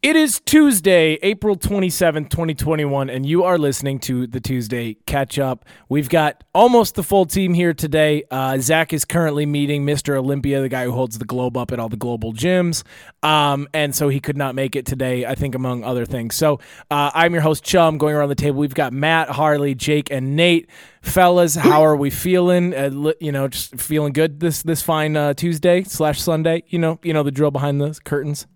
It 0.00 0.14
is 0.14 0.38
Tuesday, 0.38 1.18
April 1.22 1.56
27th, 1.56 2.30
2021, 2.30 3.10
and 3.10 3.26
you 3.26 3.42
are 3.42 3.58
listening 3.58 3.98
to 4.00 4.28
the 4.28 4.38
Tuesday 4.38 4.94
Catch 5.06 5.40
Up. 5.40 5.64
We've 5.88 6.08
got 6.08 6.44
almost 6.54 6.94
the 6.94 7.02
full 7.02 7.26
team 7.26 7.52
here 7.52 7.74
today. 7.74 8.22
Uh, 8.30 8.58
Zach 8.58 8.92
is 8.92 9.04
currently 9.04 9.44
meeting 9.44 9.84
Mr. 9.84 10.16
Olympia, 10.16 10.60
the 10.60 10.68
guy 10.68 10.84
who 10.84 10.92
holds 10.92 11.18
the 11.18 11.24
globe 11.24 11.56
up 11.56 11.72
at 11.72 11.80
all 11.80 11.88
the 11.88 11.96
global 11.96 12.32
gyms. 12.32 12.84
Um, 13.24 13.66
and 13.74 13.92
so 13.92 14.08
he 14.08 14.20
could 14.20 14.36
not 14.36 14.54
make 14.54 14.76
it 14.76 14.86
today, 14.86 15.26
I 15.26 15.34
think, 15.34 15.56
among 15.56 15.82
other 15.82 16.06
things. 16.06 16.36
So 16.36 16.60
uh, 16.92 17.10
I'm 17.12 17.32
your 17.32 17.42
host, 17.42 17.64
Chum, 17.64 17.98
going 17.98 18.14
around 18.14 18.28
the 18.28 18.36
table. 18.36 18.60
We've 18.60 18.72
got 18.72 18.92
Matt, 18.92 19.30
Harley, 19.30 19.74
Jake, 19.74 20.12
and 20.12 20.36
Nate. 20.36 20.70
Fellas, 21.02 21.56
how 21.56 21.82
are 21.84 21.96
we 21.96 22.10
feeling? 22.10 22.72
Uh, 22.72 23.14
you 23.20 23.32
know, 23.32 23.48
just 23.48 23.80
feeling 23.80 24.12
good 24.12 24.38
this 24.38 24.62
this 24.62 24.80
fine 24.80 25.16
uh, 25.16 25.34
Tuesday 25.34 25.82
slash 25.82 26.20
Sunday. 26.20 26.62
You 26.68 26.78
know, 26.78 27.00
you 27.02 27.12
know 27.12 27.24
the 27.24 27.32
drill 27.32 27.50
behind 27.50 27.80
the 27.80 27.98
curtains. 28.04 28.46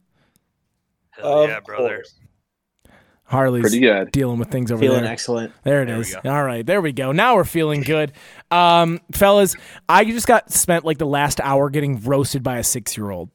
Hell 1.23 1.43
Of 1.45 1.50
yeah, 1.50 1.61
brother. 1.61 1.96
course. 1.96 2.14
Harley's 3.25 3.62
Pretty 3.62 3.81
good. 3.81 4.11
dealing 4.12 4.39
with 4.39 4.50
things 4.50 4.71
over 4.71 4.81
Feeling 4.81 5.04
there. 5.04 5.12
excellent. 5.12 5.53
There 5.64 5.82
it 5.82 5.86
There 5.86 5.95
we 5.96 6.03
is. 6.03 6.14
go. 6.22 6.31
All 6.31 6.45
right, 6.45 6.67
there 6.67 6.82
we 6.82 6.93
go. 6.93 7.12
Now 7.12 7.35
we're 7.36 7.45
feeling 7.45 7.81
good, 7.81 8.12
um, 8.50 9.00
fellas. 9.12 9.57
I 9.89 10.04
just 10.04 10.26
got 10.26 10.53
spent 10.53 10.85
like 10.85 10.98
the 10.98 11.07
last 11.07 11.40
hour 11.40 11.71
getting 11.71 11.98
roasted 12.03 12.43
by 12.43 12.58
a 12.58 12.62
six 12.64 12.95
year 12.96 13.11
old. 13.11 13.31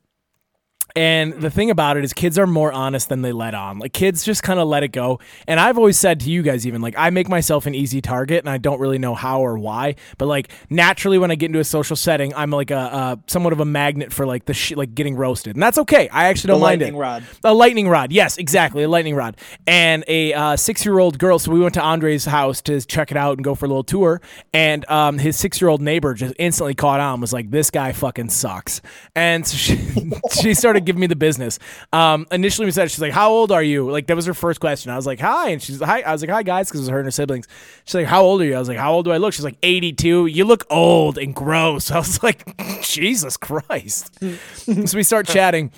And 0.97 1.33
the 1.33 1.51
thing 1.51 1.69
about 1.69 1.95
it 1.97 2.03
is, 2.03 2.11
kids 2.11 2.39
are 2.39 2.47
more 2.47 2.71
honest 2.71 3.07
than 3.07 3.21
they 3.21 3.31
let 3.31 3.53
on. 3.53 3.77
Like 3.77 3.93
kids 3.93 4.25
just 4.25 4.41
kind 4.41 4.59
of 4.59 4.67
let 4.67 4.81
it 4.81 4.87
go. 4.87 5.19
And 5.47 5.59
I've 5.59 5.77
always 5.77 5.95
said 5.95 6.21
to 6.21 6.31
you 6.31 6.41
guys, 6.41 6.65
even 6.65 6.81
like 6.81 6.95
I 6.97 7.11
make 7.11 7.29
myself 7.29 7.67
an 7.67 7.75
easy 7.75 8.01
target, 8.01 8.39
and 8.39 8.49
I 8.49 8.57
don't 8.57 8.79
really 8.79 8.97
know 8.97 9.13
how 9.13 9.41
or 9.41 9.59
why. 9.59 9.93
But 10.17 10.25
like 10.25 10.49
naturally, 10.71 11.19
when 11.19 11.29
I 11.29 11.35
get 11.35 11.47
into 11.51 11.59
a 11.59 11.63
social 11.63 11.95
setting, 11.95 12.33
I'm 12.33 12.49
like 12.49 12.71
a, 12.71 12.75
a 12.75 13.19
somewhat 13.27 13.53
of 13.53 13.59
a 13.59 13.65
magnet 13.65 14.11
for 14.11 14.25
like 14.25 14.45
the 14.45 14.55
sh- 14.55 14.71
like 14.71 14.95
getting 14.95 15.15
roasted, 15.15 15.55
and 15.55 15.61
that's 15.61 15.77
okay. 15.77 16.09
I 16.09 16.29
actually 16.29 16.47
don't 16.47 16.61
mind 16.61 16.81
lightning 16.81 16.95
it. 16.95 16.99
rod. 16.99 17.23
A 17.43 17.53
lightning 17.53 17.87
rod. 17.87 18.11
Yes, 18.11 18.37
exactly. 18.39 18.81
A 18.81 18.89
lightning 18.89 19.13
rod. 19.13 19.37
And 19.67 20.03
a 20.07 20.33
uh, 20.33 20.55
six 20.55 20.83
year 20.83 20.97
old 20.97 21.19
girl. 21.19 21.37
So 21.37 21.51
we 21.51 21.59
went 21.59 21.75
to 21.75 21.81
Andre's 21.83 22.25
house 22.25 22.59
to 22.63 22.81
check 22.81 23.11
it 23.11 23.17
out 23.17 23.37
and 23.37 23.43
go 23.43 23.53
for 23.53 23.65
a 23.65 23.69
little 23.69 23.83
tour. 23.83 24.19
And 24.51 24.83
um, 24.89 25.19
his 25.19 25.37
six 25.37 25.61
year 25.61 25.69
old 25.69 25.83
neighbor 25.83 26.15
just 26.15 26.33
instantly 26.39 26.73
caught 26.73 26.99
on, 26.99 27.21
was 27.21 27.33
like, 27.33 27.51
this 27.51 27.69
guy 27.69 27.91
fucking 27.91 28.29
sucks. 28.29 28.81
And 29.13 29.45
so 29.45 29.57
she, 29.57 30.11
she 30.41 30.53
started 30.55 30.86
giving 30.87 30.99
me 30.99 31.05
the 31.05 31.15
business. 31.15 31.59
Um, 31.93 32.25
initially, 32.31 32.65
we 32.65 32.71
said, 32.71 32.89
she's 32.89 32.99
like, 32.99 33.11
how 33.11 33.29
old 33.29 33.51
are 33.51 33.61
you? 33.61 33.89
Like, 33.91 34.07
that 34.07 34.15
was 34.15 34.25
her 34.25 34.33
first 34.33 34.59
question. 34.59 34.91
I 34.91 34.95
was 34.95 35.05
like, 35.05 35.19
hi. 35.19 35.49
And 35.49 35.61
she's 35.61 35.79
hi. 35.79 36.01
I 36.01 36.11
was 36.11 36.21
like, 36.21 36.31
hi, 36.31 36.41
guys, 36.41 36.67
because 36.67 36.81
it 36.81 36.83
was 36.83 36.89
her 36.89 36.97
and 36.97 37.05
her 37.05 37.11
siblings. 37.11 37.47
She's 37.85 37.93
like, 37.93 38.07
how 38.07 38.23
old 38.23 38.41
are 38.41 38.45
you? 38.45 38.55
I 38.55 38.59
was 38.59 38.67
like, 38.67 38.79
how 38.79 38.93
old 38.93 39.05
do 39.05 39.11
I 39.11 39.17
look? 39.17 39.33
She's 39.33 39.45
like, 39.45 39.59
82. 39.61 40.25
You 40.25 40.45
look 40.45 40.65
old 40.71 41.19
and 41.19 41.35
gross. 41.35 41.91
I 41.97 41.99
was 41.99 42.23
like, 42.23 42.57
Jesus 42.81 43.37
Christ. 43.37 44.17
so 44.55 44.97
we 44.97 45.03
start 45.03 45.27
chatting. 45.27 45.71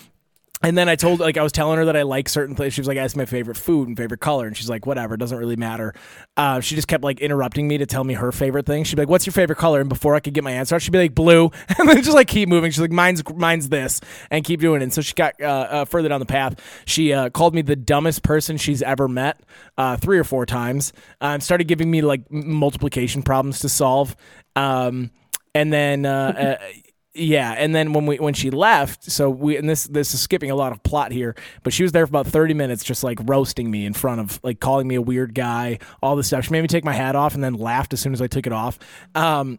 And 0.61 0.77
then 0.77 0.89
I 0.89 0.97
told, 0.97 1.21
like, 1.21 1.37
I 1.37 1.43
was 1.43 1.53
telling 1.53 1.77
her 1.77 1.85
that 1.85 1.95
I 1.95 2.01
like 2.01 2.27
certain 2.27 2.53
places. 2.53 2.73
She 2.73 2.81
was 2.81 2.87
like, 2.89 2.97
"That's 2.97 3.15
my 3.15 3.23
favorite 3.23 3.55
food 3.55 3.87
and 3.87 3.95
favorite 3.95 4.19
color." 4.19 4.45
And 4.45 4.57
she's 4.57 4.69
like, 4.69 4.85
"Whatever, 4.85 5.13
it 5.13 5.17
doesn't 5.17 5.37
really 5.37 5.55
matter." 5.55 5.93
Uh, 6.35 6.59
she 6.59 6.75
just 6.75 6.89
kept 6.89 7.01
like 7.01 7.21
interrupting 7.21 7.65
me 7.65 7.77
to 7.77 7.85
tell 7.85 8.03
me 8.03 8.13
her 8.15 8.33
favorite 8.33 8.65
thing. 8.65 8.83
She'd 8.83 8.97
be 8.97 9.03
like, 9.03 9.09
"What's 9.09 9.25
your 9.25 9.31
favorite 9.31 9.57
color?" 9.57 9.79
And 9.79 9.87
before 9.87 10.15
I 10.15 10.19
could 10.19 10.33
get 10.33 10.43
my 10.43 10.51
answer, 10.51 10.75
out, 10.75 10.81
she'd 10.81 10.91
be 10.91 10.97
like, 10.97 11.15
"Blue," 11.15 11.49
and 11.77 11.87
then 11.87 12.03
just 12.03 12.13
like 12.13 12.27
keep 12.27 12.49
moving. 12.49 12.71
She's 12.71 12.81
like, 12.81 12.91
"Mine's 12.91 13.23
mine's 13.33 13.69
this," 13.69 14.01
and 14.31 14.43
keep 14.43 14.59
doing 14.59 14.81
it. 14.81 14.83
And 14.83 14.93
so 14.93 15.01
she 15.01 15.13
got 15.13 15.41
uh, 15.41 15.45
uh, 15.45 15.85
further 15.85 16.09
down 16.09 16.19
the 16.19 16.25
path. 16.25 16.59
She 16.85 17.13
uh, 17.13 17.29
called 17.29 17.55
me 17.55 17.61
the 17.61 17.77
dumbest 17.77 18.23
person 18.23 18.57
she's 18.57 18.81
ever 18.81 19.07
met, 19.07 19.39
uh, 19.77 19.95
three 19.95 20.19
or 20.19 20.25
four 20.25 20.45
times. 20.45 20.91
Um, 21.21 21.39
started 21.39 21.69
giving 21.69 21.89
me 21.89 22.01
like 22.01 22.23
m- 22.29 22.51
multiplication 22.53 23.23
problems 23.23 23.59
to 23.59 23.69
solve. 23.69 24.13
Um, 24.57 25.11
and 25.55 25.71
then 25.71 26.05
uh, 26.05 26.57
uh, 26.61 26.65
yeah, 27.13 27.53
and 27.57 27.73
then 27.73 27.93
when 27.93 28.05
we 28.05 28.17
when 28.17 28.33
she 28.33 28.51
left, 28.51 29.03
so 29.03 29.29
we 29.29 29.57
and 29.57 29.67
this 29.67 29.85
this 29.85 30.13
is 30.13 30.21
skipping 30.21 30.51
a 30.51 30.55
lot 30.55 30.71
of 30.71 30.83
plot 30.83 31.11
here, 31.11 31.35
but 31.63 31.73
she 31.73 31.81
was 31.83 31.91
there 31.91 32.05
for 32.05 32.11
about 32.11 32.27
thirty 32.27 32.53
minutes, 32.53 32.83
just 32.83 33.03
like 33.03 33.17
roasting 33.23 33.71
me 33.71 33.85
in 33.85 33.93
front 33.93 34.21
of 34.21 34.39
like 34.43 34.59
calling 34.59 34.87
me 34.87 34.95
a 34.95 35.01
weird 35.01 35.33
guy, 35.33 35.79
all 36.03 36.15
this 36.15 36.27
stuff. 36.27 36.45
She 36.45 36.51
made 36.51 36.61
me 36.61 36.67
take 36.67 36.83
my 36.83 36.93
hat 36.93 37.15
off 37.15 37.33
and 37.33 37.43
then 37.43 37.55
laughed 37.55 37.93
as 37.93 37.99
soon 37.99 38.13
as 38.13 38.21
I 38.21 38.27
took 38.27 38.45
it 38.45 38.53
off. 38.53 38.77
Um, 39.15 39.57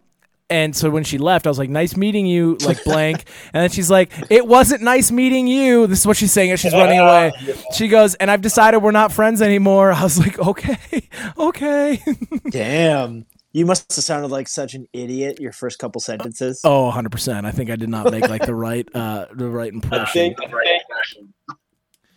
and 0.51 0.75
so 0.75 0.91
when 0.91 1.05
she 1.05 1.17
left, 1.17 1.47
I 1.47 1.51
was 1.51 1.59
like, 1.59 1.71
"Nice 1.71 1.97
meeting 1.97 2.27
you," 2.27 2.57
like 2.65 2.83
blank. 2.85 3.25
and 3.53 3.63
then 3.63 3.71
she's 3.71 3.91
like, 3.91 4.11
"It 4.31 4.47
wasn't 4.47 4.83
nice 4.83 5.11
meeting 5.11 5.47
you." 5.47 5.87
This 5.87 6.01
is 6.01 6.07
what 6.07 6.17
she's 6.17 6.33
saying 6.33 6.51
as 6.51 6.61
she's 6.61 6.73
running 6.73 6.99
away. 6.99 7.33
She 7.75 7.89
goes, 7.89 8.15
"And 8.17 8.31
I've 8.31 8.43
decided 8.43 8.79
we're 8.79 8.91
not 8.91 9.13
friends 9.13 9.43
anymore." 9.43 9.93
I 9.93 10.03
was 10.03 10.19
like, 10.19 10.39
"Okay, 10.39 11.09
okay." 11.39 12.03
Damn. 12.51 13.27
You 13.53 13.67
must 13.67 13.93
have 13.97 14.05
sounded 14.05 14.31
like 14.31 14.47
such 14.49 14.75
an 14.75 14.87
idiot 14.93 15.41
your 15.41 15.53
first 15.53 15.79
couple 15.81 16.01
sentences. 16.01 16.61
oh, 16.65 16.85
100 16.85 17.11
percent. 17.11 17.47
I 17.47 17.51
think 17.51 17.69
I 17.71 17.77
did 17.77 17.89
not 17.89 18.11
make 18.11 18.29
like 18.29 18.47
the 18.47 18.55
right 18.55 18.89
uh 18.95 19.27
the 19.35 19.49
right 19.49 19.73
I 19.73 19.75
impression. 19.75 20.35
think 20.37 20.39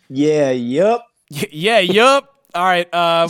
Yeah, 0.08 0.50
yep. 0.50 1.00
Y- 1.30 1.48
yeah, 1.50 1.78
yup. 1.80 2.30
All 2.54 2.62
right. 2.64 2.86
Uh, 2.94 3.28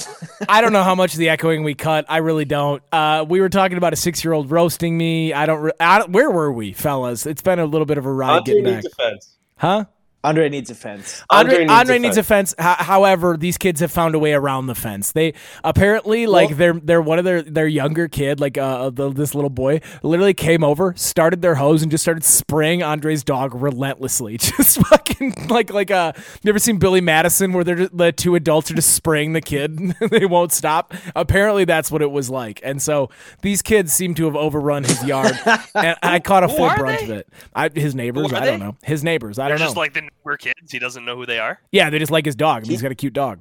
I 0.50 0.60
don't 0.60 0.75
know 0.75 0.82
how 0.82 0.94
much 0.94 1.15
of 1.15 1.19
the 1.19 1.31
echoing 1.31 1.62
we 1.65 1.75
cut. 1.75 2.04
I 2.10 2.19
really 2.19 2.44
don't. 2.44 2.82
Uh, 2.92 3.25
we 3.26 3.41
were 3.41 3.48
talking 3.48 3.78
about 3.78 3.94
a 3.94 3.97
six-year-old 3.97 4.50
roasting 4.50 4.98
me. 4.98 5.32
I 5.32 5.47
don't, 5.47 5.62
re- 5.62 5.72
I 5.81 5.98
don't. 6.00 6.10
Where 6.12 6.31
were 6.31 6.53
we, 6.53 6.75
fellas? 6.75 7.25
It's 7.25 7.41
been 7.41 7.59
a 7.59 7.65
little 7.65 7.86
bit 7.86 7.97
of 7.97 8.04
a 8.04 8.12
ride 8.12 8.38
Andre 8.41 8.53
getting 8.54 8.65
back. 8.65 8.82
needs 8.82 8.88
defense. 8.94 9.36
Huh? 9.56 9.84
Andre 10.24 10.48
needs 10.48 10.70
a 10.70 10.74
fence. 10.74 11.22
Andre, 11.30 11.60
Andre 11.62 11.74
Andre, 11.74 11.94
needs 11.98 12.02
needs 12.02 12.16
a 12.16 12.22
fence. 12.24 12.54
Ho- 12.58 12.74
however, 12.78 13.36
these 13.36 13.56
kids 13.58 13.80
have 13.80 13.92
found 13.92 14.14
a 14.14 14.18
way 14.18 14.32
around 14.32 14.66
the 14.66 14.74
fence. 14.74 15.12
They 15.12 15.34
apparently 15.62 16.26
like 16.26 16.48
Well- 16.50 16.58
they're 16.58 16.72
they're 16.74 17.02
one 17.02 17.18
of 17.18 17.24
their 17.24 17.42
their 17.42 17.66
younger 17.66 18.08
kid, 18.08 18.40
like 18.40 18.58
uh 18.58 18.90
the, 18.90 19.10
this 19.10 19.34
little 19.34 19.50
boy, 19.50 19.80
literally 20.02 20.34
came 20.34 20.64
over, 20.64 20.94
started 20.96 21.42
their 21.42 21.54
hose, 21.56 21.82
and 21.82 21.90
just 21.90 22.02
started 22.02 22.24
spraying 22.24 22.82
Andre's 22.82 23.22
dog 23.22 23.54
relentlessly. 23.54 24.36
Just 24.54 24.78
fucking 24.86 25.34
like 25.48 25.72
like 25.72 25.90
uh, 25.90 26.12
you 26.42 26.48
ever 26.48 26.58
seen 26.58 26.78
Billy 26.78 27.00
Madison 27.00 27.52
where 27.52 27.64
they're 27.64 27.74
just, 27.76 27.96
the 27.96 28.12
two 28.12 28.34
adults 28.34 28.70
are 28.70 28.74
just 28.74 28.94
spraying 28.94 29.32
the 29.32 29.41
kid, 29.41 29.78
and 29.78 29.94
they 30.10 30.24
won't 30.26 30.52
stop. 30.52 30.94
Apparently, 31.14 31.64
that's 31.64 31.91
what 31.91 32.02
it 32.02 32.10
was 32.10 32.30
like. 32.30 32.60
And 32.62 32.80
so 32.80 33.10
these 33.42 33.60
kids 33.62 33.92
seem 33.92 34.14
to 34.14 34.24
have 34.26 34.36
overrun 34.36 34.84
his 34.84 35.04
yard, 35.04 35.38
and 35.74 35.96
I 36.02 36.20
caught 36.20 36.44
a 36.44 36.48
Who 36.48 36.56
full 36.56 36.64
are 36.66 36.76
brunt 36.78 36.98
they? 37.00 37.04
of 37.04 37.10
it. 37.10 37.28
I, 37.54 37.68
his 37.74 37.94
neighbors, 37.94 38.32
I 38.32 38.44
don't 38.46 38.58
they? 38.60 38.64
know. 38.64 38.76
His 38.82 39.02
neighbors, 39.04 39.38
I 39.38 39.48
They're 39.48 39.56
don't 39.58 39.60
know. 39.60 39.66
just 39.66 39.76
like 39.76 39.92
the 39.94 40.08
we're 40.22 40.36
kids. 40.36 40.70
He 40.70 40.78
doesn't 40.78 41.04
know 41.04 41.16
who 41.16 41.26
they 41.26 41.38
are. 41.38 41.60
Yeah, 41.72 41.91
they 41.91 41.98
just 41.98 42.12
like 42.12 42.25
his 42.25 42.34
dog. 42.36 42.58
I 42.58 42.60
mean, 42.62 42.70
he's 42.70 42.82
got 42.82 42.92
a 42.92 42.94
cute 42.94 43.12
dog. 43.12 43.41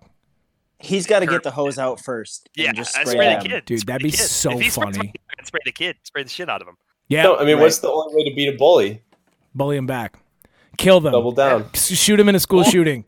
He's 0.79 1.07
got 1.07 1.19
to 1.19 1.25
get 1.25 1.43
the 1.43 1.51
hose 1.51 1.77
out 1.79 2.01
first. 2.01 2.49
and 2.57 2.65
Yeah, 2.65 2.73
just 2.73 2.97
I 2.97 3.03
spray, 3.03 3.13
spray 3.13 3.35
the 3.35 3.49
kid. 3.49 3.65
Dude, 3.65 3.79
Spray 3.79 3.93
that'd 3.93 4.03
be 4.03 4.11
kid. 4.11 4.19
so 4.19 4.51
if 4.51 4.59
he 4.61 4.69
funny. 4.69 4.97
my- 4.97 5.43
spray 5.45 5.61
the 5.63 5.71
kid. 5.71 5.95
Spray 6.03 6.23
the 6.23 6.29
shit 6.29 6.49
out 6.49 6.61
of 6.61 6.67
him. 6.67 6.75
Yeah, 7.07 7.23
No, 7.23 7.37
I 7.37 7.45
mean, 7.45 7.55
Right. 7.55 7.61
what's 7.63 7.77
the 7.79 7.89
only 7.89 8.15
way 8.15 8.29
to 8.29 8.35
beat 8.35 8.47
a 8.53 8.57
bully? 8.57 9.01
bully 9.55 9.77
him 9.77 9.85
back, 9.87 10.17
kill 10.77 10.99
them, 10.99 11.13
Double 11.13 11.31
down. 11.31 11.69
Shoot 11.73 12.19
him 12.19 12.27
in 12.27 12.35
a 12.35 12.39
school 12.39 12.63
shooting. 12.63 13.05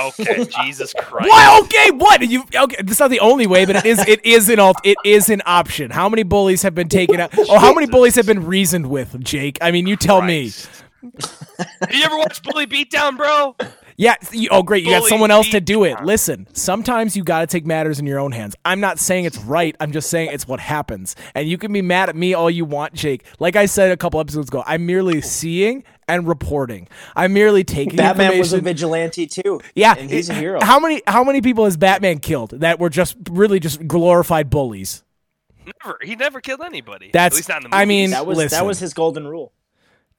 Okay, 0.00 0.44
Jesus 0.64 0.92
Christ. 0.98 1.28
What? 1.28 1.64
Okay, 1.64 1.90
what? 1.92 2.22
You 2.28 2.44
okay? 2.54 2.76
That's 2.82 3.00
not 3.00 3.10
the 3.10 3.20
only 3.20 3.46
way, 3.46 3.64
but 3.64 3.76
it 3.76 3.84
is. 3.86 3.98
It 4.06 4.24
is 4.24 4.48
an 4.48 4.60
alt. 4.60 4.76
It 4.84 4.96
is 5.04 5.30
an 5.30 5.42
option. 5.46 5.90
How 5.90 6.08
many 6.08 6.22
bullies 6.22 6.62
have 6.62 6.74
been 6.74 6.88
taken 6.88 7.18
out? 7.20 7.30
Oh, 7.36 7.58
how 7.58 7.72
many 7.74 7.86
bullies 7.86 8.14
have 8.16 8.26
been 8.26 8.46
reasoned 8.46 8.88
with, 8.88 9.18
Jake? 9.24 9.58
I 9.60 9.70
mean, 9.72 9.86
you 9.86 9.96
tell 9.96 10.22
me. 10.22 10.42
Christ. 10.50 10.66
Have 10.66 10.87
you 11.02 12.02
ever 12.02 12.16
watched 12.18 12.42
Bully 12.42 12.66
Beatdown, 12.66 13.16
bro? 13.16 13.56
Yeah. 13.96 14.14
You, 14.32 14.48
oh, 14.52 14.62
great. 14.62 14.84
You 14.84 14.90
got 14.90 15.04
someone 15.08 15.30
else 15.30 15.48
to 15.50 15.60
do 15.60 15.84
it. 15.84 16.02
Listen, 16.02 16.46
sometimes 16.52 17.16
you 17.16 17.24
got 17.24 17.40
to 17.40 17.46
take 17.46 17.66
matters 17.66 17.98
in 17.98 18.06
your 18.06 18.18
own 18.20 18.32
hands. 18.32 18.54
I'm 18.64 18.80
not 18.80 18.98
saying 18.98 19.24
it's 19.24 19.38
right. 19.38 19.74
I'm 19.80 19.92
just 19.92 20.08
saying 20.10 20.30
it's 20.32 20.46
what 20.46 20.60
happens. 20.60 21.16
And 21.34 21.48
you 21.48 21.58
can 21.58 21.72
be 21.72 21.82
mad 21.82 22.08
at 22.08 22.16
me 22.16 22.34
all 22.34 22.50
you 22.50 22.64
want, 22.64 22.94
Jake. 22.94 23.24
Like 23.38 23.56
I 23.56 23.66
said 23.66 23.90
a 23.90 23.96
couple 23.96 24.20
episodes 24.20 24.48
ago, 24.48 24.62
I'm 24.66 24.86
merely 24.86 25.20
seeing 25.20 25.84
and 26.06 26.26
reporting. 26.26 26.88
I'm 27.16 27.32
merely 27.32 27.64
taking 27.64 27.96
Batman 27.96 28.38
was 28.38 28.52
a 28.52 28.60
vigilante 28.60 29.26
too. 29.26 29.60
yeah, 29.74 29.94
and 29.98 30.08
he's 30.10 30.30
a 30.30 30.34
hero. 30.34 30.58
How 30.62 30.78
many 30.80 31.02
how 31.06 31.22
many 31.22 31.42
people 31.42 31.64
has 31.64 31.76
Batman 31.76 32.18
killed 32.18 32.50
that 32.60 32.78
were 32.78 32.88
just 32.88 33.16
really 33.30 33.60
just 33.60 33.86
glorified 33.86 34.48
bullies? 34.48 35.04
Never. 35.84 35.98
He 36.02 36.16
never 36.16 36.40
killed 36.40 36.62
anybody. 36.62 37.10
That's- 37.12 37.32
At 37.32 37.36
least 37.36 37.48
not 37.50 37.64
in 37.64 37.70
the 37.70 37.76
I 37.76 37.84
mean- 37.84 38.10
that 38.10 38.26
was 38.26 38.38
listen. 38.38 38.56
that 38.56 38.64
was 38.64 38.78
his 38.78 38.94
golden 38.94 39.26
rule. 39.26 39.52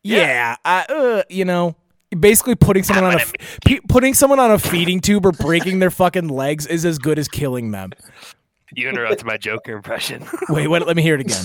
Yeah, 0.03 0.55
I, 0.63 0.85
uh, 0.89 1.23
you 1.29 1.45
know, 1.45 1.75
basically 2.17 2.55
putting 2.55 2.83
someone 2.83 3.05
on 3.05 3.19
a 3.19 3.25
pe- 3.65 3.79
putting 3.87 4.13
someone 4.13 4.39
on 4.39 4.51
a 4.51 4.59
feeding 4.59 5.01
tube 5.01 5.25
or 5.25 5.31
breaking 5.31 5.79
their 5.79 5.91
fucking 5.91 6.29
legs 6.29 6.65
is 6.65 6.85
as 6.85 6.97
good 6.97 7.19
as 7.19 7.27
killing 7.27 7.71
them. 7.71 7.91
you 8.73 8.87
interrupted 8.89 9.25
my 9.25 9.37
Joker 9.37 9.73
impression. 9.73 10.25
Wait, 10.49 10.67
what? 10.67 10.87
Let 10.87 10.95
me 10.95 11.01
hear 11.01 11.15
it 11.15 11.21
again. 11.21 11.43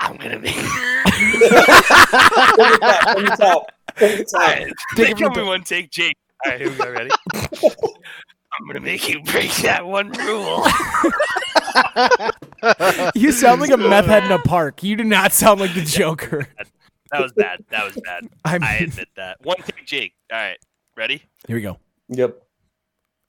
I'm 0.00 0.16
gonna 0.16 0.38
be. 0.38 0.50
From. 0.52 0.68
From 3.16 3.24
the 3.24 4.74
Take 4.94 5.20
it 5.20 5.36
me 5.36 5.42
one 5.42 5.62
take, 5.64 5.90
Jake. 5.90 6.16
All 6.44 6.52
right, 6.52 6.60
here 6.60 6.70
we 6.70 6.76
go. 6.76 6.92
Ready? 6.92 7.10
I'm 7.52 8.66
gonna 8.66 8.80
make 8.80 9.08
you 9.08 9.22
break 9.22 9.52
that 9.58 9.84
one 9.86 10.10
rule. 10.12 10.64
You 13.14 13.32
sound 13.32 13.60
like 13.60 13.70
a 13.70 13.76
meth 13.76 14.06
head 14.06 14.24
in 14.24 14.32
a 14.32 14.38
park. 14.44 14.82
You 14.82 14.96
do 14.96 15.04
not 15.04 15.32
sound 15.32 15.60
like 15.60 15.74
the 15.74 15.82
Joker. 15.82 16.48
That 17.12 17.22
was 17.22 17.32
bad. 17.32 17.64
That 17.70 17.84
was 17.84 17.96
bad. 18.04 18.28
I 18.44 18.58
I 18.60 18.74
admit 18.76 19.08
that. 19.16 19.38
One 19.42 19.56
take, 19.58 19.86
Jake. 19.86 20.14
All 20.32 20.38
right, 20.38 20.58
ready? 20.96 21.22
here 21.46 21.56
we 21.56 21.62
go. 21.62 21.78
Yep. 22.08 22.42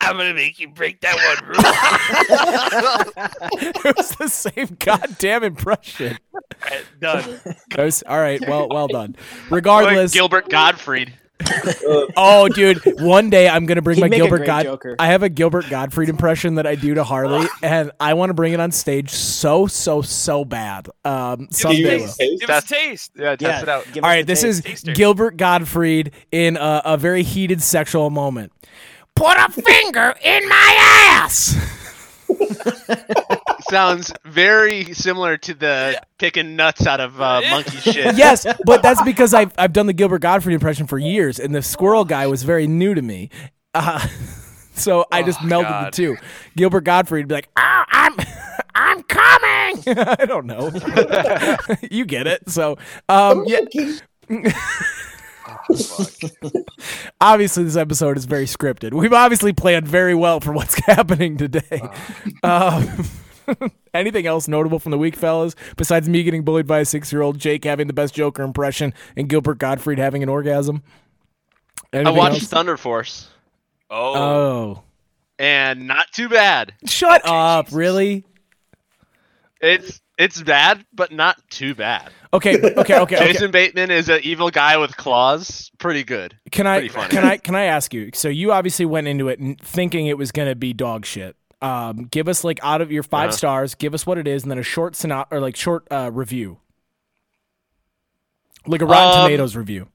I'm 0.02 0.16
gonna 0.16 0.34
make 0.34 0.60
you 0.60 0.70
break 0.70 1.02
that 1.02 1.16
one 1.16 1.50
rule. 1.50 1.60
It 3.62 3.98
was 3.98 4.12
the 4.12 4.28
same 4.30 4.78
goddamn 4.80 5.44
impression. 5.44 6.18
All 6.34 6.42
right, 6.72 6.86
done. 7.00 7.40
Was- 7.78 8.04
all 8.04 8.20
right, 8.20 8.40
well, 8.48 8.68
well 8.70 8.88
done. 8.88 9.16
Like 9.44 9.52
Regardless, 9.52 10.14
Gilbert 10.14 10.50
Gottfried. 10.50 11.14
Ugh. 11.42 12.12
Oh, 12.18 12.50
dude! 12.50 12.82
One 13.00 13.30
day 13.30 13.48
I'm 13.48 13.66
gonna 13.66 13.82
bring 13.82 13.96
He'd 13.96 14.02
my 14.02 14.10
Gilbert 14.10 14.38
great 14.40 14.46
God. 14.48 14.64
Joker. 14.64 14.96
I 15.00 15.08
have 15.08 15.24
a 15.24 15.30
Gilbert 15.30 15.70
Gottfried 15.70 16.10
impression 16.10 16.56
that 16.56 16.68
I 16.68 16.76
do 16.76 16.94
to 16.96 17.04
Harley, 17.04 17.48
and 17.64 17.92
I 18.00 18.14
want 18.14 18.30
to 18.30 18.34
bring 18.34 18.54
it 18.54 18.60
on 18.60 18.72
stage 18.72 19.10
so 19.12 19.66
so 19.68 20.02
so 20.02 20.44
bad. 20.46 20.90
Um, 21.06 21.48
Give 21.48 21.50
us 21.50 21.58
someday. 21.60 21.78
a 21.78 21.82
you 21.82 22.00
will. 22.02 22.08
taste. 22.08 22.20
taste? 22.20 22.42
Give 22.42 22.50
us 22.50 22.64
a 22.64 22.68
taste. 22.68 23.12
Yeah, 23.16 23.36
test 23.36 23.42
yeah, 23.42 23.62
it 23.62 23.70
out. 23.70 23.86
give 23.94 24.04
All 24.04 24.10
us 24.10 24.14
right, 24.14 24.22
the 24.28 24.32
this 24.34 24.42
taste. 24.42 24.60
is 24.60 24.64
Taster. 24.66 24.94
Gilbert 24.94 25.38
Gottfried 25.38 26.12
in 26.32 26.58
a, 26.58 26.82
a 26.86 26.98
very 26.98 27.24
heated 27.24 27.62
sexual 27.64 28.10
moment. 28.10 28.52
Put 29.16 29.38
a 29.38 29.50
finger 29.50 30.14
in 30.24 30.48
my 30.48 30.76
ass. 31.22 31.56
Sounds 33.70 34.12
very 34.26 34.94
similar 34.94 35.38
to 35.38 35.54
the 35.54 36.02
picking 36.18 36.56
nuts 36.56 36.88
out 36.88 37.00
of 37.00 37.20
uh, 37.22 37.42
monkey 37.50 37.78
shit. 37.78 38.16
yes, 38.18 38.46
but 38.66 38.82
that's 38.82 39.02
because 39.04 39.34
I've 39.34 39.54
I've 39.58 39.74
done 39.74 39.86
the 39.86 39.94
Gilbert 39.94 40.20
Gottfried 40.22 40.54
impression 40.54 40.88
for 40.88 40.98
years, 40.98 41.40
and 41.40 41.54
the 41.54 41.62
squirrel 41.62 42.06
guy 42.06 42.28
was 42.28 42.44
very 42.44 42.68
new 42.68 42.94
to 42.94 43.02
me. 43.02 43.30
Uh, 43.74 44.00
so 44.74 45.06
I 45.12 45.24
just 45.24 45.40
Oh, 45.42 45.46
melded 45.46 45.86
the 45.86 45.92
two. 45.92 46.18
Gilbert 46.58 46.82
Gottfried 46.82 47.26
would 47.26 47.30
be 47.30 47.36
like, 47.36 47.50
"Ah, 47.58 47.86
I'm 47.90 48.16
I'm 48.76 49.04
coming." 49.04 49.84
I 49.98 50.26
don't 50.26 50.46
know. 50.46 50.72
you 51.92 52.06
get 52.06 52.28
it. 52.28 52.50
So 52.50 52.78
um, 53.08 53.46
yeah. 53.46 53.60
obviously, 57.22 57.64
this 57.64 57.76
episode 57.76 58.18
is 58.18 58.26
very 58.26 58.46
scripted. 58.46 58.94
We've 58.94 59.14
obviously 59.14 59.54
planned 59.54 59.88
very 59.88 60.16
well 60.16 60.40
for 60.40 60.54
what's 60.54 60.76
happening 60.86 61.38
today. 61.38 61.82
Um, 62.44 63.06
anything 63.94 64.26
else 64.28 64.48
notable 64.48 64.80
from 64.80 64.92
the 64.92 64.98
week, 64.98 65.16
fellas? 65.16 65.56
Besides 65.78 66.08
me 66.10 66.24
getting 66.24 66.44
bullied 66.44 66.68
by 66.68 66.80
a 66.80 66.86
six-year-old, 66.86 67.38
Jake 67.40 67.64
having 67.64 67.88
the 67.88 67.94
best 67.94 68.14
Joker 68.14 68.44
impression, 68.44 68.94
and 69.16 69.28
Gilbert 69.30 69.58
Gottfried 69.60 70.00
having 70.00 70.24
an 70.24 70.30
orgasm. 70.30 70.84
I 71.94 72.10
watched 72.12 72.42
else? 72.42 72.44
Thunder 72.48 72.78
Force, 72.78 73.28
Oh, 73.90 74.14
Oh, 74.16 74.84
and 75.40 75.88
not 75.88 76.12
too 76.12 76.30
bad. 76.30 76.74
shut 76.86 77.22
Okay, 77.24 77.32
up! 77.34 77.66
Jesus. 77.66 77.78
Really? 77.78 78.26
It's 79.62 80.00
it's 80.18 80.42
bad, 80.42 80.86
but 80.94 81.12
not 81.12 81.38
too 81.50 81.74
bad. 81.76 82.12
Okay, 82.34 82.58
okay, 82.58 82.74
okay. 82.76 83.00
okay. 83.00 83.16
Jason 83.32 83.52
Bateman 83.52 83.90
is 83.90 84.10
an 84.10 84.20
evil 84.24 84.50
guy 84.52 84.78
with 84.78 84.96
claws. 84.98 85.72
Pretty 85.80 86.04
good. 86.04 86.38
Can 86.52 86.68
I 86.68 86.88
can 86.88 87.24
I 87.26 87.38
can 87.38 87.56
I 87.56 87.64
ask 87.66 87.94
you? 87.94 88.12
So 88.14 88.30
you 88.30 88.52
obviously 88.52 88.86
went 88.86 89.08
into 89.08 89.28
it 89.30 89.40
n- 89.40 89.56
thinking 89.62 90.08
it 90.08 90.18
was 90.18 90.32
going 90.32 90.48
to 90.48 90.56
be 90.56 90.74
dog 90.74 91.06
shit. 91.06 91.36
Um, 91.62 92.06
give 92.10 92.28
us 92.30 92.44
like 92.44 92.60
out 92.64 92.82
of 92.82 92.92
your 92.92 93.04
5 93.04 93.30
Uh-huh. 93.30 93.38
stars, 93.38 93.76
give 93.76 93.94
us 93.94 94.06
what 94.06 94.18
it 94.18 94.28
is, 94.28 94.44
and 94.44 94.52
then 94.52 94.60
a 94.60 94.64
short 94.64 94.94
synop 94.94 95.28
or 95.32 95.40
like 95.42 95.56
short 95.58 95.86
uh, 95.92 96.10
review, 96.12 96.60
like 98.66 98.82
a 98.82 98.86
Rotten 98.86 99.10
Um, 99.10 99.26
Tomatoes 99.26 99.56
review. 99.56 99.88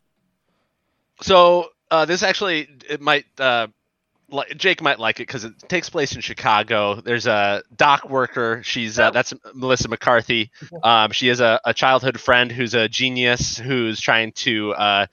So 1.22 1.70
uh, 1.90 2.04
this 2.04 2.22
actually 2.22 2.68
it 2.88 3.00
might 3.00 3.24
uh, 3.38 3.68
li- 4.30 4.52
Jake 4.56 4.82
might 4.82 4.98
like 4.98 5.20
it 5.20 5.26
because 5.26 5.44
it 5.44 5.52
takes 5.68 5.88
place 5.88 6.14
in 6.14 6.20
Chicago. 6.20 7.00
There's 7.00 7.26
a 7.26 7.62
dock 7.76 8.10
worker. 8.10 8.60
She's 8.64 8.98
uh, 8.98 9.10
that's 9.10 9.32
Melissa 9.54 9.88
McCarthy. 9.88 10.50
Um, 10.82 11.12
she 11.12 11.28
is 11.30 11.40
a, 11.40 11.60
a 11.64 11.72
childhood 11.72 12.20
friend 12.20 12.52
who's 12.52 12.74
a 12.74 12.88
genius 12.88 13.56
who's 13.56 14.00
trying 14.00 14.32
to 14.32 14.74
uh, 14.74 15.06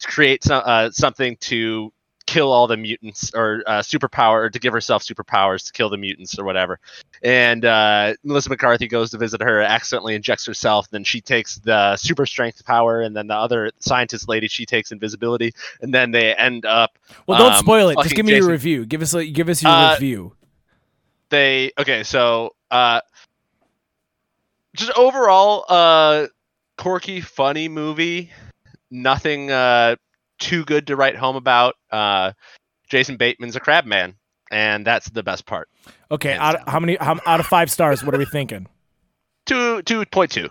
to 0.00 0.06
create 0.06 0.44
some, 0.44 0.62
uh, 0.64 0.90
something 0.92 1.36
to 1.40 1.92
kill 2.30 2.52
all 2.52 2.68
the 2.68 2.76
mutants 2.76 3.32
or 3.34 3.64
uh, 3.66 3.80
superpower 3.80 4.44
or 4.44 4.50
to 4.50 4.60
give 4.60 4.72
herself 4.72 5.02
superpowers 5.02 5.66
to 5.66 5.72
kill 5.72 5.90
the 5.90 5.96
mutants 5.96 6.38
or 6.38 6.44
whatever. 6.44 6.78
And 7.24 7.64
uh, 7.64 8.14
Melissa 8.22 8.50
McCarthy 8.50 8.86
goes 8.86 9.10
to 9.10 9.18
visit 9.18 9.42
her, 9.42 9.60
accidentally 9.60 10.14
injects 10.14 10.46
herself. 10.46 10.88
Then 10.90 11.02
she 11.02 11.20
takes 11.20 11.56
the 11.56 11.96
super 11.96 12.26
strength 12.26 12.64
power, 12.64 13.00
and 13.00 13.16
then 13.16 13.26
the 13.26 13.34
other 13.34 13.72
scientist 13.80 14.28
lady 14.28 14.46
she 14.46 14.64
takes 14.64 14.92
invisibility, 14.92 15.52
and 15.80 15.92
then 15.92 16.12
they 16.12 16.32
end 16.36 16.64
up. 16.66 16.98
Well, 17.26 17.36
don't 17.36 17.54
um, 17.54 17.58
spoil 17.58 17.88
it. 17.88 17.98
Just 18.04 18.14
give 18.14 18.24
me 18.24 18.36
your 18.36 18.48
review. 18.48 18.86
Give 18.86 19.02
us 19.02 19.12
like, 19.12 19.32
give 19.32 19.48
us 19.48 19.60
your 19.60 19.72
Uh, 19.72 19.94
review. 19.94 20.36
They 21.30 21.72
okay, 21.78 22.04
so 22.04 22.54
uh, 22.70 23.00
just 24.76 24.92
overall, 24.96 25.64
uh, 25.68 26.28
quirky, 26.78 27.20
funny 27.20 27.68
movie. 27.68 28.30
Nothing 28.92 29.50
uh 29.50 29.96
too 30.40 30.64
good 30.64 30.86
to 30.88 30.96
write 30.96 31.16
home 31.16 31.36
about. 31.36 31.76
Uh, 31.90 32.32
Jason 32.88 33.16
Bateman's 33.16 33.54
a 33.54 33.60
crab 33.60 33.86
man, 33.86 34.16
and 34.50 34.84
that's 34.84 35.08
the 35.10 35.22
best 35.22 35.46
part. 35.46 35.68
Okay, 36.10 36.34
out, 36.34 36.56
down. 36.56 36.64
how 36.66 36.80
many 36.80 36.96
how, 36.96 37.18
out 37.26 37.40
of 37.40 37.46
five 37.46 37.70
stars? 37.70 38.04
What 38.04 38.14
are 38.14 38.18
we 38.18 38.26
thinking? 38.26 38.66
Two 39.46 39.82
two 39.82 40.04
point 40.06 40.32
two. 40.32 40.48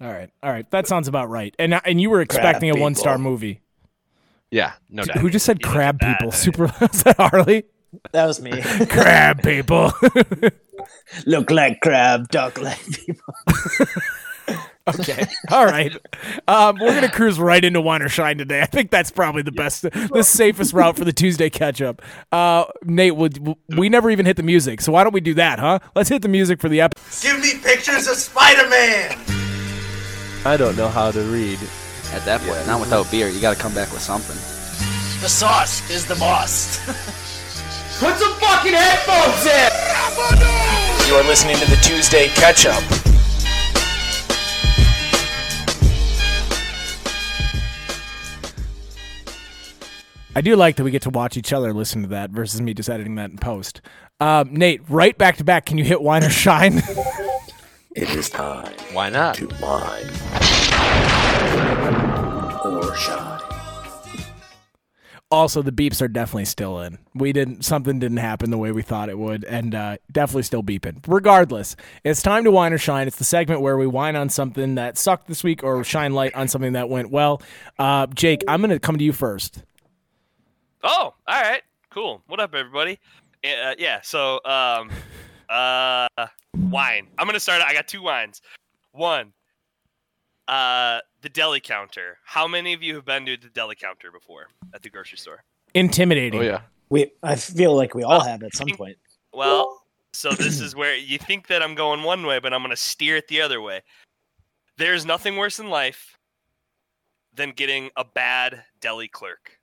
All 0.00 0.12
right, 0.12 0.30
all 0.42 0.50
right, 0.50 0.68
that 0.70 0.86
sounds 0.86 1.08
about 1.08 1.28
right. 1.28 1.54
And 1.58 1.80
and 1.84 2.00
you 2.00 2.10
were 2.10 2.20
expecting 2.20 2.70
a 2.70 2.80
one 2.80 2.94
star 2.94 3.18
movie. 3.18 3.60
Yeah, 4.50 4.72
no 4.88 5.04
doubt. 5.04 5.18
Who 5.18 5.30
just 5.30 5.44
said 5.44 5.58
You 5.60 5.68
crab 5.68 5.96
at 5.96 6.00
that, 6.00 6.18
people? 6.18 6.32
Super. 6.32 6.64
Is 6.92 7.02
that 7.04 7.16
Harley? 7.16 7.64
That 8.12 8.26
was 8.26 8.40
me. 8.40 8.50
crab 8.88 9.42
people. 9.42 9.92
Look 11.26 11.50
like 11.50 11.80
crab, 11.80 12.30
talk 12.30 12.60
like 12.60 12.84
people. 12.86 13.34
Okay. 14.88 15.26
All 15.50 15.66
right. 15.66 15.92
Um, 16.46 16.78
we're 16.80 16.94
gonna 16.94 17.10
cruise 17.10 17.38
right 17.38 17.64
into 17.64 17.80
wine 17.80 18.02
or 18.02 18.08
shine 18.08 18.38
today. 18.38 18.60
I 18.60 18.66
think 18.66 18.90
that's 18.90 19.10
probably 19.10 19.42
the 19.42 19.52
best, 19.52 19.82
the 19.82 20.22
safest 20.22 20.72
route 20.72 20.96
for 20.96 21.04
the 21.04 21.12
Tuesday 21.12 21.50
catch 21.50 21.80
up. 21.82 22.02
Uh, 22.32 22.64
Nate, 22.84 23.16
would 23.16 23.56
we 23.76 23.88
never 23.88 24.10
even 24.10 24.26
hit 24.26 24.36
the 24.36 24.42
music? 24.42 24.80
So 24.80 24.92
why 24.92 25.04
don't 25.04 25.12
we 25.12 25.20
do 25.20 25.34
that, 25.34 25.58
huh? 25.58 25.78
Let's 25.94 26.08
hit 26.08 26.22
the 26.22 26.28
music 26.28 26.60
for 26.60 26.68
the 26.68 26.80
episode. 26.80 27.28
Give 27.28 27.40
me 27.40 27.60
pictures 27.62 28.06
of 28.06 28.16
Spider-Man. 28.16 29.18
I 30.44 30.56
don't 30.56 30.76
know 30.76 30.88
how 30.88 31.10
to 31.10 31.20
read. 31.22 31.58
At 32.12 32.24
that 32.24 32.40
point, 32.40 32.66
not 32.66 32.80
without 32.80 33.10
beer. 33.10 33.28
You 33.28 33.38
got 33.38 33.54
to 33.54 33.60
come 33.62 33.74
back 33.74 33.92
with 33.92 34.00
something. 34.00 34.36
The 35.20 35.28
sauce 35.28 35.88
is 35.90 36.06
the 36.06 36.14
boss. 36.14 36.78
Put 38.00 38.16
some 38.16 38.32
fucking 38.34 38.72
headphones 38.72 39.44
in! 39.44 41.08
You 41.08 41.16
are 41.16 41.24
listening 41.24 41.56
to 41.56 41.66
the 41.68 41.76
Tuesday 41.82 42.28
Catch 42.28 42.64
Up. 42.64 43.17
I 50.38 50.40
do 50.40 50.54
like 50.54 50.76
that 50.76 50.84
we 50.84 50.92
get 50.92 51.02
to 51.02 51.10
watch 51.10 51.36
each 51.36 51.52
other 51.52 51.72
listen 51.74 52.02
to 52.02 52.08
that 52.10 52.30
versus 52.30 52.60
me 52.60 52.72
just 52.72 52.88
editing 52.88 53.16
that 53.16 53.32
in 53.32 53.38
post. 53.38 53.80
Um, 54.20 54.54
Nate, 54.54 54.88
right 54.88 55.18
back 55.18 55.36
to 55.38 55.44
back. 55.44 55.66
Can 55.66 55.78
you 55.78 55.84
hit 55.84 56.00
wine 56.00 56.22
or 56.22 56.30
shine? 56.30 56.80
It 57.96 58.10
is 58.10 58.30
time 58.30 58.72
Why 58.92 59.10
not? 59.10 59.34
to 59.36 59.48
wine 59.60 60.06
or 62.64 62.94
shine. 62.94 63.40
also, 65.32 65.62
the 65.62 65.72
beeps 65.72 66.00
are 66.00 66.06
definitely 66.06 66.44
still 66.44 66.80
in. 66.82 66.98
We 67.16 67.32
didn't. 67.32 67.64
Something 67.64 67.98
didn't 67.98 68.18
happen 68.18 68.52
the 68.52 68.58
way 68.58 68.70
we 68.70 68.82
thought 68.82 69.08
it 69.08 69.18
would, 69.18 69.42
and 69.42 69.74
uh, 69.74 69.96
definitely 70.12 70.44
still 70.44 70.62
beeping. 70.62 71.02
Regardless, 71.08 71.74
it's 72.04 72.22
time 72.22 72.44
to 72.44 72.52
wine 72.52 72.72
or 72.72 72.78
shine. 72.78 73.08
It's 73.08 73.16
the 73.16 73.24
segment 73.24 73.62
where 73.62 73.76
we 73.76 73.88
wine 73.88 74.14
on 74.14 74.28
something 74.28 74.76
that 74.76 74.96
sucked 74.96 75.26
this 75.26 75.42
week 75.42 75.64
or 75.64 75.82
shine 75.82 76.12
light 76.12 76.36
on 76.36 76.46
something 76.46 76.74
that 76.74 76.88
went 76.88 77.10
well. 77.10 77.42
Uh, 77.80 78.06
Jake, 78.06 78.44
I'm 78.46 78.60
gonna 78.60 78.78
come 78.78 78.96
to 78.98 79.04
you 79.04 79.12
first. 79.12 79.64
Oh, 80.82 81.14
all 81.26 81.42
right, 81.42 81.62
cool. 81.90 82.22
What 82.28 82.38
up, 82.38 82.54
everybody? 82.54 83.00
Uh, 83.44 83.74
yeah, 83.78 84.00
so 84.02 84.40
um, 84.44 84.90
uh, 85.48 86.08
wine. 86.56 87.08
I'm 87.18 87.26
gonna 87.26 87.40
start. 87.40 87.62
I 87.62 87.72
got 87.72 87.88
two 87.88 88.02
wines. 88.02 88.42
One, 88.92 89.32
uh, 90.46 91.00
the 91.22 91.28
deli 91.28 91.60
counter. 91.60 92.18
How 92.24 92.46
many 92.46 92.74
of 92.74 92.82
you 92.82 92.94
have 92.94 93.04
been 93.04 93.26
to 93.26 93.36
the 93.36 93.48
deli 93.48 93.74
counter 93.74 94.12
before 94.12 94.48
at 94.72 94.82
the 94.82 94.90
grocery 94.90 95.18
store? 95.18 95.42
Intimidating. 95.74 96.40
Oh 96.40 96.44
yeah. 96.44 96.60
We, 96.90 97.10
I 97.22 97.34
feel 97.36 97.76
like 97.76 97.94
we 97.94 98.02
all 98.02 98.20
have 98.20 98.42
at 98.42 98.54
some 98.54 98.68
point. 98.68 98.96
Well, 99.32 99.82
so 100.12 100.30
this 100.30 100.60
is 100.60 100.74
where 100.74 100.96
you 100.96 101.18
think 101.18 101.48
that 101.48 101.62
I'm 101.62 101.74
going 101.74 102.02
one 102.02 102.24
way, 102.24 102.38
but 102.38 102.54
I'm 102.54 102.62
gonna 102.62 102.76
steer 102.76 103.16
it 103.16 103.26
the 103.28 103.40
other 103.40 103.60
way. 103.60 103.82
There's 104.76 105.04
nothing 105.04 105.36
worse 105.36 105.58
in 105.58 105.70
life 105.70 106.16
than 107.34 107.50
getting 107.50 107.90
a 107.96 108.04
bad 108.04 108.64
deli 108.80 109.08
clerk. 109.08 109.57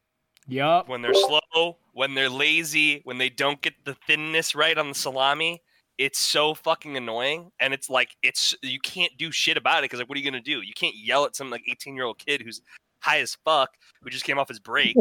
Yup. 0.48 0.88
when 0.88 1.02
they're 1.02 1.14
slow, 1.14 1.78
when 1.94 2.14
they're 2.14 2.30
lazy, 2.30 3.02
when 3.04 3.18
they 3.18 3.30
don't 3.30 3.62
get 3.62 3.74
the 3.84 3.96
thinness 4.08 4.56
right 4.56 4.78
on 4.78 4.90
the 4.90 4.96
salami, 4.96 5.62
it's 5.98 6.20
so 6.20 6.54
fucking 6.54 6.98
annoying. 6.98 7.52
And 7.60 7.74
it's 7.74 7.90
like 7.90 8.16
it's 8.22 8.56
you 8.62 8.80
can't 8.80 9.12
do 9.18 9.32
shit 9.32 9.58
about 9.58 9.80
it 9.80 9.84
because 9.84 10.00
like 10.00 10.10
what 10.10 10.18
are 10.18 10.22
you 10.22 10.30
gonna 10.30 10.42
do? 10.44 10.62
You 10.62 10.74
can't 10.74 10.96
yell 10.96 11.26
at 11.26 11.36
some 11.36 11.50
like 11.50 11.64
18 11.70 11.96
year 11.96 12.06
old 12.06 12.20
kid 12.20 12.42
who's 12.42 12.62
high 13.00 13.20
as 13.20 13.38
fuck 13.46 13.72
who 14.02 14.10
just 14.10 14.26
came 14.26 14.38
off 14.40 14.48
his 14.48 14.60
break. 14.60 14.96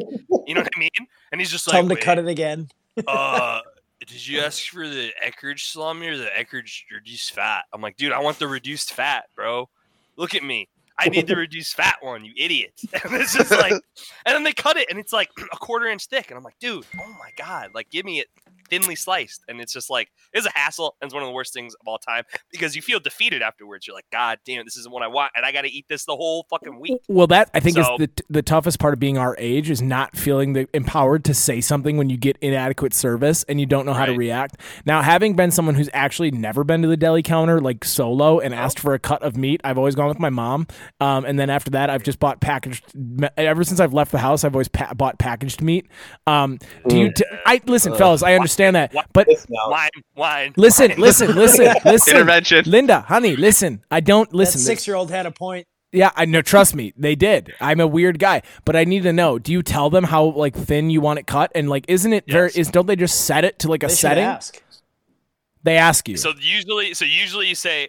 you 0.46 0.54
know 0.54 0.60
what 0.60 0.70
I 0.74 0.78
mean? 0.78 0.90
And 1.32 1.40
he's 1.40 1.50
just 1.50 1.64
Tell 1.68 1.80
like, 1.80 1.88
them 1.88 1.96
to 1.96 2.02
cut 2.02 2.18
it 2.18 2.28
again. 2.28 2.68
uh, 3.06 3.60
did 4.06 4.26
you 4.26 4.40
ask 4.40 4.68
for 4.68 4.88
the 4.88 5.10
Eckrich 5.24 5.70
salami 5.72 6.08
or 6.08 6.16
the 6.16 6.28
Eckrich 6.38 6.82
reduced 6.92 7.32
fat? 7.32 7.64
I'm 7.72 7.80
like, 7.80 7.96
dude, 7.96 8.12
I 8.12 8.20
want 8.20 8.38
the 8.38 8.48
reduced 8.48 8.92
fat, 8.92 9.24
bro. 9.34 9.68
Look 10.16 10.34
at 10.34 10.42
me. 10.42 10.68
I 10.98 11.08
need 11.08 11.26
the 11.26 11.36
reduced 11.44 11.74
fat 11.76 11.96
one, 12.00 12.24
you 12.24 12.32
idiot. 12.36 12.72
And 13.04 13.14
it's 13.14 13.34
just 13.34 13.50
like, 13.50 13.72
and 13.72 13.80
then 14.26 14.44
they 14.44 14.52
cut 14.52 14.76
it, 14.76 14.88
and 14.90 14.98
it's 14.98 15.12
like 15.12 15.28
a 15.52 15.56
quarter 15.56 15.86
inch 15.86 16.06
thick, 16.06 16.30
and 16.30 16.38
I'm 16.38 16.44
like, 16.44 16.58
dude, 16.60 16.86
oh 17.00 17.08
my 17.18 17.30
god, 17.36 17.70
like 17.74 17.90
give 17.90 18.04
me 18.04 18.20
it 18.20 18.28
thinly 18.70 18.94
sliced, 18.94 19.42
and 19.46 19.60
it's 19.60 19.72
just 19.72 19.90
like 19.90 20.08
it's 20.32 20.46
a 20.46 20.50
hassle, 20.54 20.96
and 21.00 21.08
it's 21.08 21.14
one 21.14 21.22
of 21.22 21.28
the 21.28 21.34
worst 21.34 21.52
things 21.52 21.74
of 21.74 21.86
all 21.86 21.98
time 21.98 22.24
because 22.50 22.74
you 22.76 22.82
feel 22.82 23.00
defeated 23.00 23.42
afterwards. 23.42 23.86
You're 23.86 23.94
like, 23.96 24.06
God 24.10 24.38
damn, 24.46 24.64
this 24.64 24.76
isn't 24.76 24.92
what 24.92 25.02
I 25.02 25.08
want, 25.08 25.32
and 25.36 25.44
I 25.44 25.52
got 25.52 25.62
to 25.62 25.70
eat 25.70 25.86
this 25.88 26.04
the 26.04 26.16
whole 26.16 26.46
fucking 26.48 26.78
week. 26.80 27.00
Well, 27.08 27.26
that 27.26 27.50
I 27.52 27.60
think 27.60 27.76
So- 27.76 27.94
is 27.94 27.98
the 27.98 28.10
the 28.30 28.42
toughest 28.42 28.78
part 28.78 28.94
of 28.94 29.00
being 29.00 29.18
our 29.18 29.36
age 29.38 29.68
is 29.70 29.82
not 29.82 30.16
feeling 30.16 30.52
the 30.54 30.68
empowered 30.72 31.24
to 31.26 31.34
say 31.34 31.60
something 31.60 31.96
when 31.96 32.08
you 32.08 32.16
get 32.16 32.38
inadequate 32.40 32.94
service 32.94 33.44
and 33.48 33.60
you 33.60 33.66
don't 33.66 33.84
know 33.84 33.92
how 33.92 34.06
to 34.06 34.14
react. 34.16 34.56
Now, 34.86 35.02
having 35.02 35.34
been 35.34 35.50
someone 35.50 35.74
who's 35.74 35.90
actually 35.92 36.30
never 36.30 36.64
been 36.64 36.80
to 36.82 36.88
the 36.88 36.96
deli 36.96 37.22
counter 37.22 37.60
like 37.60 37.84
solo 37.84 38.38
and 38.38 38.54
asked 38.54 38.78
for 38.78 38.94
a 38.94 38.98
cut 38.98 39.22
of 39.22 39.36
meat, 39.36 39.60
I've 39.64 39.78
always 39.78 39.94
gone 39.94 40.08
with 40.08 40.18
my 40.20 40.30
mom. 40.30 40.66
Um, 41.00 41.25
and 41.25 41.38
then 41.38 41.50
after 41.50 41.71
that, 41.73 41.91
I've 41.91 42.03
just 42.03 42.19
bought 42.19 42.41
packaged. 42.41 42.85
Ever 43.37 43.64
since 43.64 43.81
I've 43.81 43.93
left 43.93 44.12
the 44.12 44.19
house, 44.19 44.45
I've 44.45 44.55
always 44.55 44.69
pa- 44.69 44.95
bought 44.95 45.19
packaged 45.19 45.62
meat. 45.62 45.87
Um, 46.26 46.59
do 46.88 46.99
you? 46.99 47.12
T- 47.12 47.25
I 47.47 47.61
listen, 47.67 47.95
fellas. 47.97 48.23
I 48.23 48.35
understand 48.35 48.76
that, 48.76 48.95
but 49.12 49.29
Wine, 49.49 49.91
wine. 50.17 50.53
listen, 50.57 50.93
listen, 50.99 51.35
listen, 51.35 51.75
listen. 51.85 52.14
Intervention. 52.17 52.64
Linda, 52.67 53.00
honey, 53.03 53.37
listen. 53.37 53.83
I 53.91 54.00
don't 54.00 54.33
listen. 54.35 54.61
six 54.61 54.87
year 54.87 54.97
old 54.97 55.11
had 55.11 55.26
a 55.26 55.31
point. 55.31 55.67
Yeah, 55.93 56.11
I 56.17 56.25
know. 56.25 56.43
Trust 56.43 56.75
me, 56.75 56.93
they 56.97 57.14
did. 57.14 57.55
I'm 57.61 57.79
a 57.79 57.87
weird 57.87 58.19
guy, 58.19 58.43
but 58.64 58.75
I 58.75 58.83
need 58.83 59.05
to 59.05 59.12
know. 59.12 59.38
Do 59.38 59.53
you 59.53 59.62
tell 59.62 59.91
them 59.91 60.03
how 60.05 60.25
like 60.25 60.57
thin 60.57 60.91
you 60.91 61.00
want 61.00 61.21
it 61.21 61.26
cut, 61.29 61.53
and 61.55 61.71
like, 61.71 61.85
isn't 61.87 62.12
it 62.12 62.25
very? 62.26 62.49
Yes. 62.49 62.57
Is 62.57 62.71
don't 62.71 62.87
they 62.87 62.97
just 62.97 63.25
set 63.26 63.45
it 63.45 63.61
to 63.61 63.69
like 63.69 63.85
a 63.85 63.87
They 63.87 63.93
setting? 63.95 64.25
ask. 64.25 64.61
They 65.62 65.76
ask 65.76 66.09
you. 66.09 66.17
So 66.17 66.33
usually, 66.38 66.95
so 66.95 67.05
usually 67.05 67.49
you 67.49 67.55
say, 67.55 67.88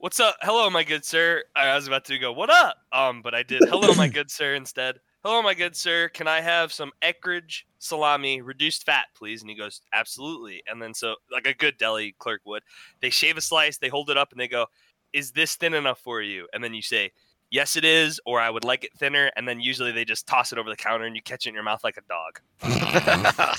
"What's 0.00 0.18
up? 0.18 0.36
Hello, 0.40 0.70
my 0.70 0.82
good 0.82 1.04
sir." 1.04 1.44
I 1.54 1.74
was 1.74 1.86
about 1.86 2.06
to 2.06 2.18
go, 2.18 2.32
"What 2.32 2.48
up?" 2.48 2.78
Um, 2.90 3.20
but 3.20 3.34
I 3.34 3.42
did, 3.42 3.60
"Hello, 3.68 3.94
my 3.94 4.08
good 4.16 4.30
sir," 4.30 4.54
instead. 4.54 4.98
Hello, 5.22 5.42
my 5.42 5.52
good 5.52 5.76
sir. 5.76 6.08
Can 6.08 6.26
I 6.26 6.40
have 6.40 6.72
some 6.72 6.90
Eckrich 7.02 7.64
salami, 7.78 8.40
reduced 8.40 8.86
fat, 8.86 9.08
please? 9.14 9.42
And 9.42 9.50
he 9.50 9.56
goes, 9.56 9.82
"Absolutely." 9.92 10.62
And 10.66 10.80
then 10.80 10.94
so, 10.94 11.16
like 11.30 11.46
a 11.46 11.52
good 11.52 11.76
deli 11.76 12.14
clerk 12.18 12.40
would, 12.46 12.62
they 13.00 13.10
shave 13.10 13.36
a 13.36 13.42
slice, 13.42 13.76
they 13.76 13.88
hold 13.88 14.08
it 14.08 14.16
up, 14.16 14.32
and 14.32 14.40
they 14.40 14.48
go, 14.48 14.68
"Is 15.12 15.32
this 15.32 15.56
thin 15.56 15.74
enough 15.74 16.00
for 16.00 16.22
you?" 16.22 16.48
And 16.54 16.64
then 16.64 16.72
you 16.72 16.82
say. 16.82 17.12
Yes, 17.52 17.74
it 17.74 17.84
is, 17.84 18.20
or 18.24 18.38
I 18.40 18.48
would 18.48 18.62
like 18.62 18.84
it 18.84 18.92
thinner, 18.96 19.28
and 19.34 19.48
then 19.48 19.60
usually 19.60 19.90
they 19.90 20.04
just 20.04 20.24
toss 20.24 20.52
it 20.52 20.58
over 20.58 20.70
the 20.70 20.76
counter 20.76 21.04
and 21.04 21.16
you 21.16 21.22
catch 21.22 21.46
it 21.46 21.48
in 21.48 21.54
your 21.56 21.64
mouth 21.64 21.82
like 21.82 21.96
a 21.96 22.02
dog. 22.02 22.38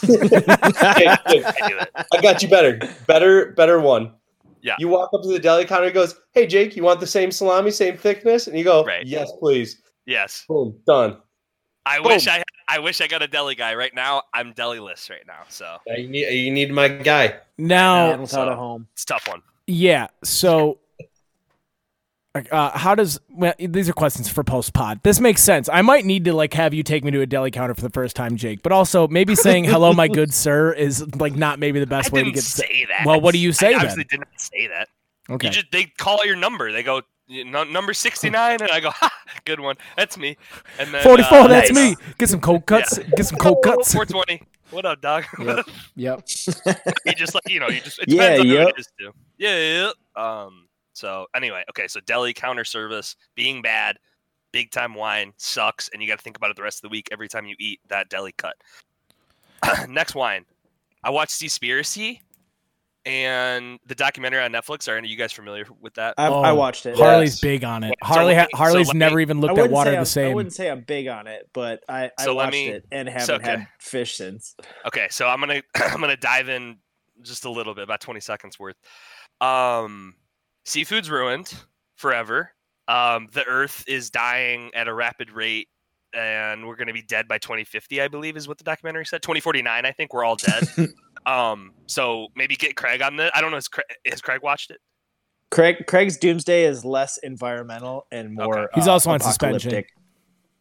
Okay, 0.05 1.13
good. 1.27 1.89
I. 1.93 2.05
I 2.13 2.21
got 2.21 2.41
you 2.41 2.47
better. 2.47 2.79
Better, 3.05 3.51
better 3.51 3.81
one. 3.81 4.13
Yeah. 4.61 4.75
You 4.79 4.87
walk 4.87 5.09
up 5.13 5.21
to 5.23 5.27
the 5.27 5.39
deli 5.39 5.65
counter 5.65 5.87
he 5.87 5.91
goes, 5.91 6.15
Hey 6.33 6.45
Jake, 6.47 6.75
you 6.75 6.83
want 6.83 6.99
the 6.99 7.07
same 7.07 7.31
salami, 7.31 7.71
same 7.71 7.97
thickness? 7.97 8.47
And 8.47 8.57
you 8.57 8.63
go, 8.63 8.83
Right. 8.85 9.05
Yes, 9.05 9.31
please. 9.39 9.81
Yes. 10.05 10.45
Boom, 10.47 10.77
done. 10.85 11.17
I 11.85 11.99
wish 11.99 12.27
I 12.27 12.33
had, 12.37 12.43
I 12.67 12.79
wish 12.79 13.01
I 13.01 13.07
got 13.07 13.21
a 13.23 13.27
deli 13.27 13.55
guy 13.55 13.73
right 13.75 13.93
now. 13.93 14.23
I'm 14.33 14.53
deli-less 14.53 15.09
right 15.09 15.25
now, 15.27 15.43
so 15.49 15.77
Yeah, 15.87 15.97
you 15.97 16.07
need 16.09 16.31
you 16.33 16.51
need 16.51 16.71
my 16.71 16.87
guy. 16.87 17.35
now, 17.57 18.11
Man 18.11 18.21
without 18.21 18.45
so- 18.45 18.49
a 18.49 18.55
home. 18.55 18.87
it's 18.93 19.03
a 19.03 19.07
tough 19.07 19.27
one. 19.27 19.41
yeah. 19.67 20.07
So, 20.23 20.67
like, 20.67 20.77
uh, 22.33 22.77
how 22.77 22.95
does? 22.95 23.19
Well, 23.29 23.53
these 23.59 23.89
are 23.89 23.93
questions 23.93 24.29
for 24.29 24.43
post 24.43 24.73
pod. 24.73 25.01
This 25.03 25.19
makes 25.19 25.41
sense. 25.43 25.67
I 25.67 25.81
might 25.81 26.05
need 26.05 26.25
to 26.25 26.33
like 26.33 26.53
have 26.53 26.73
you 26.73 26.83
take 26.83 27.03
me 27.03 27.11
to 27.11 27.21
a 27.21 27.25
deli 27.25 27.51
counter 27.51 27.73
for 27.73 27.81
the 27.81 27.89
first 27.89 28.15
time, 28.15 28.37
Jake. 28.37 28.63
But 28.63 28.71
also, 28.71 29.07
maybe 29.07 29.35
saying 29.35 29.65
"Hello, 29.65 29.93
my 29.93 30.07
good 30.19 30.33
sir" 30.33 30.71
is 30.73 31.13
like 31.15 31.35
not 31.35 31.59
maybe 31.59 31.79
the 31.79 31.87
best 31.87 32.11
I 32.11 32.15
way 32.15 32.19
to 32.21 32.25
didn't 32.25 32.35
get. 32.35 32.43
say 32.43 32.85
that. 32.89 33.05
Well, 33.05 33.19
what 33.19 33.33
do 33.33 33.39
you 33.39 33.51
say 33.51 33.67
I 33.67 33.69
then? 33.71 33.79
obviously 33.79 34.03
did 34.05 34.19
not 34.19 34.27
say 34.39 34.67
that. 34.67 34.87
Okay. 35.29 35.47
You 35.47 35.53
just 35.53 35.71
they 35.71 35.85
call 35.97 36.19
out 36.19 36.25
your 36.25 36.35
number. 36.37 36.71
They 36.71 36.83
go 36.83 37.01
number 37.29 37.93
sixty 37.93 38.29
nine, 38.29 38.59
and 38.61 38.71
I 38.71 38.79
go, 38.79 38.91
ha, 38.91 39.09
good 39.45 39.59
one. 39.59 39.75
That's 39.97 40.17
me. 40.17 40.37
And 40.79 40.93
then 40.93 41.03
44, 41.03 41.37
uh, 41.37 41.47
that's 41.47 41.71
Nice. 41.71 41.97
me. 41.97 42.03
Get 42.17 42.29
some 42.29 42.41
cold 42.41 42.65
cuts. 42.65 42.97
Get 42.97 43.25
some 43.25 43.37
cold 43.39 43.57
cuts. 43.63 43.93
Four 43.93 44.05
twenty. 44.05 44.41
What 44.71 44.85
up, 44.85 45.01
dog? 45.01 45.25
Yep. 45.37 45.65
Yep. 45.97 46.23
you 47.05 47.13
just 47.13 47.35
like 47.35 47.49
you 47.49 47.59
know, 47.59 47.67
you 47.67 47.81
just 47.81 47.99
it 47.99 48.05
Yeah, 48.07 48.37
depends 48.37 48.39
on 48.41 48.47
who 48.47 48.53
yep. 48.53 48.67
it 48.69 48.79
is 48.79 48.87
too. 48.97 49.11
Yeah, 49.37 49.57
yeah. 49.57 49.91
Um. 50.43 50.67
So 50.93 51.27
anyway, 51.35 51.63
okay. 51.69 51.87
So 51.87 51.99
deli 52.01 52.33
counter 52.33 52.65
service 52.65 53.15
being 53.35 53.61
bad, 53.61 53.97
big 54.51 54.71
time 54.71 54.93
wine 54.93 55.33
sucks, 55.37 55.89
and 55.93 56.01
you 56.01 56.07
got 56.07 56.17
to 56.19 56.23
think 56.23 56.37
about 56.37 56.49
it 56.49 56.55
the 56.55 56.63
rest 56.63 56.79
of 56.79 56.81
the 56.83 56.89
week 56.89 57.07
every 57.11 57.27
time 57.27 57.45
you 57.45 57.55
eat 57.59 57.79
that 57.89 58.09
deli 58.09 58.33
cut. 58.37 58.55
Next 59.89 60.15
wine, 60.15 60.45
I 61.03 61.09
watched 61.11 61.33
Seaspiracy, 61.39 62.19
and 63.05 63.79
the 63.87 63.95
documentary 63.95 64.41
on 64.41 64.51
Netflix. 64.51 64.87
Are 64.87 64.97
any 64.97 65.07
of 65.07 65.11
you 65.11 65.17
guys 65.17 65.31
familiar 65.31 65.65
with 65.79 65.93
that? 65.95 66.15
I, 66.17 66.27
I 66.27 66.49
Oh, 66.51 66.55
watched 66.55 66.85
it. 66.85 66.95
Harley's 66.95 67.35
Yes. 67.35 67.39
big 67.41 67.63
on 67.63 67.83
it. 67.83 67.95
So 68.03 68.07
Harley 68.07 68.33
let 68.35 68.37
ha- 68.37 68.43
me- 68.43 68.49
so 68.51 68.57
Harley's 68.57 68.93
me- 68.93 68.99
never 68.99 69.19
even 69.19 69.39
looked 69.39 69.57
at 69.57 69.69
water 69.71 69.91
the 69.91 69.97
I'm- 69.97 70.31
I 70.31 70.33
wouldn't 70.33 70.53
say 70.53 70.69
I'm 70.69 70.81
big 70.81 71.07
on 71.07 71.25
it, 71.27 71.49
but 71.53 71.83
I, 71.89 72.11
I 72.19 72.23
So 72.25 72.35
watched 72.35 72.51
me- 72.51 72.67
it 72.69 72.85
and 72.91 73.07
haven't 73.09 73.25
so, 73.25 73.35
okay. 73.35 73.49
had 73.49 73.67
fish 73.79 74.15
since. 74.17 74.55
Okay, 74.85 75.07
so 75.09 75.27
I'm 75.27 75.39
gonna 75.39 75.61
I'm 75.75 75.99
gonna 76.01 76.17
dive 76.17 76.49
in 76.49 76.77
just 77.23 77.45
a 77.45 77.49
little 77.51 77.73
bit, 77.75 77.83
about 77.83 78.01
20 78.01 78.19
seconds 78.19 78.59
worth. 78.59 78.75
Um, 79.41 80.15
seafood's 80.65 81.09
ruined 81.09 81.53
forever. 81.95 82.51
Um, 82.87 83.27
the 83.31 83.45
Earth 83.45 83.83
is 83.87 84.09
dying 84.09 84.71
at 84.73 84.87
a 84.87 84.93
rapid 84.93 85.31
rate, 85.31 85.69
and 86.13 86.67
we're 86.67 86.75
gonna 86.75 86.93
be 86.93 87.01
dead 87.01 87.27
by 87.27 87.37
2050, 87.37 88.01
I 88.01 88.07
believe, 88.07 88.35
is 88.35 88.47
what 88.47 88.57
the 88.57 88.63
documentary 88.63 89.05
said. 89.05 89.21
2049, 89.21 89.85
I 89.85 89.91
think 89.91 90.13
we're 90.13 90.23
all 90.25 90.35
dead. 90.35 90.67
um, 91.25 91.71
so 91.87 92.27
maybe 92.35 92.55
get 92.55 92.75
Craig 92.75 93.01
on 93.01 93.15
this. 93.15 93.31
I 93.33 93.41
don't 93.41 93.51
know. 93.51 93.57
Has 93.57 93.67
Craig, 93.67 93.85
has 94.05 94.21
Craig 94.21 94.41
watched 94.41 94.71
it? 94.71 94.79
Craig 95.51 95.85
Craig's 95.85 96.17
Doomsday 96.17 96.63
is 96.63 96.83
less 96.85 97.17
environmental 97.17 98.07
and 98.11 98.33
more. 98.33 98.69
He's 98.73 98.87
uh, 98.87 98.93
also 98.93 99.11
on 99.11 99.19
suspension. 99.19 99.83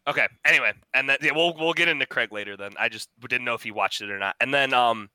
Okay. 0.07 0.27
Anyway, 0.45 0.73
and 0.93 1.09
then 1.09 1.17
yeah, 1.21 1.31
we'll 1.33 1.55
we'll 1.57 1.73
get 1.73 1.87
into 1.87 2.05
Craig 2.05 2.31
later. 2.31 2.57
Then 2.57 2.71
I 2.77 2.89
just 2.89 3.09
didn't 3.21 3.45
know 3.45 3.53
if 3.53 3.63
he 3.63 3.71
watched 3.71 4.01
it 4.01 4.09
or 4.09 4.19
not. 4.19 4.35
And 4.41 4.53
then 4.53 4.73
um, 4.73 5.09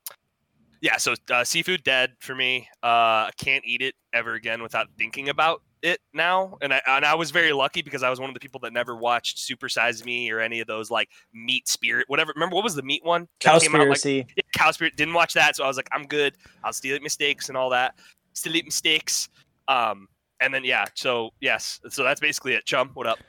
yeah. 0.80 0.97
So 0.97 1.14
uh, 1.30 1.45
seafood 1.45 1.83
dead 1.85 2.12
for 2.21 2.35
me. 2.35 2.68
Uh, 2.83 3.28
I 3.28 3.30
can't 3.38 3.64
eat 3.66 3.83
it 3.83 3.95
ever 4.12 4.35
again 4.35 4.62
without 4.62 4.88
thinking 4.99 5.28
about 5.28 5.62
it 5.83 6.00
now. 6.12 6.56
And 6.62 6.73
I 6.73 6.80
and 6.87 7.04
I 7.04 7.14
was 7.14 7.30
very 7.30 7.52
lucky 7.52 7.83
because 7.83 8.02
I 8.02 8.11
was 8.11 8.18
one 8.21 8.28
of 8.30 8.35
the 8.35 8.40
people 8.40 8.61
that 8.61 8.73
never 8.73 8.97
watched 8.97 9.38
Super 9.38 9.68
Size 9.68 10.04
Me 10.04 10.30
or 10.30 10.40
any 10.40 10.61
of 10.61 10.66
those 10.66 10.90
like 10.90 11.09
meat 11.33 11.68
spirit 11.68 12.04
whatever. 12.09 12.33
Remember 12.35 12.54
what 12.54 12.64
was 12.64 12.75
the 12.75 12.83
meat 12.83 13.04
one? 13.04 13.28
that 13.45 13.62
came 13.62 13.75
out, 13.75 13.88
like- 13.88 13.99
Cowspiracy. 13.99 14.26
yeah, 14.37 14.42
Cowspiracy. 14.56 14.97
Didn't 14.97 15.14
watch 15.14 15.35
that, 15.35 15.56
so 15.56 15.64
I 15.64 15.68
was 15.68 15.76
like, 15.76 15.88
I'm 15.92 16.06
good. 16.06 16.37
I'll 16.64 16.73
still 16.73 16.97
eat 16.97 17.02
mistakes 17.02 17.49
and 17.49 17.56
all 17.56 17.71
that. 17.71 17.95
Still 18.33 18.56
eat 18.56 18.64
mistakes. 18.64 19.28
Um, 19.68 20.09
and 20.40 20.52
then 20.52 20.64
yeah. 20.64 20.85
So 20.95 21.30
yes. 21.40 21.80
So 21.90 22.02
that's 22.02 22.21
basically 22.21 22.54
it. 22.54 22.64
Chum, 22.64 22.90
what 22.95 23.06
up? 23.06 23.18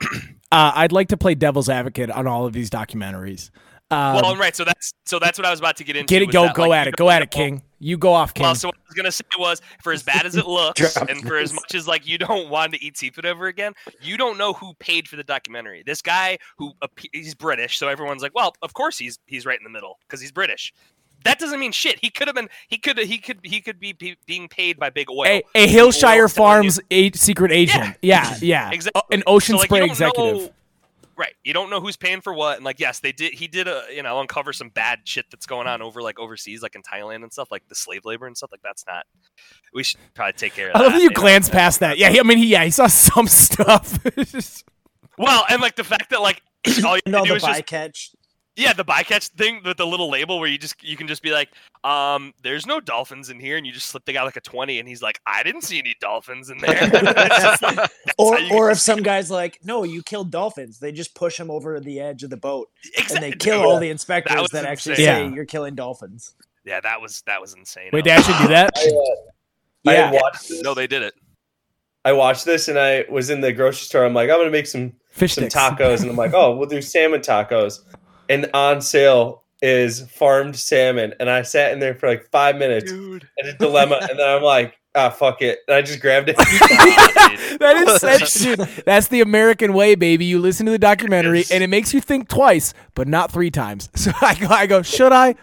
Uh, 0.50 0.72
I'd 0.76 0.92
like 0.92 1.08
to 1.08 1.16
play 1.18 1.34
devil's 1.34 1.68
advocate 1.68 2.10
on 2.10 2.26
all 2.26 2.46
of 2.46 2.54
these 2.54 2.70
documentaries. 2.70 3.50
Um, 3.90 4.16
well, 4.16 4.36
right. 4.36 4.54
So 4.54 4.64
that's 4.64 4.92
so 5.06 5.18
that's 5.18 5.38
what 5.38 5.46
I 5.46 5.50
was 5.50 5.60
about 5.60 5.76
to 5.78 5.84
get 5.84 5.96
into. 5.96 6.12
get 6.12 6.22
it, 6.22 6.30
go, 6.30 6.42
that, 6.44 6.54
go 6.54 6.68
like, 6.68 6.80
at 6.80 6.88
it, 6.88 6.96
go 6.96 7.08
at 7.10 7.22
it, 7.22 7.30
King. 7.30 7.62
You 7.78 7.96
go 7.96 8.12
off, 8.12 8.34
King. 8.34 8.42
Well, 8.44 8.54
so 8.54 8.68
what 8.68 8.74
I 8.76 8.82
was 8.86 8.94
gonna 8.94 9.12
say 9.12 9.24
was, 9.38 9.62
for 9.82 9.92
as 9.92 10.02
bad 10.02 10.26
as 10.26 10.36
it 10.36 10.46
looks, 10.46 10.96
and 10.96 11.26
for 11.26 11.38
as 11.38 11.52
much 11.54 11.74
as 11.74 11.88
like 11.88 12.06
you 12.06 12.18
don't 12.18 12.50
want 12.50 12.74
to 12.74 12.84
eat 12.84 12.98
seafood 12.98 13.24
ever 13.24 13.46
again, 13.46 13.72
you 14.02 14.16
don't 14.18 14.36
know 14.36 14.52
who 14.52 14.74
paid 14.74 15.08
for 15.08 15.16
the 15.16 15.24
documentary. 15.24 15.82
This 15.86 16.02
guy 16.02 16.36
who 16.58 16.72
he's 17.12 17.34
British, 17.34 17.78
so 17.78 17.88
everyone's 17.88 18.20
like, 18.22 18.34
well, 18.34 18.52
of 18.60 18.74
course 18.74 18.98
he's 18.98 19.18
he's 19.26 19.46
right 19.46 19.58
in 19.58 19.64
the 19.64 19.70
middle 19.70 19.98
because 20.06 20.20
he's 20.20 20.32
British. 20.32 20.72
That 21.24 21.38
doesn't 21.38 21.58
mean 21.58 21.72
shit. 21.72 21.98
He 22.00 22.10
could 22.10 22.28
have 22.28 22.36
been. 22.36 22.48
He 22.68 22.78
could. 22.78 22.96
He 22.98 23.18
could. 23.18 23.40
He 23.42 23.60
could 23.60 23.80
be, 23.80 23.92
be 23.92 24.16
being 24.26 24.48
paid 24.48 24.78
by 24.78 24.90
big 24.90 25.10
oil. 25.10 25.24
a, 25.26 25.42
a 25.54 25.66
Hillshire 25.66 26.22
Oil 26.24 26.28
telling 26.28 26.64
you- 26.64 26.70
Farms 26.70 26.80
a 26.92 27.10
secret 27.12 27.50
agent. 27.50 27.96
Yeah, 28.02 28.36
yeah. 28.40 28.70
Exactly. 28.72 29.02
O- 29.02 29.14
An 29.14 29.22
Ocean 29.26 29.54
So, 29.54 29.58
like, 29.58 29.66
Spray 29.68 29.84
executive. 29.84 30.36
know- 30.42 30.50
right. 31.18 31.34
You 31.44 31.52
don't 31.52 31.68
know 31.68 31.80
who's 31.80 31.96
paying 31.96 32.20
for 32.20 32.32
what, 32.32 32.56
and 32.56 32.64
like, 32.64 32.78
yes, 32.80 33.00
they 33.00 33.12
did. 33.12 33.34
He 33.34 33.48
did 33.48 33.68
a 33.68 33.82
you 33.94 34.02
know 34.02 34.20
uncover 34.20 34.52
some 34.52 34.68
bad 34.70 35.00
shit 35.04 35.26
that's 35.30 35.44
going 35.46 35.66
on 35.66 35.82
over 35.82 36.00
like 36.00 36.18
overseas, 36.18 36.62
like 36.62 36.74
in 36.74 36.82
Thailand 36.82 37.22
and 37.22 37.32
stuff, 37.32 37.50
like 37.50 37.66
the 37.68 37.74
slave 37.74 38.04
labor 38.04 38.26
and 38.26 38.36
stuff. 38.36 38.50
Like 38.52 38.62
that's 38.62 38.86
not. 38.86 39.04
We 39.74 39.82
should 39.82 39.98
probably 40.14 40.32
take 40.34 40.54
care 40.54 40.70
of 40.70 40.76
I 40.76 40.78
that. 40.78 40.84
love 40.84 40.92
that 40.94 41.02
you 41.02 41.08
know? 41.10 41.14
glance 41.14 41.48
past 41.48 41.80
that. 41.80 41.98
Yeah, 41.98 42.10
he- 42.10 42.20
I 42.20 42.22
mean, 42.22 42.38
he, 42.38 42.46
yeah, 42.46 42.64
he 42.64 42.70
saw 42.70 42.86
some 42.86 43.26
stuff. 43.26 43.98
Just- 44.16 44.64
Well, 45.18 45.44
and 45.50 45.60
like 45.60 45.74
the 45.76 45.84
fact 45.84 46.10
that 46.10 46.22
like 46.22 46.40
all 46.84 46.96
you 46.96 47.02
No, 47.06 47.18
have 47.18 47.26
to 47.26 47.28
do 47.28 47.28
the 47.28 47.36
is 47.36 47.42
just 47.42 47.66
bycatch. 47.66 48.14
Yeah 48.58 48.72
the 48.72 48.84
bycatch 48.84 49.28
thing 49.28 49.60
with 49.64 49.76
the 49.76 49.86
little 49.86 50.10
label 50.10 50.38
where 50.40 50.48
you 50.48 50.58
just 50.58 50.82
you 50.82 50.96
can 50.96 51.06
just 51.06 51.22
be 51.22 51.30
like 51.30 51.48
um 51.84 52.34
there's 52.42 52.66
no 52.66 52.80
dolphins 52.80 53.30
in 53.30 53.38
here 53.38 53.56
and 53.56 53.66
you 53.66 53.72
just 53.72 53.86
slip 53.86 54.04
the 54.04 54.12
guy 54.12 54.22
like 54.24 54.36
a 54.36 54.40
20 54.40 54.78
and 54.80 54.88
he's 54.88 55.00
like 55.00 55.20
i 55.26 55.42
didn't 55.42 55.62
see 55.62 55.78
any 55.78 55.94
dolphins 56.00 56.50
in 56.50 56.58
there 56.58 56.86
like, 57.02 57.90
Or, 58.18 58.36
or 58.52 58.70
if 58.70 58.78
some 58.78 59.00
guy's 59.02 59.30
like, 59.30 59.60
no, 59.62 59.84
you 59.84 60.02
killed 60.02 60.32
dolphins, 60.32 60.80
they 60.80 60.90
just 60.90 61.14
push 61.14 61.38
him 61.38 61.50
over 61.52 61.78
the 61.78 62.00
edge 62.00 62.24
of 62.24 62.30
the 62.30 62.36
boat 62.36 62.68
and 63.10 63.22
they 63.22 63.30
kill 63.30 63.60
Dude, 63.60 63.66
all 63.66 63.78
the 63.78 63.90
inspectors 63.90 64.40
was 64.40 64.50
that, 64.50 64.64
actually 64.64 64.92
insane. 64.94 65.06
say 65.06 65.24
Yeah. 65.28 65.34
you're 65.34 65.44
killing 65.44 65.74
dolphins. 65.76 66.34
yeah 66.64 66.80
that 66.80 67.00
was 67.00 67.22
that 67.26 67.40
was 67.40 67.54
insane 67.54 67.90
Wait, 67.92 68.00
I 68.00 68.02
they 68.02 68.10
actually 68.10 68.38
do 68.38 68.48
that? 68.48 68.70
I, 68.76 68.80
uh, 68.88 69.90
I 69.90 69.94
Yeah. 69.94 70.06
had 70.10 70.14
watched 70.14 70.48
this. 70.48 70.62
no 70.62 70.74
they 70.74 70.86
did 70.88 71.02
it 71.02 71.14
I 72.04 72.12
watched 72.12 72.44
this 72.44 72.66
and 72.68 72.78
I 72.78 73.04
was 73.10 73.28
in 73.30 73.40
the 73.40 73.52
grocery 73.52 73.84
store. 73.84 74.04
I'm 74.04 74.14
like, 74.14 74.30
I'm 74.30 74.38
gonna 74.38 74.50
make 74.50 74.66
some 74.66 74.94
Fish 75.10 75.34
some 75.34 75.42
sticks. 75.42 75.54
tacos, 75.54 76.00
and 76.00 76.08
I'm 76.10 76.16
like, 76.16 76.32
oh, 76.32 76.56
we'll 76.56 76.68
do 76.68 76.80
salmon 76.80 77.20
tacos. 77.20 77.80
And 78.28 78.50
on 78.54 78.80
sale 78.80 79.44
is 79.62 80.02
farmed 80.10 80.56
salmon, 80.56 81.14
and 81.18 81.28
I 81.30 81.42
sat 81.42 81.72
in 81.72 81.80
there 81.80 81.94
for 81.94 82.08
like 82.08 82.30
five 82.30 82.56
minutes 82.56 82.90
dude 82.92 83.28
at 83.42 83.48
a 83.48 83.52
dilemma, 83.54 83.98
and 84.08 84.18
then 84.18 84.28
I'm 84.28 84.42
like, 84.42 84.76
ah, 84.94 85.10
fuck 85.10 85.42
it, 85.42 85.58
and 85.66 85.74
I 85.76 85.82
just 85.82 86.00
grabbed 86.00 86.28
it. 86.28 86.36
that 87.58 87.84
is 87.86 88.00
such, 88.00 88.34
dude. 88.34 88.58
That's 88.84 89.08
the 89.08 89.20
American 89.20 89.72
way, 89.72 89.94
baby. 89.94 90.24
You 90.26 90.38
listen 90.40 90.66
to 90.66 90.72
the 90.72 90.78
documentary, 90.78 91.38
Yes. 91.38 91.50
and 91.50 91.64
it 91.64 91.68
makes 91.70 91.92
you 91.94 92.00
think 92.00 92.28
twice, 92.28 92.74
but 92.94 93.08
not 93.08 93.32
three 93.32 93.50
times. 93.50 93.88
So 93.96 94.12
I 94.22 94.34
go, 94.36 94.46
I 94.48 94.66
go, 94.66 94.82
should 94.82 95.12
I? 95.12 95.34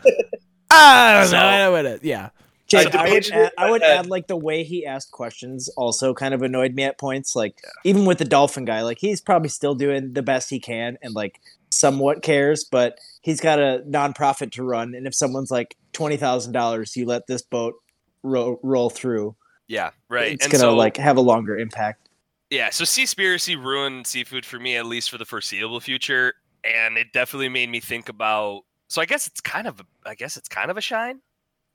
I 0.70 1.14
don't 1.22 1.30
So- 1.30 1.38
know. 1.38 1.46
I 1.46 1.70
would, 1.70 2.00
yeah. 2.04 2.30
Jake, 2.68 2.96
I 2.96 3.06
I 3.08 3.12
would, 3.12 3.30
add, 3.32 3.52
I 3.60 3.70
would 3.70 3.84
add 3.84 4.08
like 4.08 4.26
the 4.26 4.36
way 4.36 4.64
he 4.64 4.88
asked 4.88 5.12
questions 5.12 5.70
also 5.78 6.16
kind 6.16 6.34
of 6.34 6.42
annoyed 6.42 6.74
me 6.74 6.82
at 6.84 6.98
points. 6.98 7.36
Like 7.36 7.62
even 7.84 8.06
with 8.06 8.18
the 8.18 8.26
dolphin 8.26 8.66
guy, 8.66 8.82
like 8.82 8.98
he's 8.98 9.22
probably 9.22 9.50
still 9.50 9.76
doing 9.76 10.14
the 10.14 10.24
best 10.24 10.50
he 10.50 10.60
can 10.60 10.98
and 11.04 11.14
like 11.14 11.40
somewhat 11.70 12.22
cares, 12.22 12.64
but 12.64 12.98
he's 13.22 13.40
got 13.42 13.60
a 13.60 13.84
nonprofit 13.88 14.52
to 14.54 14.64
run. 14.64 14.96
And 14.96 15.08
if 15.08 15.16
someone's 15.16 15.52
like 15.52 15.76
twenty 15.94 16.18
thousand 16.18 16.54
dollars, 16.54 16.96
you 16.96 17.06
let 17.06 17.28
this 17.28 17.42
boat 17.42 17.76
ro- 18.24 18.60
roll 18.64 18.90
through, 18.90 19.36
Yeah, 19.68 19.92
right. 20.10 20.34
it's 20.34 20.46
and 20.46 20.52
gonna 20.52 20.62
so, 20.62 20.76
like 20.76 20.98
have 20.98 21.18
a 21.18 21.22
longer 21.22 21.58
impact. 21.58 22.10
Yeah, 22.50 22.70
so 22.70 22.84
Seaspiracy 22.84 23.62
ruined 23.62 24.06
seafood 24.06 24.46
for 24.46 24.60
me 24.60 24.78
at 24.78 24.86
least 24.86 25.10
for 25.10 25.18
the 25.18 25.26
foreseeable 25.26 25.80
future, 25.80 26.36
and 26.64 26.98
it 26.98 27.12
definitely 27.14 27.50
made 27.50 27.70
me 27.70 27.80
think 27.80 28.10
about. 28.10 28.62
So 28.88 29.02
I 29.02 29.06
guess 29.06 29.26
it's 29.26 29.42
kind 29.42 29.66
of, 29.68 29.82
I 30.06 30.14
guess 30.14 30.38
it's 30.38 30.48
kind 30.48 30.70
of 30.70 30.78
a 30.78 30.82
shine, 30.82 31.20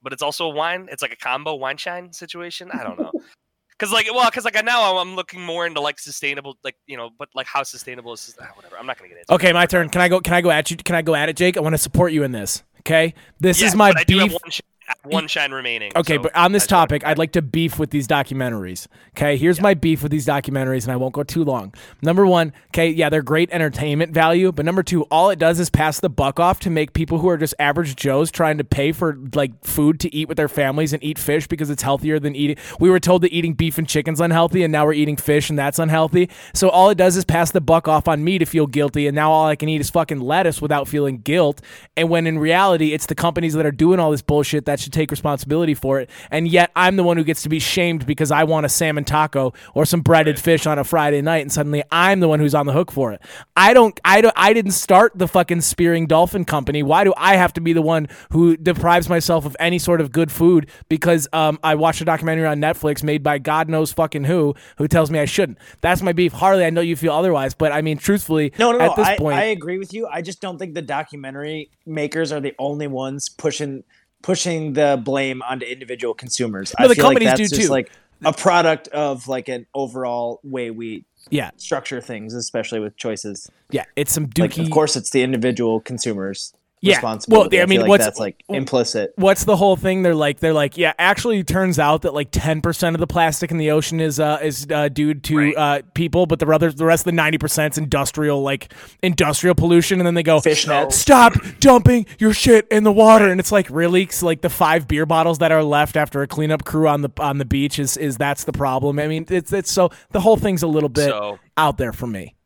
but 0.01 0.13
it's 0.13 0.23
also 0.23 0.47
a 0.47 0.51
wine. 0.51 0.89
It's 0.93 1.03
like 1.03 1.13
a 1.13 1.17
combo 1.17 1.57
wine 1.57 1.77
shine 1.77 2.13
situation. 2.13 2.71
I 2.73 2.85
don't 2.85 2.99
know, 3.01 3.11
because 3.81 3.93
like, 3.93 4.07
well, 4.15 4.29
because 4.29 4.45
like 4.45 4.63
now 4.63 4.93
I'm, 4.93 5.09
I'm 5.09 5.17
looking 5.17 5.41
more 5.41 5.67
into 5.67 5.81
like 5.81 5.99
sustainable, 5.99 6.59
like 6.63 6.77
you 6.87 6.99
know, 6.99 7.11
but 7.19 7.31
like 7.35 7.47
how 7.47 7.63
sustainable 7.63 8.13
is 8.13 8.37
ah, 8.41 8.47
whatever. 8.55 8.77
I'm 8.79 8.87
not 8.87 8.99
gonna 8.99 9.09
get 9.09 9.19
into. 9.19 9.33
Okay, 9.33 9.51
it. 9.51 9.55
my 9.55 9.65
turn. 9.65 9.89
Can 9.89 10.03
I 10.03 10.09
go? 10.09 10.21
Can 10.21 10.35
I 10.35 10.43
go 10.43 10.51
at 10.51 10.71
you? 10.71 10.77
Can 10.77 10.95
I 10.95 11.03
go 11.03 11.15
at 11.15 11.31
it, 11.31 11.37
Jake? 11.37 11.57
I 11.57 11.61
want 11.61 11.73
to 11.73 11.79
support 11.79 12.13
you 12.13 12.23
in 12.23 12.33
this. 12.33 12.63
Okay, 12.81 13.15
this 13.41 13.61
Yeah, 13.61 13.69
is 13.69 13.75
my 13.75 13.93
but 13.93 14.01
I 14.01 14.05
do 14.05 14.19
have 14.19 14.29
beef. 14.29 14.61
One, 15.05 15.29
shine 15.29 15.53
remaining. 15.53 15.93
Okay, 15.97 16.17
so 16.17 16.23
but 16.23 16.37
on 16.37 16.53
this 16.53 16.67
topic, 16.67 17.05
I'd 17.07 17.19
like 17.19 17.33
to 17.33 17.43
beef 17.43 17.79
with 17.79 17.91
these 17.91 18.07
documentaries. 18.07 18.87
Okay, 19.11 19.37
here's 19.37 19.61
my 19.61 19.75
beef 19.75 20.03
with 20.03 20.13
these 20.13 20.27
documentaries, 20.27 20.85
and 20.85 20.93
I 20.93 20.97
won't 20.97 21.15
go 21.15 21.23
too 21.23 21.45
long. 21.45 21.75
Number 22.03 22.27
one, 22.27 22.53
okay, 22.69 22.89
yeah, 22.89 23.09
they're 23.09 23.23
great 23.23 23.51
entertainment 23.53 24.13
value, 24.13 24.53
but 24.53 24.65
number 24.65 24.83
two, 24.83 25.03
all 25.05 25.31
it 25.31 25.39
does 25.39 25.61
is 25.61 25.71
pass 25.71 26.01
the 26.01 26.09
buck 26.09 26.41
off 26.41 26.61
to 26.61 26.71
make 26.71 26.93
people 26.93 27.19
who 27.19 27.29
are 27.29 27.37
just 27.37 27.55
average 27.59 27.97
Joes 27.97 28.31
trying 28.31 28.59
to 28.59 28.65
pay 28.65 28.93
for 28.93 29.19
like 29.35 29.53
food 29.65 30.01
to 30.01 30.15
eat 30.15 30.29
with 30.29 30.37
their 30.37 30.49
families 30.49 30.93
and 30.93 31.03
eat 31.05 31.19
fish 31.19 31.47
because 31.47 31.71
it's 31.71 31.83
healthier 31.83 32.19
than 32.19 32.35
eating. 32.35 32.57
We 32.79 32.91
were 32.91 33.01
told 33.01 33.23
that 33.23 33.33
eating 33.33 33.55
beef 33.55 33.79
and 33.79 33.89
chicken's 33.89 34.21
unhealthy, 34.21 34.63
and 34.63 34.73
now 34.73 34.87
we're 34.87 34.95
eating 34.95 35.17
fish 35.17 35.51
and 35.51 35.59
that's 35.59 35.79
unhealthy. 35.79 36.29
So 36.55 36.69
all 36.69 36.91
it 36.91 36.99
does 36.99 37.17
is 37.17 37.25
pass 37.25 37.53
the 37.53 37.61
buck 37.61 37.89
off 37.89 38.09
on 38.09 38.25
me 38.25 38.39
to 38.39 38.45
feel 38.45 38.67
guilty, 38.67 39.07
and 39.07 39.15
now 39.15 39.31
all 39.31 39.47
I 39.47 39.57
can 39.57 39.69
eat 39.69 39.81
is 39.81 39.91
fucking 39.91 40.21
lettuce 40.21 40.61
without 40.61 40.89
feeling 40.89 41.19
guilt. 41.19 41.61
And 41.97 42.09
when 42.09 42.27
in 42.27 42.39
reality, 42.39 42.93
it's 42.93 43.07
the 43.07 43.15
companies 43.15 43.55
that 43.55 43.67
are 43.67 43.71
doing 43.71 44.01
all 44.01 44.11
this 44.11 44.23
bullshit 44.23 44.67
that 44.67 44.80
should 44.81 44.93
take 44.93 45.11
responsibility 45.11 45.75
for 45.75 46.01
it. 46.01 46.11
And 46.31 46.49
yet 46.49 46.71
I'm 46.75 46.97
the 46.97 47.03
one 47.05 47.17
who 47.17 47.25
gets 47.25 47.43
to 47.43 47.49
be 47.49 47.59
shamed 47.59 48.07
because 48.07 48.31
I 48.31 48.45
want 48.45 48.67
a 48.67 48.69
salmon 48.69 49.05
taco 49.05 49.53
or 49.75 49.85
some 49.85 50.01
breaded 50.01 50.39
fish 50.39 50.67
on 50.67 50.79
a 50.79 50.85
Friday 50.85 51.23
night, 51.23 51.43
and 51.43 51.53
suddenly 51.53 51.83
I'm 51.91 52.21
the 52.21 52.29
one 52.29 52.41
who's 52.41 52.55
on 52.55 52.67
the 52.67 52.73
hook 52.73 52.91
for 52.91 53.13
it. 53.13 53.21
I 53.57 53.75
don't. 53.75 53.99
I 54.05 54.21
don't. 54.21 54.35
I 54.37 54.53
didn't 54.53 54.73
start 54.73 55.13
the 55.15 55.29
fucking 55.29 55.61
spearing 55.61 56.07
dolphin 56.07 56.45
company. 56.45 56.83
Why 56.83 57.05
do 57.05 57.13
I 57.17 57.37
have 57.37 57.53
to 57.55 57.61
be 57.61 57.73
the 57.73 57.83
one 57.83 58.09
who 58.31 58.57
deprives 58.57 59.09
myself 59.09 59.45
of 59.47 59.57
any 59.61 59.79
sort 59.79 60.01
of 60.01 60.13
good 60.13 60.33
food 60.33 60.71
because 60.89 61.29
um, 61.33 61.59
I 61.63 61.75
watched 61.75 62.01
a 62.01 62.05
documentary 62.05 62.47
on 62.47 62.59
Netflix 62.59 63.03
made 63.03 63.23
by 63.23 63.39
God 63.39 63.69
knows 63.69 63.93
fucking 63.93 64.25
who 64.25 64.55
who 64.79 64.89
tells 64.89 65.11
me 65.11 65.19
I 65.19 65.25
shouldn't. 65.25 65.59
That's 65.81 66.03
my 66.03 66.13
beef. 66.13 66.33
Harley, 66.33 66.65
I 66.65 66.71
know 66.71 66.81
you 66.81 66.97
feel 66.97 67.13
otherwise, 67.13 67.55
but 67.55 67.73
I 67.73 67.83
mean, 67.83 67.99
truthfully, 67.99 68.53
No, 68.59 68.73
no, 68.73 68.79
no. 68.79 68.85
at 68.91 68.97
this 68.97 69.07
I, 69.07 69.17
point, 69.17 69.37
I 69.37 69.45
agree 69.45 69.79
with 69.79 69.93
you. 69.93 70.07
I 70.07 70.23
just 70.23 70.41
don't 70.41 70.59
think 70.59 70.75
the 70.75 70.83
documentary 70.83 71.71
makers 71.87 72.33
are 72.33 72.41
the 72.41 72.55
only 72.59 72.87
ones 72.87 73.29
pushing 73.29 73.85
pushing 74.23 74.75
the 74.75 75.01
blame 75.03 75.43
onto 75.43 75.67
individual 75.67 76.15
consumers. 76.15 76.75
No, 76.79 76.85
I 76.85 76.89
the 76.89 76.95
feel 76.95 77.05
companies 77.05 77.29
like 77.29 77.37
do 77.37 77.49
just 77.49 77.63
too. 77.63 77.69
like 77.69 77.91
a 78.25 78.33
product 78.33 78.89
of 78.89 79.29
like 79.29 79.49
an 79.49 79.67
overall 79.75 80.41
way 80.43 80.71
we 80.71 81.05
yeah, 81.31 81.51
structure 81.57 82.01
things, 82.01 82.35
especially 82.35 82.81
with 82.81 82.97
choices. 82.97 83.51
yeah, 83.71 83.85
it's 83.97 84.13
some 84.13 84.25
Like, 84.39 84.53
dookie. 84.53 84.65
of 84.65 84.71
course, 84.71 84.97
it's 84.97 85.11
the 85.11 85.23
individual 85.23 85.81
consumers' 85.81 86.53
Yeah. 86.83 86.95
responsibility. 86.97 87.57
Well, 87.57 87.61
I 87.61 87.63
I, 87.63 87.67
mean, 87.67 87.77
feel 87.77 87.81
like 87.83 87.89
what's- 87.91 88.05
that's 88.07 88.19
like 88.19 88.43
implicit. 88.49 89.13
what's 89.17 89.45
the 89.45 89.57
whole 89.57 89.77
thing? 89.77 90.03
They're 90.03 90.15
like, 90.15 90.41
they're 90.41 90.55
like, 90.55 90.79
yeah. 90.79 90.95
Actually, 90.99 91.41
it 91.41 91.47
turns 91.47 91.79
out 91.79 92.03
that 92.03 92.15
like 92.15 92.29
ten 92.33 92.63
percent 92.63 92.97
of 92.97 93.01
the 93.01 93.07
plastic 93.07 93.51
in 93.51 93.59
the 93.59 93.71
ocean 93.71 94.01
is 94.01 94.19
uh, 94.19 94.39
is 94.43 94.67
uh, 94.73 94.89
due 94.89 95.13
to 95.13 95.37
Right. 95.37 95.57
uh, 95.57 95.83
people, 95.95 96.25
but 96.27 96.39
the 96.39 96.47
other, 96.47 96.73
the 96.73 96.87
rest 96.87 97.03
of 97.03 97.05
the 97.07 97.13
ninety 97.13 97.37
percent 97.37 97.75
is 97.75 97.79
industrial, 97.79 98.43
like 98.43 98.73
industrial 99.03 99.55
pollution. 99.55 100.01
And 100.01 100.07
then 100.07 100.15
they 100.15 100.23
go, 100.23 100.41
Fish 100.41 100.67
stop 100.91 101.35
dumping 101.61 102.07
your 102.19 102.33
shit 102.33 102.67
in 102.71 102.85
the 102.85 102.93
water. 102.93 103.29
And 103.29 103.41
it's 103.41 103.53
like, 103.53 103.69
really? 103.71 104.07
So, 104.09 104.25
like 104.25 104.41
the 104.41 104.49
five 104.51 104.89
beer 104.89 105.05
bottles 105.05 105.39
that 105.39 105.53
are 105.53 105.63
left 105.63 105.97
after 105.97 106.23
a 106.23 106.27
cleanup 106.27 106.65
crew 106.65 106.89
on 106.89 107.03
the 107.03 107.11
on 107.19 107.37
the 107.39 107.45
beach 107.45 107.79
is 107.79 107.99
is 107.99 108.17
that's 108.17 108.45
the 108.45 108.53
problem. 108.53 108.99
I 108.99 109.07
mean, 109.07 109.27
it's 109.29 109.53
it's 109.53 109.71
so 109.71 109.91
the 110.13 110.21
whole 110.21 110.37
thing's 110.39 110.63
a 110.63 110.67
little 110.67 110.89
bit 110.89 111.11
So 111.11 111.39
out 111.59 111.77
there 111.77 111.93
for 111.93 112.07
me. 112.07 112.37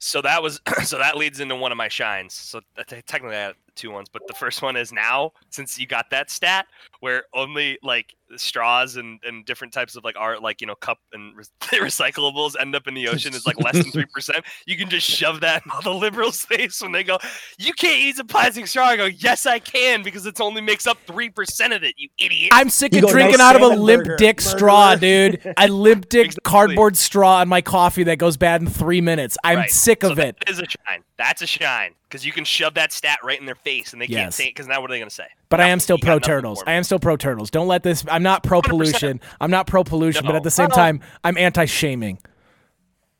so 0.00 0.20
that 0.22 0.42
was 0.42 0.60
so 0.82 0.98
that 0.98 1.16
leads 1.16 1.38
into 1.38 1.54
one 1.54 1.70
of 1.70 1.78
my 1.78 1.86
shines. 1.88 2.34
So 2.34 2.60
technically 3.06 3.36
I 3.36 3.40
had 3.40 3.54
two 3.74 3.90
ones, 3.90 4.08
but 4.12 4.26
the 4.26 4.34
first 4.34 4.62
one 4.62 4.76
is 4.76 4.92
now 4.92 5.32
since 5.50 5.78
you 5.78 5.86
got 5.86 6.10
that 6.10 6.30
stat 6.30 6.66
where 7.00 7.24
only 7.34 7.78
like 7.82 8.14
straws 8.36 8.96
and, 8.96 9.20
and 9.24 9.44
different 9.44 9.72
types 9.72 9.94
of 9.96 10.02
like 10.02 10.16
art 10.18 10.42
like 10.42 10.60
you 10.60 10.66
know 10.66 10.74
cup 10.76 10.98
and 11.12 11.36
re- 11.36 11.44
recyclables 11.78 12.54
end 12.58 12.74
up 12.74 12.86
in 12.88 12.94
the 12.94 13.06
ocean 13.06 13.34
is 13.34 13.46
like 13.46 13.60
less 13.60 13.74
than 13.74 13.90
three 13.92 14.06
percent. 14.06 14.44
You 14.66 14.76
can 14.76 14.88
just 14.88 15.08
shove 15.08 15.40
that 15.40 15.64
in 15.64 15.70
all 15.70 15.82
the 15.82 15.94
liberals' 15.94 16.40
face 16.44 16.80
when 16.80 16.92
they 16.92 17.04
go, 17.04 17.18
"You 17.58 17.72
can't 17.74 18.00
use 18.00 18.18
a 18.18 18.24
plastic 18.24 18.66
straw." 18.66 18.86
I 18.86 18.96
go, 18.96 19.04
"Yes, 19.06 19.46
I 19.46 19.58
can 19.58 20.02
because 20.02 20.26
it 20.26 20.40
only 20.40 20.60
makes 20.62 20.86
up 20.86 20.98
three 21.06 21.28
percent 21.28 21.72
of 21.72 21.82
it." 21.84 21.94
You 21.96 22.08
idiot. 22.18 22.50
I'm 22.52 22.70
sick 22.70 22.94
You 22.94 23.04
of 23.04 23.10
drinking 23.10 23.38
"No 23.38 23.44
out 23.44 23.56
of 23.56 23.62
a 23.62 23.68
limp 23.76 24.04
burger, 24.04 24.16
dick 24.16 24.40
straw, 24.40 24.94
dude. 24.96 25.40
A 25.58 25.68
limp 25.68 26.08
dick 26.08 26.26
Exactly. 26.26 26.50
cardboard 26.50 26.96
straw 26.96 27.42
in 27.42 27.48
my 27.48 27.60
coffee 27.60 28.04
that 28.04 28.16
goes 28.18 28.36
bad 28.36 28.62
in 28.62 28.68
three 28.68 29.00
minutes. 29.00 29.36
I'm 29.44 29.58
Right. 29.58 29.70
sick 29.70 30.02
So 30.02 30.12
of 30.12 30.18
it. 30.18 30.36
That 30.40 30.50
is 30.50 30.58
a 30.60 30.64
shine. 30.66 31.02
That's 31.16 31.42
a 31.42 31.46
shine 31.46 31.94
because 32.08 32.26
you 32.26 32.32
can 32.32 32.44
shove 32.44 32.74
that 32.74 32.92
stat 32.92 33.18
right 33.22 33.38
in 33.38 33.46
their 33.46 33.54
face 33.54 33.92
and 33.92 34.02
they 34.02 34.06
can't 34.08 34.34
say 34.34 34.46
it 34.46 34.50
because 34.50 34.66
now 34.66 34.80
what 34.80 34.90
are 34.90 34.94
they 34.94 34.98
going 34.98 35.08
to 35.08 35.14
say? 35.14 35.26
But 35.48 35.60
I 35.60 35.68
am 35.68 35.78
still 35.78 35.98
pro 35.98 36.18
turtles. 36.18 36.62
I 36.66 36.72
am 36.72 36.82
still 36.82 36.98
pro 36.98 37.16
turtles. 37.16 37.50
Don't 37.50 37.68
let 37.68 37.84
this. 37.84 38.04
I'm 38.10 38.22
not 38.24 38.42
pro 38.42 38.60
100%. 38.60 38.68
pollution. 38.68 39.20
I'm 39.40 39.50
not 39.50 39.66
pro 39.68 39.84
pollution, 39.84 40.26
but 40.26 40.34
at 40.34 40.42
the 40.42 40.50
same 40.50 40.70
No. 40.70 40.74
time, 40.74 41.00
I'm 41.22 41.38
anti 41.38 41.66
shaming. 41.66 42.18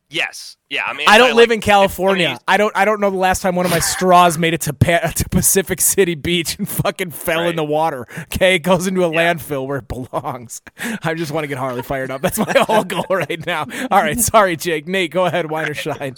Yes. 0.09 0.57
Yeah. 0.69 0.83
I 0.85 0.93
mean, 0.93 1.07
I 1.09 1.17
don't 1.17 1.29
anti, 1.29 1.37
live 1.37 1.49
like, 1.49 1.55
in 1.55 1.61
California. 1.61 2.39
I 2.47 2.57
don't. 2.57 2.75
I 2.75 2.85
don't 2.85 2.99
know 3.01 3.09
the 3.09 3.17
last 3.17 3.41
time 3.41 3.55
one 3.55 3.65
of 3.65 3.71
my 3.71 3.79
straws 3.79 4.37
made 4.37 4.53
it 4.53 4.61
to, 4.61 4.73
pa- 4.73 5.11
to 5.15 5.29
Pacific 5.29 5.81
City 5.81 6.15
Beach 6.15 6.57
and 6.59 6.67
fucking 6.69 7.11
fell 7.11 7.47
in 7.47 7.55
the 7.55 7.63
water. 7.63 8.05
Okay, 8.23 8.55
it 8.55 8.59
goes 8.59 8.85
into 8.87 9.03
a 9.03 9.09
landfill 9.09 9.65
where 9.65 9.77
it 9.79 9.87
belongs. 9.87 10.61
I 11.03 11.13
just 11.15 11.31
want 11.31 11.45
to 11.45 11.47
get 11.47 11.57
Harley 11.57 11.81
fired 11.81 12.11
up. 12.11 12.21
That's 12.21 12.37
my 12.37 12.53
whole 12.67 12.83
goal 12.83 13.05
right 13.09 13.43
now. 13.45 13.65
All 13.89 14.01
right, 14.01 14.19
sorry, 14.19 14.55
Jake. 14.57 14.87
Nate, 14.87 15.11
go 15.11 15.25
ahead. 15.25 15.49
Wine 15.49 15.69
or 15.69 15.73
shine? 15.73 16.15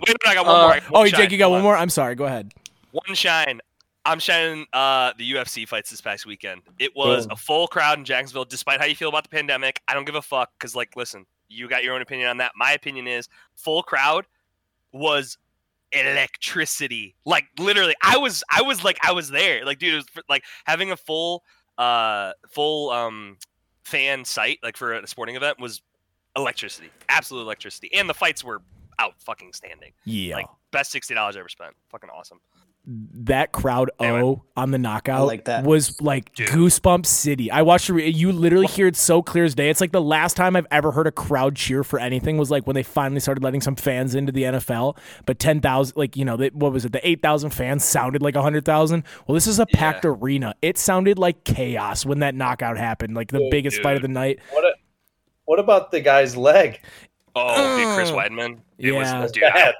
Wait, 0.00 0.08
wait, 0.08 0.16
I 0.30 0.34
got 0.34 0.46
one 0.46 0.54
Uh, 0.54 0.62
more. 0.62 0.74
Got 0.80 0.90
one 0.90 1.02
Oh, 1.02 1.06
shine. 1.06 1.20
Jake, 1.20 1.32
you 1.32 1.38
got 1.38 1.50
one 1.50 1.62
more. 1.62 1.76
I'm 1.76 1.90
sorry. 1.90 2.14
Go 2.14 2.24
ahead. 2.24 2.52
One 2.92 3.14
shine. 3.14 3.60
I'm 4.04 4.18
shining 4.20 4.66
uh, 4.72 5.12
the 5.18 5.32
UFC 5.32 5.66
fights 5.68 5.90
this 5.90 6.00
past 6.00 6.24
weekend. 6.24 6.62
It 6.78 6.96
was 6.96 7.26
Boom. 7.26 7.32
a 7.32 7.36
full 7.36 7.66
crowd 7.68 7.98
in 7.98 8.04
Jacksonville, 8.04 8.44
despite 8.46 8.80
how 8.80 8.86
you 8.86 8.94
feel 8.96 9.08
about 9.10 9.24
the 9.24 9.28
pandemic. 9.28 9.82
I 9.88 9.94
don't 9.94 10.04
give 10.06 10.14
a 10.14 10.22
fuck 10.22 10.50
because, 10.58 10.74
like, 10.74 10.96
listen, 10.96 11.26
you 11.48 11.68
got 11.68 11.82
your 11.84 11.94
own 11.94 12.00
opinion 12.00 12.28
on 12.28 12.38
that. 12.38 12.52
My 12.56 12.72
opinion 12.72 13.06
is 13.06 13.28
full 13.56 13.82
crowd 13.82 14.24
was 14.92 15.36
electricity. 15.92 17.14
Like, 17.24 17.44
literally, 17.58 17.94
I 18.02 18.16
was, 18.16 18.42
I 18.50 18.62
was 18.62 18.84
like, 18.84 18.98
I 19.02 19.12
was 19.12 19.30
there. 19.30 19.64
Like, 19.64 19.78
dude, 19.78 19.94
it 19.94 19.96
was 19.96 20.06
like 20.28 20.44
having 20.64 20.90
a 20.90 20.96
full, 20.96 21.42
uh, 21.76 22.32
full 22.48 22.90
um, 22.90 23.36
fan 23.84 24.24
site 24.24 24.58
like 24.62 24.76
for 24.76 24.92
a 24.94 25.06
sporting 25.06 25.36
event 25.36 25.60
was 25.60 25.82
electricity, 26.36 26.88
absolute 27.08 27.42
electricity, 27.42 27.90
and 27.94 28.08
the 28.08 28.14
fights 28.14 28.42
were 28.42 28.62
out 28.98 29.14
fucking 29.20 29.52
standing. 29.52 29.92
Yeah. 30.04 30.36
Like, 30.36 30.46
best 30.70 30.90
sixty 30.90 31.14
dollars 31.14 31.36
I 31.36 31.40
ever 31.40 31.48
spent. 31.48 31.74
Fucking 31.90 32.10
awesome. 32.10 32.40
that 32.86 33.52
crowd 33.52 33.90
oh, 33.98 34.04
Anyway. 34.04 34.22
O 34.22 34.42
on 34.56 34.70
the 34.70 34.78
knockout 34.78 35.26
like 35.26 35.44
that. 35.44 35.64
was 35.64 36.00
like 36.00 36.34
Dude. 36.34 36.48
goosebump 36.48 37.04
city. 37.04 37.50
I 37.50 37.62
watched 37.62 37.90
re- 37.90 38.08
you 38.08 38.32
literally 38.32 38.66
hear 38.66 38.86
it 38.86 38.96
so 38.96 39.22
clear 39.22 39.44
as 39.44 39.54
day. 39.54 39.68
It's 39.68 39.80
like 39.80 39.92
the 39.92 40.00
last 40.00 40.36
time 40.36 40.56
I've 40.56 40.66
ever 40.70 40.90
heard 40.90 41.06
a 41.06 41.12
crowd 41.12 41.54
cheer 41.56 41.84
for 41.84 41.98
anything 41.98 42.38
was 42.38 42.50
like 42.50 42.66
when 42.66 42.74
they 42.74 42.82
finally 42.82 43.20
started 43.20 43.44
letting 43.44 43.60
some 43.60 43.76
fans 43.76 44.14
into 44.14 44.32
the 44.32 44.44
NFL. 44.44 44.96
But 45.26 45.38
ten 45.38 45.60
thousand, 45.60 45.96
like 45.96 46.16
you 46.16 46.24
know, 46.24 46.36
they, 46.36 46.48
what 46.48 46.72
was 46.72 46.84
it? 46.84 46.92
The 46.92 47.06
eight 47.06 47.22
thousand 47.22 47.50
fans 47.50 47.84
sounded 47.84 48.22
like 48.22 48.34
hundred 48.36 48.64
thousand. 48.64 49.04
Well, 49.26 49.34
this 49.34 49.46
is 49.46 49.58
a 49.58 49.66
packed 49.66 50.04
arena. 50.04 50.54
It 50.62 50.78
sounded 50.78 51.18
like 51.18 51.44
chaos 51.44 52.06
when 52.06 52.20
that 52.20 52.34
knockout 52.34 52.78
happened. 52.78 53.14
Like 53.14 53.30
the 53.30 53.38
Dude, 53.38 53.50
biggest 53.50 53.82
fight 53.82 53.96
of 53.96 54.02
the 54.02 54.08
night. 54.08 54.38
What 54.50 54.64
a, 54.64 54.72
what 55.44 55.58
about 55.58 55.90
the 55.90 56.00
guy's 56.00 56.36
leg? 56.36 56.80
Oh, 57.38 57.76
dude, 57.78 57.94
Chris 57.94 58.10
Uh, 58.10 58.14
Weidman. 58.14 58.58
It 58.78 58.92
yeah. 58.92 59.20
was, 59.22 59.32
dude, 59.32 59.44
I- 59.44 59.74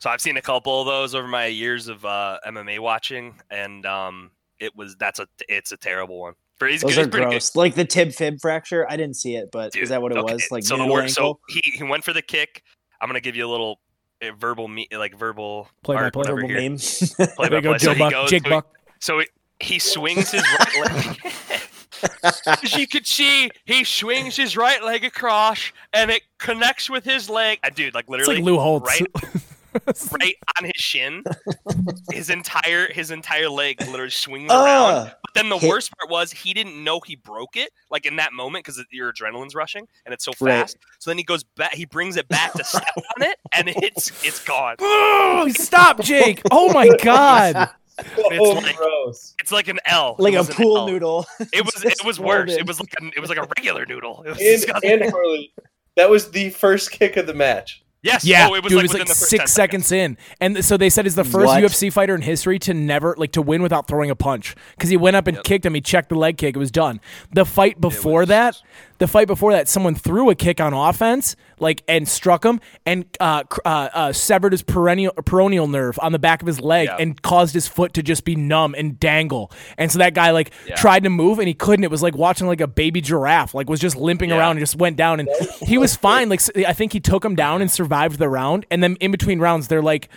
so 0.00 0.10
I've 0.10 0.20
seen 0.20 0.36
a 0.36 0.40
couple 0.42 0.80
of 0.80 0.86
those 0.86 1.14
over 1.16 1.26
my 1.26 1.46
years 1.46 1.88
of 1.88 2.04
uh, 2.04 2.38
MMA 2.46 2.78
watching, 2.78 3.34
and 3.50 3.84
um, 3.84 4.30
it 4.60 4.74
was 4.76 4.94
that's 4.96 5.18
a 5.18 5.26
it's 5.48 5.72
a 5.72 5.76
terrible 5.76 6.20
one. 6.20 6.34
But 6.60 6.70
he's, 6.70 6.82
Those 6.82 6.94
he's 6.96 7.06
are 7.06 7.08
pretty 7.08 7.26
gross. 7.26 7.56
Like 7.56 7.74
the 7.74 7.84
tib 7.84 8.12
fib 8.12 8.40
fracture. 8.40 8.88
I 8.88 8.96
didn't 8.96 9.16
see 9.16 9.34
it, 9.34 9.48
but 9.50 9.72
good. 9.72 9.82
is 9.82 9.88
that 9.88 10.00
what 10.00 10.12
it 10.12 10.18
Okay, 10.18 10.34
was? 10.34 10.48
Like 10.52 10.62
so 10.64 10.76
the 10.76 10.82
noodle 10.84 10.94
word, 10.94 11.10
so 11.10 11.40
he 11.48 11.60
he 11.74 11.82
went 11.82 12.04
for 12.04 12.12
the 12.12 12.22
kick. 12.22 12.62
I'm 13.00 13.08
gonna 13.08 13.20
give 13.20 13.34
you 13.34 13.44
a 13.46 13.50
little 13.50 13.80
uh, 14.22 14.30
verbal 14.38 14.68
me 14.68 14.86
like 14.92 15.16
verbal 15.18 15.68
Play 15.82 15.96
by 15.96 16.02
art, 16.04 16.12
play. 16.12 16.24
Verbal 16.30 16.48
here. 16.48 16.58
Play 16.58 17.16
There 17.16 17.48
by 17.48 17.56
you 17.56 17.60
go, 17.62 17.70
play. 17.70 17.78
So 17.78 17.86
Joe 17.86 17.92
he 17.94 17.98
Buck, 17.98 18.12
goes- 18.12 18.30
Jake 18.30 18.46
so 18.46 18.50
he- 18.50 18.62
So 19.00 19.18
he, 19.20 19.26
he 19.60 19.78
swings 19.80 20.30
his 20.30 20.42
right 20.42 21.18
leg. 21.18 21.32
As 22.24 22.74
you 22.76 22.86
could 22.86 23.06
see, 23.06 23.50
he 23.64 23.84
swings 23.84 24.36
his 24.36 24.56
right 24.56 24.82
leg 24.82 25.04
across, 25.04 25.72
and 25.92 26.10
it 26.10 26.22
connects 26.38 26.88
with 26.90 27.04
his 27.04 27.28
leg. 27.30 27.58
Uh, 27.64 27.70
dude, 27.70 27.94
like 27.94 28.04
It's 28.04 28.10
literally, 28.10 28.36
like 28.36 28.44
Lou 28.44 28.58
Holtz. 28.58 28.88
right, 29.00 29.06
right 30.20 30.34
on 30.58 30.64
his 30.64 30.72
shin. 30.76 31.22
His 32.10 32.30
entire 32.30 32.90
his 32.92 33.10
entire 33.10 33.48
leg 33.50 33.80
literally 33.80 34.10
swings 34.10 34.50
around. 34.50 34.64
Ah, 34.94 35.14
But 35.22 35.34
then 35.34 35.48
the 35.50 35.58
Hit- 35.58 35.68
worst 35.68 35.92
part 35.96 36.10
was 36.10 36.32
he 36.32 36.54
didn't 36.54 36.82
know 36.82 37.00
he 37.00 37.16
broke 37.16 37.56
it, 37.56 37.70
like 37.90 38.06
in 38.06 38.16
that 38.16 38.32
moment, 38.32 38.64
because 38.64 38.82
your 38.90 39.12
adrenaline's 39.12 39.54
rushing 39.54 39.86
and 40.04 40.12
it's 40.14 40.24
so 40.24 40.32
Right. 40.40 40.60
fast. 40.60 40.78
So 40.98 41.10
then 41.10 41.18
he 41.18 41.24
goes 41.24 41.44
back, 41.44 41.74
he 41.74 41.84
brings 41.84 42.16
it 42.16 42.28
back 42.28 42.52
to 42.54 42.64
step 42.64 42.82
on 42.96 43.22
it, 43.22 43.38
and 43.52 43.68
it's 43.68 44.10
it's 44.24 44.42
gone. 44.44 44.76
Stop, 45.54 46.00
Jake! 46.02 46.40
Oh 46.50 46.72
my 46.72 46.88
god! 47.02 47.70
Oh, 48.16 48.60
like- 48.62 48.76
gross. 48.76 49.34
It's 49.40 49.52
like 49.52 49.68
an 49.68 49.78
L, 49.86 50.16
like 50.18 50.34
a 50.34 50.44
pool 50.44 50.86
noodle. 50.86 51.26
It 51.52 51.64
was 51.64 51.84
it 51.84 52.04
was 52.04 52.20
worse. 52.20 52.52
in. 52.52 52.58
It 52.60 52.66
was 52.66 52.78
like 52.80 52.92
a, 53.00 53.06
it 53.16 53.20
was 53.20 53.28
like 53.30 53.38
a 53.38 53.48
regular 53.56 53.86
noodle. 53.86 54.22
It 54.26 54.30
was 54.30 54.64
And, 54.82 55.02
and 55.02 55.10
Harley, 55.10 55.52
that 55.96 56.10
was 56.10 56.30
the 56.30 56.50
first 56.50 56.90
kick 56.92 57.16
of 57.16 57.26
the 57.26 57.34
match. 57.34 57.82
yes, 58.02 58.24
Yeah, 58.24 58.48
oh, 58.50 58.54
it 58.54 58.62
was 58.62 58.70
dude, 58.70 58.76
like 58.78 58.84
it 58.84 58.92
was 58.92 58.98
like 59.00 59.08
the 59.08 59.14
first 59.14 59.30
six 59.30 59.40
10 59.44 59.46
seconds 59.48 59.90
in, 59.92 60.16
and 60.40 60.64
so 60.64 60.76
they 60.76 60.88
said 60.90 61.04
he's 61.06 61.14
the 61.16 61.24
first 61.24 61.46
What? 61.46 61.62
UFC 61.62 61.92
fighter 61.92 62.14
in 62.14 62.22
history 62.22 62.58
to 62.60 62.74
never 62.74 63.14
like 63.18 63.32
to 63.32 63.42
win 63.42 63.62
without 63.62 63.88
throwing 63.88 64.10
a 64.10 64.14
punch 64.16 64.54
because 64.76 64.90
he 64.90 64.96
went 64.96 65.16
up 65.16 65.26
and 65.26 65.36
Yep. 65.38 65.44
kicked 65.44 65.66
him. 65.66 65.74
He 65.74 65.80
checked 65.80 66.10
the 66.10 66.14
leg 66.14 66.36
kick. 66.38 66.54
It 66.54 66.58
was 66.58 66.70
done. 66.70 67.00
The 67.32 67.44
fight 67.44 67.80
before 67.80 68.20
was- 68.20 68.28
that, 68.28 68.56
the 68.98 69.08
fight 69.08 69.26
before 69.26 69.52
that, 69.52 69.68
someone 69.68 69.94
threw 69.96 70.30
a 70.30 70.34
kick 70.36 70.60
on 70.60 70.72
offense, 70.74 71.34
like 71.60 71.82
and 71.88 72.08
struck 72.08 72.44
him 72.44 72.60
and 72.86 73.04
uh, 73.20 73.44
uh, 73.64 73.68
uh, 73.92 74.12
severed 74.12 74.52
his 74.52 74.62
perennial 74.62 75.12
peroneal 75.14 75.70
nerve 75.70 75.98
on 76.02 76.12
the 76.12 76.18
back 76.18 76.40
of 76.42 76.46
his 76.46 76.60
leg 76.60 76.86
Yeah. 76.88 76.96
and 76.98 77.20
caused 77.22 77.54
his 77.54 77.66
foot 77.68 77.94
to 77.94 78.02
just 78.02 78.24
be 78.24 78.36
numb 78.36 78.74
and 78.76 78.98
dangle. 79.00 79.50
And 79.76 79.90
so 79.90 79.98
that 79.98 80.14
guy 80.14 80.30
like 80.30 80.52
Yeah. 80.66 80.76
tried 80.76 81.04
to 81.04 81.10
move 81.10 81.38
and 81.38 81.48
he 81.48 81.54
couldn't. 81.54 81.84
It 81.84 81.90
was 81.90 82.02
like 82.02 82.14
watching 82.16 82.46
like 82.46 82.60
a 82.60 82.66
baby 82.68 83.00
giraffe, 83.00 83.54
like 83.54 83.68
was 83.68 83.80
just 83.80 83.96
limping 83.96 84.30
Yeah. 84.30 84.38
around 84.38 84.52
and 84.52 84.60
just 84.60 84.76
went 84.76 84.96
down. 84.96 85.20
And 85.20 85.28
he 85.60 85.78
was 85.78 85.96
fine. 85.96 86.28
Like 86.28 86.40
I 86.66 86.72
think 86.72 86.92
he 86.92 87.00
took 87.00 87.24
him 87.24 87.34
down 87.36 87.60
and 87.62 87.70
survived 87.70 88.18
the 88.18 88.28
round. 88.28 88.66
And 88.70 88.82
then 88.82 88.96
in 89.00 89.10
between 89.10 89.38
rounds, 89.40 89.68
they're 89.68 89.82
like. 89.82 90.08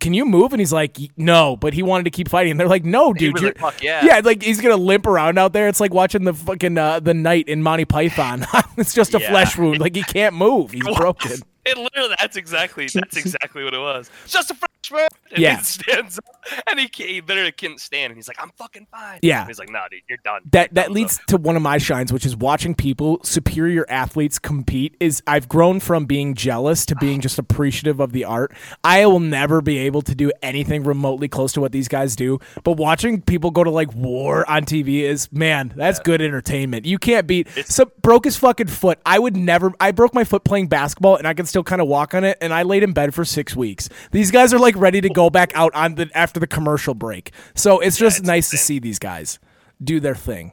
Can 0.00 0.14
you 0.14 0.24
move? 0.24 0.52
And 0.52 0.60
he's 0.60 0.72
like, 0.72 0.96
no, 1.16 1.56
but 1.56 1.74
he 1.74 1.82
wanted 1.82 2.04
to 2.04 2.10
keep 2.10 2.28
fighting. 2.28 2.52
And 2.52 2.60
they're 2.60 2.68
like, 2.68 2.84
no, 2.84 3.12
dude, 3.12 3.36
you're, 3.38 3.50
like, 3.50 3.58
"Fuck 3.58 3.82
yeah." 3.82 4.04
yeah, 4.04 4.20
like 4.24 4.42
he's 4.42 4.60
gonna 4.60 4.76
limp 4.76 5.06
around 5.06 5.38
out 5.38 5.52
there. 5.52 5.68
It's 5.68 5.80
like 5.80 5.92
watching 5.94 6.24
the 6.24 6.34
fucking 6.34 6.76
uh, 6.78 7.00
the 7.00 7.14
knight 7.14 7.48
in 7.48 7.62
Monty 7.62 7.84
Python. 7.84 8.46
it's 8.76 8.94
just 8.94 9.14
a 9.14 9.20
Yeah. 9.20 9.30
flesh 9.30 9.56
wound. 9.58 9.80
Like 9.80 9.94
he 9.96 10.02
can't 10.02 10.34
move. 10.34 10.70
He's 10.72 10.84
broken. 10.96 11.32
It 11.66 11.76
literally 11.76 12.14
that's 12.18 12.36
exactly 12.36 12.86
that's 12.92 13.16
exactly 13.16 13.62
what 13.64 13.74
it 13.74 13.78
was. 13.80 14.10
Just 14.26 14.50
a 14.50 14.54
freshman. 14.54 15.08
And 15.30 15.38
Yeah. 15.38 15.58
he 15.58 15.64
stands 15.64 16.18
up 16.18 16.24
and 16.70 16.80
he, 16.80 16.88
he 16.92 17.20
literally 17.20 17.52
couldn't 17.52 17.80
stand 17.80 18.10
and 18.10 18.16
he's 18.16 18.28
like, 18.28 18.40
I'm 18.42 18.50
fucking 18.56 18.86
fine. 18.90 19.18
Yeah. 19.22 19.40
And 19.40 19.48
he's 19.48 19.58
like, 19.58 19.70
nah, 19.70 19.88
dude, 19.90 20.00
you're 20.08 20.18
done. 20.24 20.42
that 20.52 20.74
that 20.74 20.90
leads 20.90 21.20
to 21.28 21.36
one 21.36 21.56
of 21.56 21.62
my 21.62 21.78
shines, 21.78 22.12
which 22.12 22.24
is 22.26 22.36
watching 22.36 22.74
people, 22.74 23.20
superior 23.22 23.84
athletes 23.88 24.38
compete. 24.38 24.96
Is 25.00 25.22
I've 25.26 25.48
grown 25.48 25.80
from 25.80 26.06
being 26.06 26.34
jealous 26.34 26.86
to 26.86 26.96
being 26.96 27.20
just 27.20 27.38
appreciative 27.38 28.00
of 28.00 28.12
the 28.12 28.24
art. 28.24 28.52
I 28.84 29.04
will 29.06 29.20
never 29.20 29.60
be 29.60 29.78
able 29.78 30.02
to 30.02 30.14
do 30.14 30.32
anything 30.42 30.84
remotely 30.84 31.28
close 31.28 31.52
to 31.54 31.60
what 31.60 31.72
these 31.72 31.88
guys 31.88 32.16
do, 32.16 32.38
but 32.64 32.72
watching 32.72 33.20
people 33.22 33.50
go 33.50 33.64
to 33.64 33.70
like 33.70 33.94
war 33.94 34.48
on 34.50 34.64
TV 34.64 35.00
is 35.02 35.30
man, 35.32 35.72
that's 35.76 35.98
good 36.00 36.20
entertainment. 36.22 36.84
You 36.86 36.98
can't 36.98 37.26
beat. 37.26 37.48
So 37.66 37.84
broke 38.02 38.24
his 38.24 38.36
fucking 38.36 38.68
foot. 38.68 38.98
I 39.04 39.18
would 39.18 39.36
never. 39.36 39.72
I 39.80 39.90
broke 39.90 40.14
my 40.14 40.24
foot 40.24 40.44
playing 40.44 40.68
basketball, 40.68 41.16
and 41.16 41.26
I 41.26 41.34
can 41.34 41.46
still 41.46 41.62
kind 41.64 41.80
of 41.82 41.88
walk 41.88 42.14
on 42.14 42.24
it. 42.24 42.38
And 42.40 42.52
I 42.52 42.62
laid 42.62 42.82
in 42.82 42.92
bed 42.92 43.14
for 43.14 43.24
six 43.24 43.54
weeks. 43.56 43.88
These 44.12 44.30
guys 44.30 44.52
are 44.54 44.58
like 44.58 44.76
ready 44.76 45.00
to 45.00 45.08
go 45.18 45.30
back 45.30 45.50
out 45.54 45.74
on 45.74 45.96
the 45.96 46.08
after 46.14 46.38
the 46.38 46.46
commercial 46.46 46.94
break. 46.94 47.32
So 47.54 47.80
it's 47.80 47.96
just 47.96 48.18
it's 48.20 48.26
nice 48.26 48.50
to 48.50 48.56
see 48.56 48.78
these 48.78 48.98
guys 49.00 49.38
do 49.82 49.98
their 50.00 50.14
thing. 50.14 50.52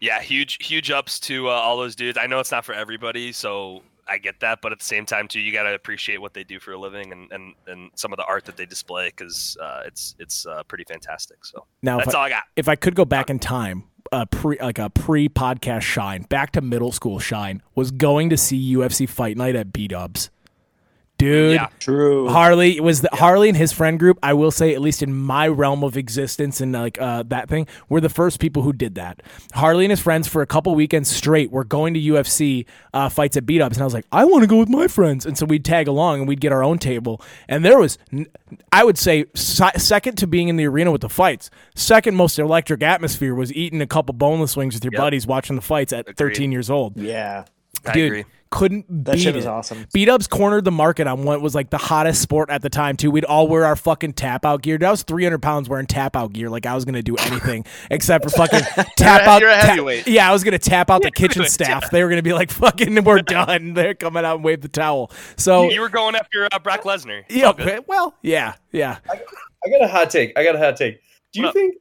Yeah, 0.00 0.22
huge 0.22 0.64
huge 0.66 0.90
ups 0.90 1.20
to 1.20 1.48
uh, 1.48 1.52
all 1.52 1.76
those 1.76 1.94
dudes. 1.94 2.16
I 2.20 2.26
know 2.26 2.40
it's 2.40 2.50
not 2.50 2.64
for 2.64 2.72
everybody, 2.74 3.32
so 3.32 3.82
I 4.08 4.16
get 4.18 4.40
that, 4.40 4.60
but 4.62 4.72
at 4.72 4.78
the 4.78 4.84
same 4.84 5.04
time 5.04 5.28
too, 5.28 5.40
you 5.40 5.52
got 5.52 5.64
to 5.64 5.74
appreciate 5.74 6.20
what 6.20 6.32
they 6.32 6.42
do 6.42 6.58
for 6.58 6.72
a 6.72 6.78
living 6.78 7.12
and, 7.12 7.30
and, 7.30 7.54
and 7.66 7.90
some 7.94 8.12
of 8.12 8.16
the 8.16 8.24
art 8.24 8.46
that 8.46 8.56
they 8.56 8.66
display 8.66 9.08
because 9.08 9.56
uh, 9.60 9.82
it's 9.86 10.14
it's 10.18 10.46
uh, 10.46 10.62
pretty 10.64 10.84
fantastic. 10.84 11.44
So 11.44 11.66
Now, 11.82 11.98
if 11.98 12.06
that's 12.06 12.14
I, 12.14 12.18
all 12.18 12.24
I 12.24 12.30
got. 12.30 12.44
if 12.56 12.68
I 12.68 12.76
could 12.76 12.94
go 12.94 13.04
back 13.04 13.28
in 13.28 13.38
time, 13.38 13.84
a 14.10 14.24
pre 14.26 14.58
like 14.58 14.78
a 14.78 14.88
pre 14.88 15.28
podcast 15.28 15.82
shine, 15.82 16.22
back 16.22 16.52
to 16.52 16.62
middle 16.62 16.92
school 16.92 17.18
shine, 17.18 17.62
was 17.74 17.90
going 17.90 18.30
to 18.30 18.36
see 18.38 18.74
UFC 18.74 19.06
Fight 19.06 19.36
Night 19.36 19.54
at 19.54 19.72
B 19.72 19.86
Dubs. 19.86 20.30
Dude, 21.20 21.54
Yeah. 21.54 21.68
True. 21.78 22.28
Harley 22.28 22.80
was 22.80 23.02
the 23.02 23.10
Harley 23.12 23.48
and 23.48 23.56
his 23.56 23.72
friend 23.72 23.98
group. 23.98 24.18
I 24.22 24.32
will 24.32 24.50
say, 24.50 24.74
at 24.74 24.80
least 24.80 25.02
in 25.02 25.14
my 25.14 25.46
realm 25.48 25.84
of 25.84 25.96
existence 25.96 26.60
and 26.60 26.72
like 26.72 27.00
uh, 27.00 27.22
that 27.28 27.48
thing, 27.48 27.66
were 27.88 28.00
the 28.00 28.08
first 28.08 28.40
people 28.40 28.62
who 28.62 28.72
did 28.72 28.94
that. 28.96 29.22
Harley 29.52 29.84
and 29.84 29.90
his 29.92 30.00
friends 30.00 30.26
for 30.28 30.42
a 30.42 30.46
couple 30.46 30.74
weekends 30.74 31.10
straight 31.10 31.50
were 31.50 31.64
going 31.64 31.94
to 31.94 32.00
UFC 32.00 32.64
uh, 32.94 33.08
fights 33.08 33.36
at 33.36 33.46
B 33.46 33.58
Dubs, 33.58 33.76
and 33.76 33.82
I 33.82 33.84
was 33.86 33.94
like, 33.94 34.06
I 34.10 34.24
want 34.24 34.42
to 34.42 34.46
go 34.46 34.56
with 34.58 34.68
my 34.68 34.88
friends, 34.88 35.26
and 35.26 35.36
so 35.36 35.46
we'd 35.46 35.64
tag 35.64 35.88
along 35.88 36.20
and 36.20 36.28
we'd 36.28 36.40
get 36.40 36.52
our 36.52 36.64
own 36.64 36.78
table. 36.78 37.20
And 37.48 37.64
there 37.64 37.78
was, 37.78 37.98
I 38.72 38.84
would 38.84 38.98
say, 38.98 39.26
si- 39.34 39.64
second 39.78 40.16
to 40.16 40.26
being 40.26 40.48
in 40.48 40.56
the 40.56 40.66
arena 40.66 40.90
with 40.90 41.02
the 41.02 41.08
fights, 41.08 41.50
second 41.74 42.14
most 42.16 42.38
electric 42.38 42.82
atmosphere 42.82 43.34
was 43.34 43.52
eating 43.52 43.80
a 43.80 43.86
couple 43.86 44.12
boneless 44.14 44.56
wings 44.56 44.74
with 44.74 44.84
your 44.84 44.92
Yep. 44.92 45.00
buddies 45.00 45.26
watching 45.26 45.56
the 45.56 45.62
fights 45.62 45.92
at 45.92 46.16
13 46.16 46.50
years 46.52 46.70
old. 46.70 46.96
Yeah. 46.96 47.44
I 47.86 47.92
Dude, 47.92 48.06
agree. 48.06 48.24
Couldn't 48.50 49.04
That 49.04 49.12
beat 49.14 49.20
shit 49.22 49.34
was 49.36 49.44
it. 49.44 49.48
awesome. 49.48 49.86
B 49.92 50.04
Dubs 50.04 50.26
cornered 50.26 50.64
the 50.64 50.72
market 50.72 51.06
on 51.06 51.22
what 51.24 51.40
was 51.40 51.54
like 51.54 51.70
the 51.70 51.78
hottest 51.78 52.20
sport 52.20 52.50
at 52.50 52.62
the 52.62 52.68
time 52.68 52.96
too. 52.96 53.10
We'd 53.12 53.24
all 53.24 53.46
wear 53.46 53.64
our 53.64 53.76
fucking 53.76 54.14
tap 54.14 54.44
out 54.44 54.62
gear. 54.62 54.76
I 54.84 54.90
was 54.90 55.04
300 55.04 55.40
pounds 55.40 55.68
wearing 55.68 55.86
tap 55.86 56.16
out 56.16 56.32
gear, 56.32 56.50
like 56.50 56.66
I 56.66 56.74
was 56.74 56.84
gonna 56.84 57.00
do 57.02 57.14
anything 57.16 57.64
except 57.92 58.24
for 58.24 58.30
fucking 58.30 58.60
tap 58.96 59.22
out. 59.22 59.40
you're 59.40 59.50
a 59.50 59.60
ta- 60.02 60.02
yeah, 60.10 60.28
I 60.28 60.32
was 60.32 60.42
gonna 60.42 60.58
tap 60.58 60.90
out 60.90 61.02
the 61.02 61.10
kitchen 61.12 61.44
staff. 61.46 61.90
They 61.90 62.02
were 62.02 62.08
gonna 62.10 62.22
be 62.22 62.32
like, 62.32 62.50
"Fucking, 62.50 63.04
we're 63.04 63.22
done." 63.22 63.74
They're 63.74 63.94
coming 63.94 64.24
out 64.24 64.34
and 64.36 64.44
wave 64.44 64.62
the 64.62 64.68
towel. 64.68 65.12
So 65.36 65.70
You 65.70 65.80
were 65.80 65.88
going 65.88 66.16
after 66.16 66.48
uh, 66.50 66.58
Brock 66.58 66.82
Lesnar. 66.82 67.22
Yeah, 67.30 67.50
okay, 67.50 67.78
well, 67.86 68.14
yeah, 68.22 68.54
yeah. 68.72 68.98
I 69.08 69.68
got 69.70 69.82
a 69.82 69.88
hot 69.88 70.10
take. 70.10 70.36
I 70.36 70.42
got 70.42 70.56
a 70.56 70.58
hot 70.58 70.76
take. 70.76 71.00
Do 71.32 71.40
you 71.40 71.46
What 71.46 71.48
up? 71.50 71.54
think 71.54 71.74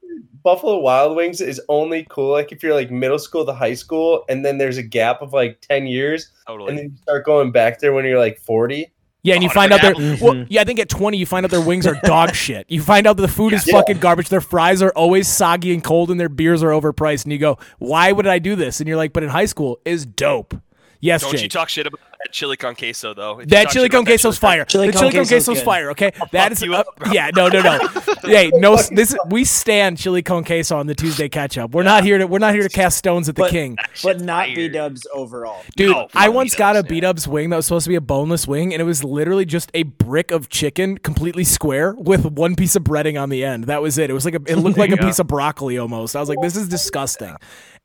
Buffalo 0.44 0.78
Wild 0.80 1.16
Wings 1.16 1.42
is 1.42 1.62
only 1.70 2.06
cool 2.10 2.32
like 2.32 2.52
if 2.52 2.62
you're 2.64 2.74
like 2.74 2.92
middle 2.92 3.20
school 3.20 3.46
to 3.46 3.54
high 3.54 3.74
school 3.74 4.24
and 4.30 4.46
then 4.46 4.58
there's 4.58 4.78
a 4.78 4.84
gap 4.84 5.22
of 5.22 5.34
like 5.34 5.60
10 5.62 5.88
years 5.88 6.32
Totally. 6.48 6.70
and 6.70 6.78
then 6.78 6.86
you 6.92 6.98
start 7.02 7.26
going 7.26 7.52
back 7.52 7.80
there 7.80 7.92
when 7.94 8.06
you're 8.06 8.20
like 8.20 8.40
40? 8.40 8.92
Yeah, 9.22 9.34
and 9.34 9.44
you 9.44 9.50
Oh, 9.50 9.54
find 9.54 9.74
out 9.74 9.82
different 9.82 9.98
their 10.00 10.14
apples. 10.16 10.36
well, 10.36 10.46
yeah. 10.50 10.62
I 10.62 10.64
think 10.64 10.80
at 10.80 10.88
twenty, 10.88 11.18
you 11.18 11.26
find 11.26 11.46
out 11.46 11.52
their 11.52 11.60
wings 11.60 11.86
are 11.86 12.00
dog 12.06 12.34
shit. 12.46 12.66
You 12.70 12.82
find 12.82 13.06
out 13.06 13.18
that 13.18 13.22
the 13.24 13.28
food 13.28 13.52
is 13.52 13.68
Yeah. 13.68 13.74
fucking 13.74 13.98
garbage. 13.98 14.30
Their 14.30 14.40
fries 14.40 14.82
are 14.82 14.92
always 14.92 15.28
soggy 15.28 15.74
and 15.74 15.84
cold, 15.84 16.10
and 16.10 16.18
their 16.18 16.30
beers 16.30 16.64
are 16.64 16.70
overpriced. 16.70 17.26
And 17.26 17.34
you 17.34 17.38
go, 17.38 17.58
"Why 17.80 18.14
would 18.14 18.26
I 18.28 18.40
do 18.40 18.56
this?" 18.56 18.80
And 18.80 18.88
you're 18.88 18.96
like, 18.96 19.12
"But 19.12 19.24
in 19.24 19.30
high 19.30 19.44
school 19.44 19.82
is 19.84 20.06
dope." 20.06 20.56
Yes, 21.02 21.22
Don't 21.24 21.34
Jake. 21.34 21.42
you 21.42 21.50
talk 21.50 21.68
shit 21.68 21.86
about 21.86 22.00
that 22.30 22.34
chili 22.34 22.58
con 22.58 22.76
queso 22.76 23.14
though. 23.14 23.42
That 23.46 23.70
chili 23.70 23.90
con 23.90 24.02
about 24.02 24.06
that 24.06 24.12
queso's 24.12 24.38
fire. 24.38 24.66
Chili 24.66 24.88
the 24.88 24.94
con 24.94 25.02
chili 25.02 25.12
con 25.14 25.26
queso's 25.26 25.46
queso's 25.48 25.64
fire. 25.64 25.92
Okay, 25.92 26.12
that 26.32 26.52
is 26.52 26.62
you 26.62 26.76
up, 26.76 26.96
bro. 26.98 27.12
yeah. 27.12 27.32
No, 27.36 27.48
no, 27.48 27.62
no. 27.62 27.88
hey, 28.24 28.52
no. 28.56 28.78
This 28.78 29.16
we 29.30 29.44
stand 29.44 29.98
chili 29.98 30.22
con 30.22 30.44
queso 30.44 30.78
on 30.78 30.88
the 30.88 30.96
Tuesday 30.96 31.30
catch 31.30 31.58
up. 31.58 31.72
We're 31.72 31.84
not 31.84 32.04
here 32.04 32.18
to 32.18 32.28
we're 32.28 32.40
not 32.40 32.54
here 32.54 32.64
to 32.64 32.70
cast 32.70 32.98
stones 32.98 33.30
at 33.30 33.36
the 33.36 33.44
But- 33.44 33.52
king. 33.52 33.78
But 34.04 34.22
not. 34.22 34.48
B 34.56 34.68
Dubs 34.68 35.08
overall. 35.14 35.62
Dude, 35.76 35.92
No, 35.92 36.08
I 36.14 36.26
fuck 36.28 36.36
once 36.36 36.52
B-dubs, 36.56 36.58
got 36.58 36.76
a 36.92 36.96
yeah. 36.96 37.34
wing 37.34 37.50
that 37.50 37.56
was 37.58 37.66
supposed 37.66 37.86
to 37.86 37.90
be 37.90 37.96
a 37.96 38.02
boneless 38.02 38.48
wing, 38.48 38.74
and 38.74 38.82
it 38.82 38.86
was 38.86 39.04
literally 39.04 39.46
just 39.46 39.72
a 39.74 39.84
brick 39.84 40.32
of 40.32 40.50
chicken, 40.50 40.98
completely 40.98 41.44
square, 41.44 41.94
with 41.98 42.26
one 42.26 42.56
piece 42.56 42.76
of 42.76 42.84
breading 42.84 43.22
on 43.22 43.30
the 43.30 43.44
end. 43.44 43.66
That 43.66 43.82
was 43.82 43.98
it. 43.98 44.10
It 44.10 44.14
was 44.14 44.26
like 44.26 44.36
a, 44.36 44.42
it 44.48 44.56
looked 44.58 44.78
like 44.78 44.92
a 44.92 44.96
Yeah. 45.00 45.06
piece 45.06 45.20
of 45.20 45.28
broccoli 45.28 45.78
almost. 45.78 46.16
I 46.16 46.20
was 46.20 46.30
like, 46.30 46.40
this 46.42 46.56
is 46.56 46.68
disgusting. 46.68 47.36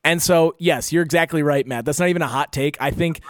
And 0.03 0.21
so, 0.21 0.55
yes, 0.59 0.91
you're 0.93 1.03
exactly 1.03 1.41
right, 1.43 1.65
Matt. 1.65 1.85
That's 1.85 1.99
not 1.99 2.09
even 2.09 2.21
a 2.21 2.27
hot 2.27 2.51
take. 2.53 2.77
I 2.79 2.91
think 2.91 3.21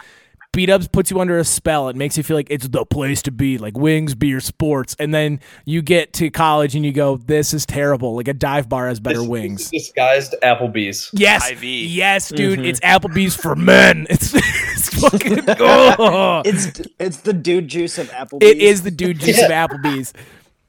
B 0.56 0.64
Dubs 0.64 0.88
puts 0.88 1.10
you 1.10 1.20
under 1.20 1.36
a 1.38 1.44
spell. 1.44 1.90
It 1.90 1.96
makes 1.96 2.16
you 2.16 2.22
feel 2.22 2.34
like 2.34 2.46
it's 2.50 2.66
the 2.66 2.86
place 2.86 3.20
to 3.22 3.30
be, 3.30 3.58
like 3.58 3.76
wings, 3.76 4.14
beer, 4.14 4.40
sports. 4.40 4.96
And 4.98 5.12
then 5.12 5.40
you 5.66 5.82
get 5.82 6.14
to 6.14 6.30
college 6.30 6.74
and 6.74 6.82
you 6.82 6.92
go, 6.92 7.18
this 7.18 7.52
is 7.52 7.66
terrible. 7.66 8.16
Like 8.16 8.26
a 8.26 8.32
dive 8.32 8.66
bar 8.66 8.88
has 8.88 8.98
better 8.98 9.18
This- 9.18 9.28
wings. 9.28 9.58
this 9.64 9.66
is 9.74 9.82
disguised 9.88 10.34
Applebee's. 10.42 11.10
Yes, 11.12 11.50
IV. 11.50 11.62
yes, 11.62 12.30
dude. 12.30 12.58
Mm-hmm. 12.58 12.68
It's 12.68 12.80
Applebee's 12.80 13.36
for 13.36 13.54
men. 13.54 14.06
It's, 14.16 14.32
it's 14.34 14.98
fucking. 15.00 15.44
oh. 15.60 16.40
It's 16.46 16.80
it's 16.98 17.18
the 17.18 17.34
dude 17.34 17.68
juice 17.68 17.98
of 17.98 18.08
Applebee's. 18.12 18.50
It 18.50 18.56
is 18.56 18.80
the 18.82 18.90
dude 18.90 19.20
juice 19.20 19.42
of 19.42 19.50
Applebee's. 19.50 20.14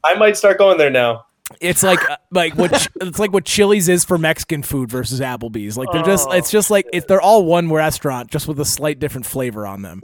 I 0.04 0.16
might 0.16 0.36
start 0.36 0.58
going 0.58 0.78
there 0.78 0.90
now. 0.90 1.27
It's 1.62 1.82
like 1.84 2.00
uh, 2.10 2.18
like 2.32 2.56
what 2.56 2.74
Ch- 2.74 2.90
it's 3.02 3.20
like 3.20 3.32
what 3.32 3.46
Chili's 3.46 3.88
is 3.90 4.04
for 4.06 4.18
Mexican 4.18 4.64
food 4.64 4.90
versus 4.90 5.20
Applebee's. 5.22 5.78
Like 5.78 5.88
they're 5.94 6.04
just 6.04 6.28
it's 6.32 6.52
just 6.52 6.70
like 6.70 6.88
it's 6.94 7.06
they're 7.08 7.22
all 7.22 7.46
one 7.46 7.72
restaurant 7.72 8.30
just 8.32 8.48
with 8.48 8.60
a 8.60 8.66
slight 8.66 9.00
different 9.00 9.26
flavor 9.26 9.66
on 9.66 9.82
them. 9.82 10.02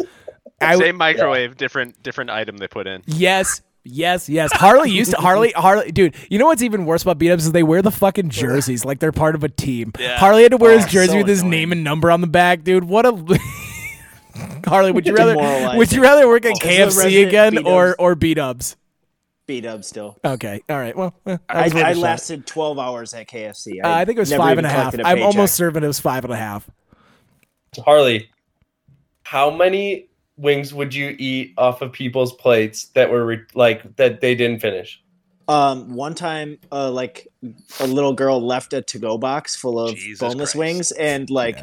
I 0.61 0.77
Same 0.77 0.95
microwave, 0.95 1.57
different 1.57 2.01
different 2.01 2.29
item 2.29 2.57
they 2.57 2.67
put 2.67 2.87
in. 2.87 3.03
yes. 3.05 3.61
Yes, 3.85 4.29
yes. 4.29 4.49
Harley 4.53 4.91
used 4.91 5.11
to 5.11 5.17
Harley 5.17 5.51
Harley 5.57 5.91
dude, 5.91 6.15
you 6.29 6.39
know 6.39 6.45
what's 6.45 6.61
even 6.61 6.85
worse 6.85 7.01
about 7.01 7.17
B 7.17 7.27
Dubs 7.27 7.45
is 7.45 7.51
they 7.51 7.63
wear 7.63 7.81
the 7.81 7.91
fucking 7.91 8.29
jerseys 8.29 8.85
like 8.85 8.99
they're 8.99 9.11
part 9.11 9.35
of 9.35 9.43
a 9.43 9.49
team. 9.49 9.91
Yeah. 9.99 10.17
Harley 10.19 10.43
had 10.43 10.51
to 10.51 10.57
wear 10.57 10.71
Oh, 10.71 10.77
his 10.77 10.85
jersey 10.85 11.11
so 11.11 11.17
with 11.17 11.27
his 11.27 11.41
annoying. 11.41 11.51
name 11.51 11.71
and 11.73 11.83
number 11.83 12.09
on 12.09 12.21
the 12.21 12.27
back, 12.27 12.63
dude. 12.63 12.85
What 12.85 13.05
a 13.05 13.11
Harley, 14.65 14.91
would 14.93 15.05
you 15.05 15.13
rather 15.13 15.77
would 15.77 15.91
you 15.91 16.01
rather 16.01 16.29
work 16.29 16.45
at 16.45 16.53
Oh, 16.55 16.65
KFC 16.65 17.27
again 17.27 17.65
or 17.67 17.95
or 17.99 18.15
B 18.15 18.33
Dubs? 18.33 18.77
B 19.45 19.61
Dubs 19.61 19.87
still. 19.87 20.17
Okay. 20.23 20.61
All 20.69 20.77
right. 20.77 20.95
Well, 20.95 21.13
that 21.25 21.41
I, 21.49 21.63
was 21.65 21.73
worth 21.73 21.83
a 21.83 21.87
I 21.87 21.93
shot. 21.93 22.01
lasted 22.01 22.47
12 22.47 22.79
hours 22.79 23.13
at 23.13 23.27
KFC. 23.27 23.83
Uh, 23.83 23.89
I 23.89 24.05
think 24.05 24.17
it 24.17 24.21
was 24.21 24.29
never 24.31 24.43
five 24.43 24.51
even 24.53 24.65
and 24.65 24.67
a 24.67 24.69
half. 24.69 24.91
collected 24.91 25.05
I'm 25.05 25.23
almost 25.23 25.55
certain 25.55 25.83
it 25.83 25.87
was 25.87 25.99
five 25.99 26.23
and 26.23 26.33
a 26.33 26.37
half. 26.37 26.69
Harley, 27.79 28.29
how 29.23 29.49
many 29.49 30.07
wings 30.37 30.73
would 30.73 30.93
you 30.93 31.15
eat 31.19 31.53
off 31.57 31.81
of 31.81 31.91
people's 31.91 32.33
plates 32.33 32.85
that 32.89 33.09
were 33.09 33.25
re- 33.25 33.45
like 33.53 33.95
that 33.97 34.21
they 34.21 34.35
didn't 34.35 34.61
finish? 34.61 35.01
Um, 35.47 35.93
one 35.93 36.13
time, 36.13 36.57
uh, 36.71 36.89
like 36.89 37.27
a 37.81 37.87
little 37.87 38.13
girl 38.13 38.41
left 38.41 38.71
a 38.71 38.81
to-go 38.81 39.17
box 39.17 39.55
full 39.55 39.77
of 39.77 39.95
Jesus 39.95 40.19
boneless 40.19 40.53
Christ. 40.53 40.55
wings, 40.55 40.91
and 40.93 41.29
like 41.29 41.57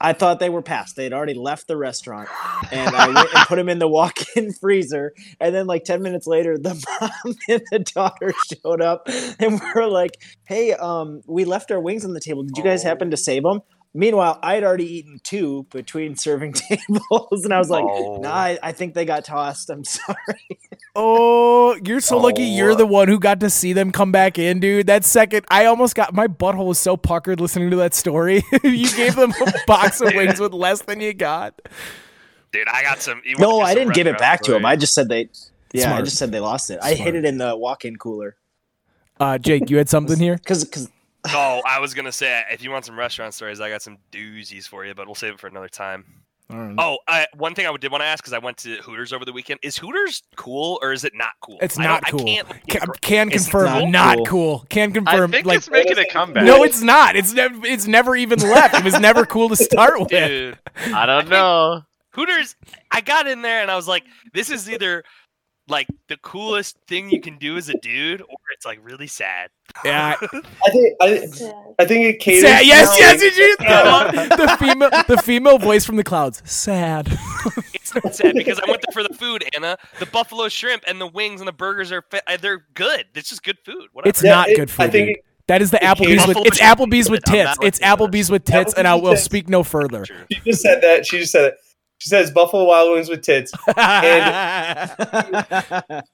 I 0.00 0.14
thought 0.14 0.40
they 0.40 0.48
were 0.48 0.62
past. 0.62 0.96
They 0.96 1.04
had 1.04 1.12
already 1.12 1.34
left 1.34 1.68
the 1.68 1.76
restaurant, 1.76 2.28
and 2.72 2.94
I 2.96 3.08
went 3.08 3.34
and 3.34 3.46
put 3.46 3.56
them 3.56 3.68
in 3.68 3.78
the 3.78 3.88
walk-in 3.88 4.52
freezer. 4.60 5.12
And 5.38 5.54
then, 5.54 5.66
like 5.66 5.84
ten 5.84 6.02
minutes 6.02 6.26
later, 6.26 6.56
the 6.56 6.74
mom 7.00 7.34
and 7.48 7.62
the 7.70 7.80
daughter 7.80 8.32
showed 8.50 8.80
up, 8.80 9.08
and 9.38 9.60
we're 9.74 9.86
like, 9.86 10.12
"Hey, 10.46 10.72
um, 10.72 11.20
we 11.26 11.44
left 11.44 11.70
our 11.70 11.80
wings 11.80 12.04
on 12.04 12.14
the 12.14 12.20
table. 12.20 12.42
Did 12.44 12.56
you 12.56 12.64
guys 12.64 12.82
happen 12.82 13.10
to 13.10 13.16
save 13.16 13.42
them?" 13.42 13.60
Meanwhile, 13.92 14.38
I 14.40 14.54
had 14.54 14.62
already 14.62 14.84
eaten 14.98 15.20
two 15.24 15.66
between 15.70 16.14
serving 16.14 16.52
tables, 16.68 17.44
and 17.44 17.52
I 17.52 17.58
was 17.58 17.70
like, 17.70 17.84
Oh. 17.84 18.18
"Nah, 18.20 18.32
I, 18.32 18.58
I 18.62 18.72
think 18.72 18.94
they 18.94 19.04
got 19.04 19.24
tossed. 19.24 19.68
I'm 19.68 19.82
sorry." 19.98 20.58
Oh, 20.94 21.76
you're 21.84 22.00
so 22.00 22.18
lucky 22.18 22.42
you're 22.44 22.72
Oh. 22.72 22.76
the 22.76 22.86
one 22.86 23.08
who 23.08 23.18
got 23.18 23.40
to 23.40 23.50
see 23.50 23.72
them 23.72 23.90
come 23.90 24.12
back 24.12 24.38
in, 24.38 24.60
dude. 24.60 24.86
That 24.86 25.04
second, 25.04 25.44
I 25.50 25.64
almost 25.66 25.94
got 25.96 26.14
my 26.14 26.28
butthole 26.28 26.66
was 26.66 26.78
so 26.78 26.96
puckered 26.96 27.40
listening 27.40 27.70
to 27.70 27.76
that 27.76 27.94
story. 27.94 28.44
you 28.62 28.88
gave 28.96 29.16
them 29.16 29.32
a 29.40 29.52
box 29.66 30.00
of 30.00 30.14
wings 30.14 30.38
with 30.38 30.52
less 30.52 30.82
than 30.82 31.00
you 31.00 31.12
got. 31.12 31.60
Dude, 32.52 32.68
I 32.68 32.82
got 32.82 33.00
some. 33.00 33.20
No, 33.38 33.58
do 33.58 33.60
I 33.60 33.74
didn't 33.74 33.94
give 33.94 34.06
it 34.06 34.18
back 34.18 34.42
to 34.42 34.54
him. 34.54 34.64
I 34.64 34.76
just 34.76 34.94
said 34.94 35.08
they. 35.08 35.28
Yeah, 35.72 35.96
I 35.96 36.02
just 36.02 36.16
said 36.16 36.30
they 36.32 36.40
lost 36.40 36.70
it. 36.70 36.78
I 36.82 36.94
hid 36.94 37.14
it 37.14 37.24
in 37.24 37.38
the 37.38 37.56
walk-in 37.56 37.94
cooler 37.96 38.34
Uh, 39.20 39.38
Jake, 39.38 39.70
you 39.70 39.78
had 39.78 39.88
something 39.88 40.18
here? 40.18 40.36
because 40.36 40.64
because 40.64 40.88
Oh, 41.32 41.60
I 41.66 41.80
was 41.80 41.92
gonna 41.94 42.12
say 42.12 42.42
if 42.50 42.62
you 42.62 42.70
want 42.70 42.84
some 42.86 42.98
restaurant 42.98 43.34
stories, 43.34 43.60
I 43.60 43.68
got 43.68 43.82
some 43.82 43.98
doozies 44.10 44.66
for 44.66 44.84
you, 44.86 44.94
but 44.94 45.06
we'll 45.06 45.14
save 45.14 45.34
it 45.34 45.40
for 45.40 45.46
another 45.48 45.68
time. 45.68 46.04
Oh, 46.52 46.98
I, 47.06 47.26
one 47.36 47.54
thing 47.54 47.64
I 47.66 47.76
did 47.76 47.92
want 47.92 48.02
to 48.02 48.06
ask 48.06 48.24
because 48.24 48.32
I 48.32 48.38
went 48.38 48.56
to 48.58 48.74
Hooters 48.78 49.12
over 49.12 49.24
the 49.24 49.32
weekend. 49.32 49.60
Is 49.62 49.78
Hooters 49.78 50.24
cool 50.34 50.80
or 50.82 50.92
is 50.92 51.04
it 51.04 51.12
not 51.14 51.34
cool? 51.40 51.58
It's 51.62 51.78
not 51.78 52.02
don't- 52.02 52.18
cool. 52.18 52.28
I 52.28 52.34
can't. 52.42 52.66
Can, 52.66 52.80
can 53.00 53.30
confirm, 53.30 53.66
not 53.66 53.88
not, 53.90 54.16
cool. 54.16 54.26
cool. 54.26 54.66
Can 54.68 54.90
I 54.90 54.92
confirm, 54.94 55.30
think 55.30 55.46
like 55.46 55.58
it's 55.58 55.70
making 55.70 55.98
a 55.98 56.06
comeback. 56.06 56.42
no, 56.42 56.64
it's 56.64 56.82
not. 56.82 57.14
It's 57.14 57.32
never. 57.32 57.64
It's 57.64 57.86
never 57.86 58.16
even 58.16 58.40
left. 58.40 58.74
It 58.74 58.82
was 58.82 58.98
never 58.98 59.24
cool 59.24 59.48
to 59.50 59.56
start 59.56 60.00
with. 60.00 60.08
Dude, 60.08 60.58
I 60.92 61.06
don't 61.06 61.28
know. 61.28 61.82
Hooters. 62.14 62.56
I 62.90 63.00
got 63.00 63.28
in 63.28 63.42
there 63.42 63.62
and 63.62 63.70
I 63.70 63.76
was 63.76 63.86
like, 63.86 64.02
this 64.34 64.50
is 64.50 64.68
either 64.68 65.04
like 65.70 65.86
the 66.08 66.16
coolest 66.18 66.76
thing 66.86 67.08
you 67.10 67.20
can 67.20 67.38
do 67.38 67.56
as 67.56 67.68
a 67.68 67.74
dude, 67.78 68.20
or 68.22 68.36
it's 68.54 68.66
like 68.66 68.78
really 68.82 69.06
sad. 69.06 69.50
Yeah, 69.84 70.16
I 70.20 70.26
think 70.70 70.96
I, 71.00 71.06
I 71.78 71.84
think 71.86 72.04
it 72.06 72.20
caters. 72.20 72.42
sad. 72.42 72.60
to 72.60 72.66
Yes, 72.66 72.88
how- 72.88 72.98
yes. 72.98 73.20
Did 73.20 73.36
you? 73.36 73.56
The, 73.60 74.36
the 74.36 74.56
female, 74.58 74.90
the 75.08 75.16
female 75.22 75.58
voice 75.58 75.84
from 75.84 75.96
the 75.96 76.04
clouds. 76.04 76.42
Sad. 76.44 77.06
It's 77.74 77.94
not 78.04 78.14
sad 78.14 78.34
because 78.34 78.60
I 78.60 78.70
went 78.70 78.82
there 78.86 78.92
for 78.92 79.02
the 79.02 79.14
food, 79.14 79.42
Anna. 79.56 79.76
The 79.98 80.06
buffalo 80.06 80.48
shrimp 80.48 80.84
and 80.86 81.00
the 81.00 81.08
wings 81.08 81.40
and 81.40 81.48
the 81.48 81.52
burgers 81.52 81.90
are 81.90 82.02
fa- 82.08 82.22
they're 82.40 82.64
good. 82.74 83.06
It's 83.16 83.30
just 83.30 83.42
good 83.42 83.58
food. 83.64 83.88
Whatever. 83.92 84.10
It's 84.10 84.22
Yeah, 84.22 84.30
not 84.30 84.48
it- 84.48 84.56
good 84.56 84.70
food. 84.70 84.82
I 84.84 84.88
think 84.90 85.08
dude. 85.08 85.16
it- 85.16 85.24
that 85.48 85.60
is 85.62 85.72
the 85.72 85.78
it 85.82 85.86
Applebee's 85.86 86.26
with 86.28 86.36
it's 86.46 86.60
Applebee's 86.60 87.10
with 87.10 87.24
tits. 87.24 87.56
It's 87.62 87.78
Applebee's 87.80 88.30
with 88.30 88.44
tits, 88.44 88.70
Applebee's 88.72 88.74
and 88.74 88.86
I 88.86 88.94
will 88.94 89.12
tits. 89.12 89.24
speak 89.24 89.48
no 89.48 89.64
further. 89.64 90.04
She 90.06 90.40
just 90.44 90.62
said 90.62 90.80
that. 90.82 91.04
She 91.06 91.18
just 91.18 91.32
said 91.32 91.44
it. 91.46 91.54
She 92.00 92.08
says 92.08 92.30
Buffalo 92.30 92.64
Wild 92.64 92.92
Wings 92.92 93.08
with 93.08 93.22
tits. 93.22 93.52
They, 93.66 93.72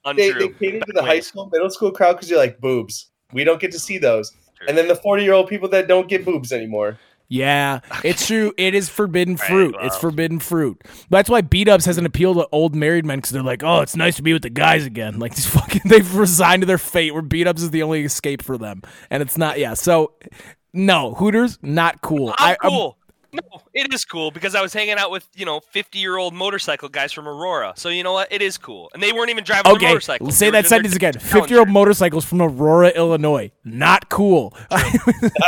Untrue. 0.04 0.32
they 0.38 0.48
cater 0.58 0.80
to 0.80 0.92
the 0.92 1.02
high 1.02 1.20
school, 1.20 1.48
middle 1.52 1.70
school 1.70 1.90
crowd 1.92 2.14
because 2.14 2.28
you're 2.28 2.38
like 2.40 2.60
boobs. 2.60 3.10
We 3.32 3.44
don't 3.44 3.60
get 3.60 3.72
to 3.72 3.78
see 3.78 3.98
those. 3.98 4.30
True. 4.56 4.66
And 4.68 4.76
then 4.76 4.88
the 4.88 4.96
40 4.96 5.22
year 5.22 5.32
old 5.32 5.48
people 5.48 5.68
that 5.70 5.88
don't 5.88 6.08
get 6.08 6.24
boobs 6.24 6.52
anymore. 6.52 6.98
Yeah, 7.28 7.80
it's 8.04 8.26
true. 8.28 8.52
It 8.56 8.74
is 8.74 8.88
forbidden 8.88 9.34
Right, 9.36 9.48
fruit. 9.48 9.76
It's 9.80 9.96
forbidden 9.96 10.38
fruit. 10.38 10.82
That's 11.10 11.28
why 11.30 11.40
B 11.40 11.64
Dubs 11.64 11.84
has 11.86 11.98
an 11.98 12.06
appeal 12.06 12.34
to 12.34 12.48
old 12.52 12.74
married 12.74 13.04
men 13.04 13.18
because 13.18 13.30
they're 13.30 13.42
like, 13.42 13.62
oh, 13.64 13.80
it's 13.80 13.96
nice 13.96 14.16
to 14.16 14.22
be 14.22 14.32
with 14.32 14.42
the 14.42 14.50
guys 14.50 14.86
again. 14.86 15.18
Like 15.18 15.34
these 15.34 15.46
fucking, 15.52 15.82
they've 15.86 16.14
resigned 16.16 16.62
to 16.62 16.66
their 16.66 16.78
fate. 16.78 17.12
Where 17.12 17.22
B 17.22 17.42
Dubs 17.44 17.62
is 17.62 17.70
the 17.70 17.82
only 17.82 18.04
escape 18.04 18.42
for 18.42 18.56
them, 18.58 18.82
and 19.10 19.22
it's 19.22 19.36
not. 19.38 19.58
Yeah, 19.58 19.74
so 19.74 20.14
no 20.72 21.14
Hooters, 21.14 21.58
not 21.62 22.00
cool. 22.00 22.30
I'm 22.30 22.34
I- 22.38 22.56
I'm- 22.62 22.70
cool. 22.70 22.95
No, 23.36 23.60
it 23.74 23.92
is 23.94 24.04
cool 24.04 24.30
because 24.30 24.54
I 24.54 24.62
was 24.62 24.72
hanging 24.72 24.94
out 24.94 25.10
with 25.10 25.26
you 25.34 25.44
know 25.46 25.60
50 25.60 25.98
year 25.98 26.16
old 26.16 26.34
motorcycle 26.34 26.88
guys 26.88 27.12
from 27.12 27.28
Aurora. 27.28 27.72
So 27.76 27.88
you 27.88 28.02
know 28.02 28.12
what? 28.14 28.32
It 28.32 28.42
is 28.42 28.58
cool, 28.58 28.90
and 28.94 29.02
they 29.02 29.12
weren't 29.12 29.30
even 29.30 29.44
driving 29.44 29.64
their 29.64 29.76
Okay, 29.76 29.86
motorcycles. 29.88 30.36
say 30.36 30.46
that 30.46 30.50
doing 30.50 30.62
their 30.62 30.68
sentence 30.68 30.96
again. 30.96 31.12
Fifty-year-old 31.20 31.68
motorcycles 31.68 32.24
from 32.24 32.42
Aurora, 32.42 32.88
Illinois. 32.90 33.50
Not 33.64 34.08
cool. 34.08 34.54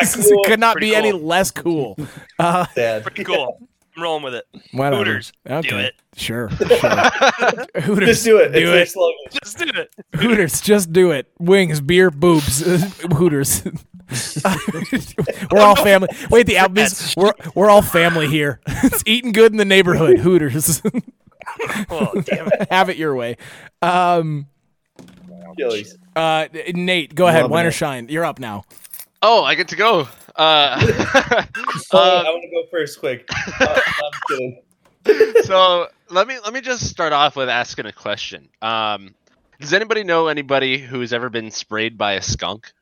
This 0.00 0.16
is- 0.16 0.30
cool. 0.30 0.44
could 0.44 0.60
not 0.60 0.74
Pretty 0.74 0.90
be 0.90 0.96
any 0.96 1.12
less 1.12 1.50
cool. 1.50 1.96
Uh, 2.38 2.66
Pretty 2.74 3.24
cool. 3.24 3.58
I'm 3.96 4.02
rolling 4.02 4.22
with 4.22 4.34
it. 4.34 4.44
whatever. 4.72 4.96
Hooters, 4.98 5.32
do 5.44 5.52
Okay, 5.54 5.84
it. 5.86 5.94
sure. 6.16 6.48
sure. 6.50 7.80
Hooters, 7.82 8.08
Just 8.08 8.24
do 8.24 8.38
it. 8.38 8.52
Do 8.52 8.72
it's 8.74 8.94
it. 8.96 9.42
Just 9.42 9.58
do 9.58 9.64
it. 9.74 9.94
Hooters, 10.14 10.60
just 10.60 10.92
do 10.92 11.10
it. 11.10 11.26
Wings, 11.40 11.80
beer, 11.80 12.10
boobs. 12.12 12.60
Hooters. 13.12 13.64
we're 15.50 15.60
all 15.60 15.76
family. 15.76 16.08
Wait, 16.30 16.46
the 16.46 16.54
Applebee's. 16.54 17.14
We're 17.16 17.32
we're 17.54 17.70
all 17.70 17.82
family 17.82 18.28
here. 18.28 18.60
it's 18.66 19.02
eating 19.06 19.32
good 19.32 19.52
in 19.52 19.58
the 19.58 19.64
neighborhood. 19.64 20.18
Hooters. 20.18 20.82
Oh 21.90 22.12
damn 22.24 22.46
it. 22.48 22.70
Have 22.70 22.88
it 22.90 22.98
your 22.98 23.16
way. 23.16 23.36
Um, 23.82 24.46
Chili's. 25.58 25.96
uh, 26.14 26.46
Nate, 26.74 27.14
go 27.14 27.26
ahead. 27.26 27.42
Loving 27.42 27.52
Wine 27.52 27.66
or 27.66 27.70
shine. 27.72 28.08
You're 28.08 28.24
up 28.24 28.38
now. 28.38 28.64
Oh, 29.22 29.42
I 29.44 29.54
get 29.56 29.68
to 29.68 29.76
go. 29.76 30.06
Uh, 30.36 30.78
Oh, 30.80 31.98
uh, 31.98 32.22
I 32.26 32.30
want 32.30 32.42
to 32.42 32.50
go 32.50 32.64
first, 32.70 33.00
quick. 33.00 33.26
Uh, 33.60 33.80
I'm 35.06 35.34
so 35.44 35.88
let 36.10 36.28
me 36.28 36.38
let 36.44 36.52
me 36.52 36.60
just 36.60 36.86
start 36.88 37.12
off 37.12 37.34
with 37.34 37.48
asking 37.48 37.86
a 37.86 37.92
question. 37.92 38.48
Um, 38.62 39.14
does 39.58 39.72
anybody 39.72 40.04
know 40.04 40.28
anybody 40.28 40.78
who's 40.78 41.12
ever 41.12 41.28
been 41.30 41.50
sprayed 41.50 41.96
by 41.98 42.12
a 42.12 42.22
skunk? 42.22 42.72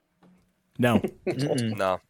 No. 0.79 1.03
No. 1.27 2.01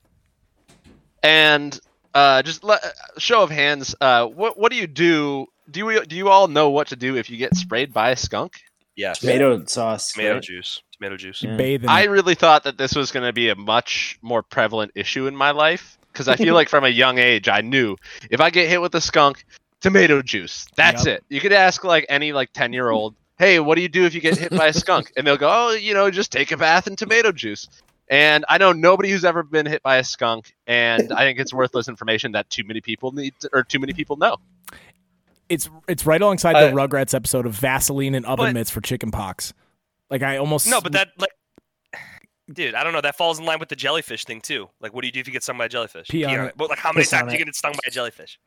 And 1.22 1.78
uh, 2.14 2.42
just 2.42 2.62
let, 2.62 2.82
show 3.18 3.42
of 3.42 3.50
hands. 3.50 3.94
Uh, 4.00 4.26
what 4.26 4.58
what 4.58 4.70
do 4.70 4.78
you 4.78 4.86
do? 4.86 5.46
Do 5.70 5.80
you 5.80 6.04
do 6.04 6.16
you 6.16 6.28
all 6.28 6.48
know 6.48 6.70
what 6.70 6.88
to 6.88 6.96
do 6.96 7.16
if 7.16 7.28
you 7.30 7.36
get 7.36 7.56
sprayed 7.56 7.92
by 7.92 8.10
a 8.10 8.16
skunk? 8.16 8.54
Yes. 8.94 9.18
tomato 9.18 9.62
sauce. 9.66 10.12
Tomato 10.12 10.34
right? 10.34 10.42
juice. 10.42 10.82
Tomato 10.92 11.16
juice. 11.16 11.42
Yeah. 11.42 11.56
Bathing. 11.56 11.88
I 11.90 12.04
really 12.04 12.34
thought 12.34 12.64
that 12.64 12.78
this 12.78 12.94
was 12.94 13.12
going 13.12 13.26
to 13.26 13.32
be 13.32 13.50
a 13.50 13.54
much 13.56 14.18
more 14.22 14.42
prevalent 14.42 14.92
issue 14.94 15.26
in 15.26 15.36
my 15.36 15.50
life 15.50 15.98
because 16.12 16.28
I 16.28 16.36
feel 16.36 16.54
like 16.60 16.68
from 16.68 16.84
a 16.84 16.88
young 16.88 17.18
age 17.18 17.48
I 17.48 17.60
knew 17.60 17.96
if 18.30 18.40
I 18.40 18.50
get 18.50 18.68
hit 18.68 18.80
with 18.80 18.94
a 18.94 19.00
skunk, 19.00 19.44
tomato 19.80 20.22
juice. 20.22 20.66
That's 20.76 21.06
Yep. 21.06 21.18
it. 21.18 21.24
You 21.28 21.40
could 21.40 21.52
ask 21.52 21.84
like 21.84 22.06
any 22.08 22.32
like 22.32 22.52
ten 22.54 22.72
year 22.72 22.88
old, 22.88 23.14
hey, 23.38 23.60
what 23.60 23.74
do 23.74 23.82
you 23.82 23.88
do 23.88 24.06
if 24.06 24.14
you 24.14 24.20
get 24.22 24.38
hit 24.38 24.50
by 24.50 24.68
a 24.68 24.72
skunk? 24.72 25.12
And 25.16 25.26
they'll 25.26 25.36
go, 25.36 25.50
oh, 25.52 25.72
you 25.72 25.92
know, 25.92 26.10
just 26.10 26.32
take 26.32 26.50
a 26.52 26.56
bath 26.56 26.86
in 26.86 26.96
tomato 26.96 27.32
juice. 27.32 27.68
And 28.08 28.44
I 28.48 28.58
know 28.58 28.72
nobody 28.72 29.10
who's 29.10 29.24
ever 29.24 29.42
been 29.42 29.66
hit 29.66 29.82
by 29.82 29.96
a 29.96 30.04
skunk, 30.04 30.54
and 30.66 31.12
I 31.16 31.24
think 31.24 31.38
it's 31.40 31.52
worthless 31.52 31.88
information 31.88 32.32
that 32.32 32.48
too 32.50 32.62
many 32.64 32.80
people 32.80 33.12
need 33.12 33.34
to, 33.40 33.50
or 33.52 33.62
too 33.64 33.78
many 33.78 33.92
people 33.92 34.16
know. 34.16 34.36
it's 35.48 35.68
it's 35.88 36.06
right 36.06 36.20
alongside 36.20 36.56
I- 36.56 36.66
the 36.66 36.72
uh, 36.72 36.86
Rugrats 36.86 37.14
episode 37.14 37.46
of 37.46 37.52
Vaseline 37.54 38.14
and 38.14 38.24
oven 38.26 38.46
But- 38.46 38.54
mitts 38.54 38.70
for 38.70 38.80
chicken 38.80 39.10
pox. 39.10 39.52
Like 40.10 40.22
I 40.22 40.36
almost 40.36 40.68
No, 40.68 40.80
but 40.80 40.92
that 40.92 41.08
like, 41.18 41.30
dude, 42.52 42.74
I 42.76 42.84
don't 42.84 42.92
know. 42.92 43.00
That 43.00 43.16
falls 43.16 43.40
in 43.40 43.44
line 43.44 43.58
with 43.58 43.68
the 43.68 43.74
jellyfish 43.76 44.24
thing 44.24 44.40
too. 44.40 44.68
Like, 44.80 44.94
what 44.94 45.00
do 45.00 45.08
you 45.08 45.12
do 45.12 45.18
if 45.18 45.26
you 45.26 45.32
get 45.32 45.42
stung 45.42 45.58
by 45.58 45.64
a 45.64 45.68
jellyfish? 45.68 46.06
Pee 46.08 46.24
on 46.24 46.38
on 46.38 46.46
it. 46.46 46.54
But 46.56 46.70
like, 46.70 46.78
how 46.78 46.92
many 46.92 47.02
Piss 47.02 47.10
times 47.10 47.32
do 47.32 47.38
you 47.38 47.44
get 47.44 47.54
stung 47.56 47.72
by 47.72 47.80
a 47.88 47.90
jellyfish? 47.90 48.38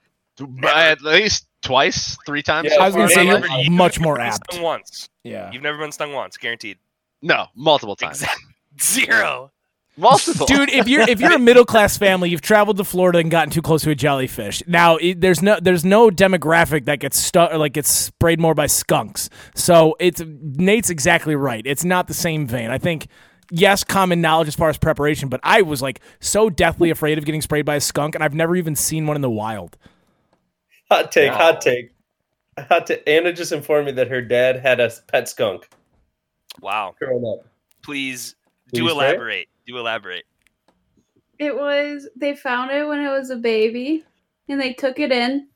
At 0.65 1.02
least 1.02 1.48
twice, 1.62 2.17
three 2.26 2.41
times. 2.41 2.69
Yeah, 2.72 2.78
so 2.78 2.82
I 2.84 2.86
was 2.86 2.95
gonna 2.95 3.10
say 3.10 3.26
you're 3.26 3.45
you've 3.58 3.74
much 3.74 3.98
never 4.00 4.04
more 4.06 4.15
been 4.15 4.28
apt. 4.28 4.54
Stung 4.54 4.63
once. 4.63 5.10
Yeah. 5.26 5.52
You've 5.52 5.63
never 5.63 5.78
been 5.78 5.91
stung 5.91 6.13
once, 6.13 6.38
guaranteed. 6.38 6.78
no, 7.22 7.48
multiple 7.56 7.98
times. 7.98 8.22
Exact- 8.22 8.39
Zero. 8.82 9.52
Multiple. 9.98 10.46
Dude, 10.46 10.70
if 10.70 10.88
you're 10.88 11.02
if 11.02 11.20
you're 11.20 11.34
a 11.34 11.40
middle 11.40 11.66
class 11.66 11.98
family, 11.98 12.30
you've 12.30 12.42
traveled 12.42 12.78
to 12.78 12.86
Florida 12.86 13.20
and 13.20 13.30
gotten 13.30 13.52
too 13.52 13.62
close 13.62 13.82
to 13.84 13.90
a 13.90 13.96
jellyfish. 13.96 14.64
Now, 14.66 14.96
it, 14.96 15.20
there's 15.20 15.42
no 15.42 15.60
there's 15.62 15.84
no 15.84 16.10
demographic 16.10 16.86
that 16.86 17.00
gets 17.00 17.18
stuck 17.18 17.52
or 17.52 17.58
like 17.58 17.74
gets 17.74 17.90
sprayed 17.90 18.40
more 18.40 18.54
by 18.56 18.68
skunks. 18.68 19.30
So 19.56 19.98
it's 20.00 20.22
Nate's 20.26 20.90
exactly 20.90 21.36
right. 21.36 21.64
It's 21.66 21.84
not 21.84 22.08
the 22.08 22.14
same 22.14 22.48
vein. 22.48 22.70
I 22.70 22.78
think 22.78 23.08
yes, 23.52 23.84
common 23.84 24.22
knowledge 24.22 24.48
as 24.48 24.56
far 24.56 24.70
as 24.70 24.78
preparation, 24.78 25.28
but 25.28 25.42
I 25.44 25.64
was 25.64 25.82
like 25.82 26.00
so 26.22 26.50
deathly 26.50 26.92
afraid 26.92 27.18
of 27.18 27.26
getting 27.26 27.42
sprayed 27.42 27.66
by 27.66 27.76
a 27.76 27.82
skunk, 27.82 28.16
and 28.16 28.24
I've 28.24 28.34
never 28.36 28.56
even 28.56 28.78
seen 28.78 29.06
one 29.06 29.18
in 29.18 29.22
the 29.22 29.30
wild. 29.30 29.78
Hot 30.90 31.12
take, 31.12 31.32
hot 31.34 31.60
take. 31.60 31.92
Hot 32.58 32.88
take. 32.88 33.04
Anna 33.06 33.34
just 33.34 33.52
informed 33.52 33.88
me 33.88 33.92
that 33.94 34.08
her 34.08 34.22
dad 34.22 34.58
had 34.62 34.80
a 34.80 34.90
pet 35.08 35.28
skunk 35.28 35.68
Wow. 36.62 36.96
growing 36.98 37.26
up. 37.26 37.46
Please 37.82 38.36
Please 38.70 38.80
do 38.80 38.88
say 38.88 38.92
elaborate. 38.94 39.48
Do 39.68 39.78
elaborate. 39.78 40.26
It 41.38 41.56
was 41.56 42.08
they 42.16 42.36
found 42.36 42.72
it 42.72 42.88
when 42.88 43.00
it 43.00 43.10
was 43.10 43.30
a 43.30 43.36
baby 43.38 44.04
and 44.48 44.60
they 44.60 44.74
took 44.74 45.00
it 45.00 45.12
in 45.12 45.48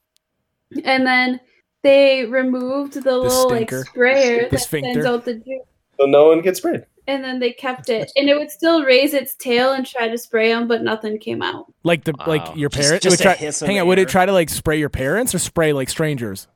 and 0.86 1.06
then 1.06 1.40
they 1.84 2.26
removed 2.26 2.94
the, 2.94 3.18
little 3.18 3.50
like 3.50 3.70
sprayer 3.72 4.44
The 4.44 4.50
that 4.56 4.60
sphincter. 4.62 4.94
sends 4.94 5.06
out 5.06 5.26
the 5.26 5.34
juice 5.36 5.66
So 6.00 6.06
no 6.06 6.30
one 6.30 6.42
gets 6.42 6.60
sprayed. 6.60 6.86
and 7.08 7.22
then 7.24 7.40
they 7.40 7.52
kept 7.52 7.90
it 7.90 8.10
and 8.16 8.30
it 8.30 8.38
would 8.38 8.50
still 8.50 8.84
raise 8.86 9.14
its 9.14 9.36
tail 9.36 9.74
and 9.74 9.86
try 9.86 10.08
to 10.08 10.18
spray 10.18 10.54
them 10.54 10.68
but 10.70 10.82
nothing 10.84 11.20
came 11.20 11.42
out. 11.42 11.66
Like 11.84 12.06
the 12.06 12.14
Wow. 12.18 12.26
like 12.28 12.56
your 12.56 12.70
parents. 12.70 13.04
just 13.04 13.14
would 13.14 13.20
a 13.20 13.24
try, 13.24 13.36
hiss 13.36 13.60
hang 13.60 13.78
on, 13.80 13.88
would 13.88 14.00
it 14.00 14.08
try 14.08 14.26
to 14.26 14.32
like 14.32 14.50
spray 14.50 14.80
your 14.80 14.90
parents 14.90 15.36
or 15.36 15.40
spray 15.40 15.74
like 15.74 15.90
strangers? 15.90 16.48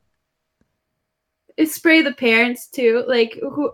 It 1.57 1.69
spray 1.69 2.01
the 2.01 2.13
parents 2.13 2.67
too. 2.67 3.03
Like 3.07 3.37
who 3.41 3.73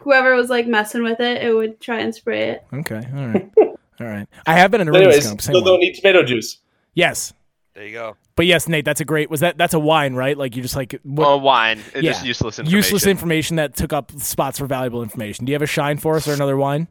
whoever 0.00 0.34
was 0.34 0.48
like 0.50 0.66
messing 0.66 1.02
with 1.02 1.20
it, 1.20 1.42
it 1.42 1.52
would 1.54 1.80
try 1.80 2.00
and 2.00 2.14
spray 2.14 2.50
it. 2.50 2.64
Okay, 2.72 3.02
all 3.16 3.26
right, 3.28 3.50
all 3.58 4.06
right. 4.06 4.26
I 4.46 4.54
have 4.54 4.70
been 4.70 4.80
in 4.80 4.88
a 4.88 4.92
But 4.92 4.98
ring 4.98 5.08
anyways, 5.08 5.24
skunk. 5.24 5.42
so 5.42 5.52
Same 5.52 5.64
don't 5.64 5.80
need 5.80 5.94
tomato 5.94 6.22
juice. 6.22 6.58
Yes, 6.94 7.32
There 7.74 7.86
you 7.86 7.92
go. 7.92 8.16
but 8.36 8.46
yes, 8.46 8.66
Nate, 8.68 8.84
that's 8.84 9.00
a 9.00 9.04
great. 9.04 9.30
Was 9.30 9.40
that 9.40 9.56
that's 9.58 9.74
a 9.74 9.78
wine, 9.78 10.14
right? 10.14 10.36
Like 10.36 10.56
you 10.56 10.62
just 10.62 10.74
like 10.76 10.98
what, 11.04 11.26
Oh, 11.28 11.36
wine. 11.36 11.78
It's 11.94 12.02
Yeah. 12.02 12.12
just 12.12 12.24
useless 12.26 12.58
information. 12.58 12.76
useless 12.76 13.06
information 13.06 13.56
that 13.56 13.76
took 13.76 13.92
up 13.92 14.10
spots 14.12 14.58
for 14.58 14.66
valuable 14.66 15.02
information. 15.02 15.44
Do 15.44 15.50
you 15.50 15.54
have 15.54 15.62
a 15.62 15.66
shine 15.66 15.98
for 15.98 16.16
us 16.16 16.26
or 16.26 16.32
another 16.32 16.56
wine? 16.56 16.88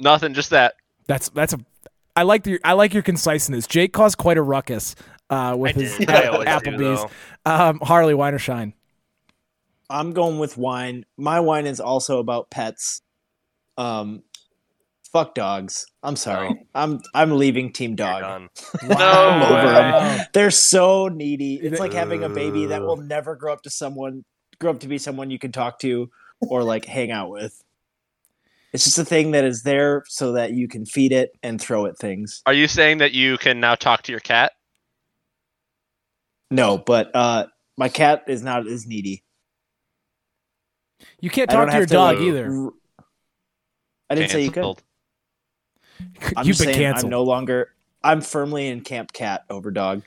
Nothing, 0.00 0.34
just 0.34 0.50
that. 0.50 0.74
That's 1.06 1.28
that's 1.30 1.52
a. 1.52 1.58
I 2.14 2.22
like 2.22 2.46
your 2.46 2.58
I 2.64 2.72
like 2.72 2.94
your 2.94 3.02
conciseness. 3.02 3.66
Jake 3.66 3.92
caused 3.92 4.16
quite 4.18 4.38
a 4.38 4.42
ruckus 4.42 4.94
uh, 5.28 5.54
with 5.58 5.76
I 5.76 5.80
his 5.80 5.96
did. 5.98 6.10
I 6.10 6.26
always 6.28 6.44
do, 6.46 6.50
Applebee's. 6.70 7.12
Um, 7.44 7.78
Harley, 7.82 8.14
wine 8.14 8.32
or 8.34 8.38
shine? 8.38 8.72
I'm 9.88 10.12
going 10.12 10.38
with 10.38 10.56
wine. 10.56 11.04
My 11.16 11.40
wine 11.40 11.66
is 11.66 11.80
also 11.80 12.18
about 12.18 12.50
pets. 12.50 13.02
Um, 13.78 14.22
fuck 15.12 15.34
dogs. 15.34 15.86
I'm 16.02 16.16
sorry. 16.16 16.66
I'm 16.74 17.00
I'm 17.14 17.36
leaving 17.36 17.72
Team 17.72 17.94
Dog. 17.94 18.50
No 18.82 19.40
over 19.42 19.54
way. 19.54 19.92
'em. 20.20 20.26
They're 20.32 20.50
so 20.50 21.08
needy. 21.08 21.54
It's 21.56 21.80
like 21.80 21.92
having 21.92 22.24
a 22.24 22.28
baby 22.28 22.66
that 22.66 22.82
will 22.82 22.96
never 22.96 23.36
grow 23.36 23.52
up 23.52 23.62
to 23.62 23.70
someone, 23.70 24.24
grow 24.60 24.70
up 24.70 24.80
to 24.80 24.88
be 24.88 24.98
someone 24.98 25.30
you 25.30 25.38
can 25.38 25.52
talk 25.52 25.78
to 25.80 26.10
or 26.40 26.62
like 26.62 26.84
hang 26.84 27.10
out 27.10 27.30
with. 27.30 27.62
It's 28.72 28.84
just 28.84 28.98
a 28.98 29.04
thing 29.04 29.30
that 29.30 29.44
is 29.44 29.62
there 29.62 30.02
so 30.06 30.32
that 30.32 30.52
you 30.52 30.68
can 30.68 30.84
feed 30.84 31.12
it 31.12 31.30
and 31.42 31.60
throw 31.60 31.86
it 31.86 31.96
things. 31.96 32.42
Are 32.44 32.52
you 32.52 32.68
saying 32.68 32.98
that 32.98 33.12
you 33.12 33.38
can 33.38 33.58
now 33.60 33.74
talk 33.74 34.02
to 34.02 34.12
your 34.12 34.20
cat? 34.20 34.52
No, 36.50 36.76
but 36.76 37.10
uh, 37.14 37.46
my 37.78 37.88
cat 37.88 38.24
is 38.28 38.42
not 38.42 38.66
as 38.66 38.86
needy. 38.86 39.24
You 41.20 41.30
can't 41.30 41.50
talk 41.50 41.68
to 41.68 41.72
your 41.72 41.80
have 41.80 41.88
to, 41.88 41.94
dog 41.94 42.20
either. 42.20 42.50
r- 42.50 42.70
I 44.08 44.14
didn't 44.14 44.30
say 44.30 44.42
you 44.44 44.50
could. 44.50 44.64
I'm 46.36 46.46
You've 46.46 46.58
been 46.58 46.66
saying 46.66 46.76
canceled. 46.76 47.06
I'm 47.06 47.10
no 47.10 47.22
longer. 47.22 47.72
I'm 48.02 48.20
firmly 48.20 48.68
in 48.68 48.82
Camp 48.82 49.12
Cat 49.12 49.44
over 49.50 49.70
dog. 49.70 50.02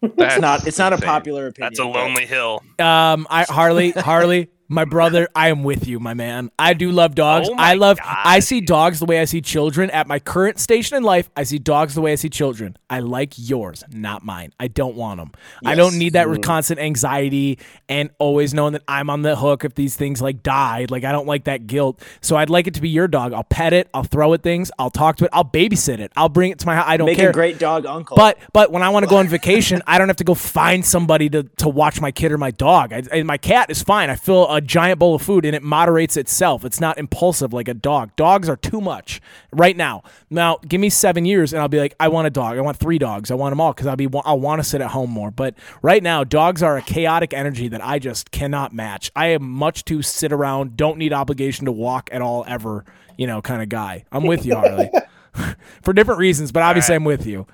That's 0.00 0.34
It's 0.34 0.40
not. 0.40 0.66
It's 0.66 0.78
not 0.78 0.92
a 0.92 0.98
popular 0.98 1.48
opinion. 1.48 1.70
That's 1.70 1.80
a 1.80 1.84
but 1.84 1.94
lonely 1.94 2.26
hill. 2.26 2.62
Um, 2.78 3.26
I 3.28 3.44
Harley, 3.48 3.90
Harley, 3.90 4.50
my 4.68 4.84
brother, 4.84 5.28
I 5.34 5.48
am 5.48 5.62
with 5.62 5.86
you, 5.86 5.98
my 5.98 6.14
man. 6.14 6.50
I 6.58 6.74
do 6.74 6.90
love 6.90 7.14
dogs. 7.14 7.48
Oh 7.50 7.54
I 7.56 7.74
love. 7.74 7.98
God, 7.98 8.16
I 8.24 8.40
see 8.40 8.60
dogs 8.60 8.98
the 8.98 9.06
way 9.06 9.18
I 9.20 9.24
see 9.24 9.40
children. 9.40 9.90
At 9.90 10.06
my 10.06 10.18
current 10.18 10.58
station 10.58 10.96
in 10.96 11.02
life, 11.02 11.30
I 11.36 11.44
see 11.44 11.58
dogs 11.58 11.94
the 11.94 12.00
way 12.02 12.12
I 12.12 12.16
see 12.16 12.28
children. 12.28 12.76
I 12.90 13.00
like 13.00 13.32
yours, 13.36 13.82
not 13.90 14.24
mine. 14.24 14.52
I 14.60 14.68
don't 14.68 14.94
want 14.94 15.18
them. 15.20 15.32
I 15.64 15.74
don't 15.74 15.96
need 15.98 16.12
that 16.12 16.26
Mm. 16.26 16.42
constant 16.42 16.78
anxiety 16.80 17.58
and 17.88 18.10
always 18.18 18.52
knowing 18.52 18.74
that 18.74 18.82
I'm 18.86 19.08
on 19.08 19.22
the 19.22 19.36
hook 19.36 19.64
if 19.64 19.74
these 19.74 19.96
things 19.96 20.20
like 20.20 20.42
died. 20.42 20.90
Like 20.90 21.04
I 21.04 21.12
don't 21.12 21.26
like 21.26 21.44
that 21.44 21.66
guilt. 21.66 22.02
So 22.20 22.36
I'd 22.36 22.50
like 22.50 22.66
it 22.66 22.74
to 22.74 22.80
be 22.82 22.88
your 22.90 23.08
dog. 23.08 23.32
I'll 23.32 23.44
pet 23.44 23.72
it. 23.72 23.88
I'll 23.94 24.02
throw 24.04 24.32
it 24.34 24.42
things. 24.42 24.70
I'll 24.78 24.90
talk 24.90 25.16
to 25.16 25.24
it. 25.24 25.30
I'll 25.32 25.44
babysit 25.44 25.98
it. 25.98 26.12
I'll 26.16 26.28
bring 26.28 26.50
it 26.50 26.58
to 26.58 26.66
my 26.66 26.76
house. 26.76 26.84
I 26.86 26.96
don't 26.98 27.06
Make 27.06 27.16
care. 27.16 27.30
a 27.30 27.32
great 27.32 27.58
dog 27.58 27.86
uncle. 27.86 28.16
But 28.16 28.38
but 28.52 28.70
when 28.70 28.82
I 28.82 28.90
want 28.90 29.04
to 29.04 29.08
go 29.10 29.16
on 29.16 29.28
vacation, 29.28 29.80
I 29.86 29.96
don't 29.98 30.08
have 30.08 30.16
to 30.18 30.24
go 30.24 30.34
find 30.34 30.84
somebody 30.84 31.30
to, 31.30 31.44
to 31.58 31.68
watch 31.68 32.00
my 32.00 32.10
kid 32.10 32.32
or 32.32 32.38
my 32.38 32.50
dog. 32.50 32.92
I, 32.92 33.02
and 33.12 33.26
my 33.26 33.38
cat 33.38 33.70
is 33.70 33.82
fine. 33.82 34.10
I 34.10 34.16
fill 34.16 34.46
a 34.58 34.60
giant 34.60 34.98
bowl 34.98 35.14
of 35.14 35.22
food 35.22 35.44
and 35.44 35.54
it 35.54 35.62
moderates 35.62 36.16
itself. 36.16 36.64
It's 36.64 36.80
not 36.80 36.98
impulsive 36.98 37.52
like 37.52 37.68
a 37.68 37.74
dog. 37.74 38.14
Dogs 38.16 38.48
are 38.48 38.56
too 38.56 38.80
much 38.80 39.20
right 39.52 39.76
now. 39.76 40.02
Now 40.28 40.58
give 40.66 40.80
me 40.80 40.90
seven 40.90 41.24
years 41.24 41.52
and 41.52 41.62
I'll 41.62 41.68
be 41.68 41.78
like, 41.78 41.94
I 42.00 42.08
want 42.08 42.26
a 42.26 42.30
dog. 42.30 42.58
I 42.58 42.60
want 42.60 42.76
three 42.76 42.98
dogs. 42.98 43.30
I 43.30 43.34
want 43.34 43.52
them 43.52 43.60
all 43.60 43.72
because 43.72 43.86
I'll 43.86 43.96
be 43.96 44.08
I'll 44.24 44.40
want 44.40 44.60
to 44.60 44.68
sit 44.68 44.80
at 44.80 44.90
home 44.90 45.10
more. 45.10 45.30
But 45.30 45.54
right 45.80 46.02
now, 46.02 46.24
dogs 46.24 46.62
are 46.62 46.76
a 46.76 46.82
chaotic 46.82 47.32
energy 47.32 47.68
that 47.68 47.84
I 47.84 48.00
just 48.00 48.32
cannot 48.32 48.74
match. 48.74 49.12
I 49.14 49.28
am 49.28 49.48
much 49.48 49.84
too 49.84 50.02
sit 50.02 50.32
around, 50.32 50.76
don't 50.76 50.98
need 50.98 51.12
obligation 51.12 51.66
to 51.66 51.72
walk 51.72 52.10
at 52.12 52.20
all 52.20 52.44
ever. 52.48 52.84
You 53.16 53.26
know, 53.26 53.40
kind 53.40 53.62
of 53.62 53.68
guy. 53.68 54.04
I'm 54.12 54.24
with 54.24 54.44
you, 54.44 54.54
Harley. 54.54 54.90
For 55.82 55.92
different 55.92 56.18
reasons, 56.18 56.52
but 56.52 56.62
obviously 56.62 56.94
I'm 56.94 57.04
with 57.04 57.26
you. 57.26 57.46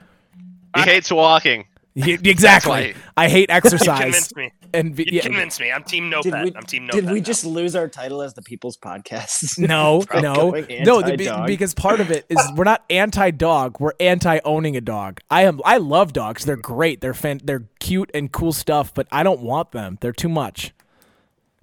He 0.75 0.83
hates 0.83 1.13
walking. 1.13 1.67
Y- 1.97 2.19
exactly. 2.25 2.71
why- 2.71 2.95
I 3.17 3.29
hate 3.29 3.49
You 3.51 3.55
exercise. 3.57 4.01
convinced 4.03 4.37
me. 4.37 4.53
and 4.73 4.95
vi- 4.97 5.05
You 5.05 5.17
yeah, 5.19 5.23
convinced 5.23 5.61
me. 5.61 5.71
I'm 5.71 5.85
team 5.85 6.11
no 6.11 6.23
did 6.23 6.33
pet. 6.33 6.45
we, 6.45 6.55
I'm 6.57 6.65
team 6.65 6.87
no 6.87 6.93
did 6.93 7.05
pet 7.05 7.13
we 7.13 7.21
now. 7.21 7.25
just 7.25 7.45
lose 7.45 7.77
our 7.77 7.89
title 7.89 8.21
as 8.23 8.35
the 8.35 8.43
People's 8.43 8.77
Podcast? 8.77 9.59
no, 9.69 10.03
no, 10.13 10.51
no. 10.51 11.01
the- 11.03 11.45
because 11.47 11.73
part 11.75 12.01
of 12.01 12.11
it 12.11 12.27
is 12.29 12.39
we're 12.57 12.65
not 12.65 12.85
anti-dog. 12.91 13.79
We're 13.79 13.93
anti-owning 14.01 14.77
a 14.77 14.81
dog. 14.81 15.21
I 15.31 15.43
am. 15.45 15.61
I 15.65 15.77
love 15.77 16.13
dogs. 16.13 16.45
They're 16.45 16.57
great. 16.57 17.01
They're 17.01 17.15
fan- 17.15 17.41
They're 17.45 17.69
cute 17.79 18.11
and 18.13 18.31
cool 18.33 18.53
stuff. 18.53 18.93
But 18.93 19.07
I 19.13 19.23
don't 19.23 19.41
want 19.43 19.71
them. 19.71 19.99
They're 20.01 20.13
too 20.13 20.29
much. 20.29 20.73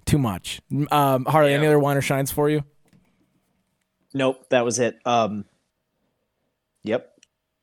Too 0.06 0.18
much. 0.18 0.60
Um, 0.90 1.26
Harley, 1.26 1.52
any 1.54 1.66
other 1.66 1.78
wine 1.78 1.96
or 1.96 2.00
shines 2.02 2.32
for 2.32 2.48
you? 2.50 2.64
Nope, 4.14 4.46
that 4.50 4.64
was 4.64 4.78
it. 4.78 4.98
Um, 5.06 5.44
yep, 6.82 7.11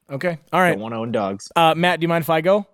Okay. 0.09 0.39
All 0.51 0.59
right. 0.59 0.71
don't 0.71 0.79
want 0.79 0.93
to 0.93 0.97
own 0.97 1.11
dogs. 1.11 1.51
Uh, 1.55 1.73
Matt, 1.75 1.99
do 1.99 2.05
you 2.05 2.07
mind 2.07 2.23
if 2.23 2.29
I 2.29 2.41
go? 2.41 2.65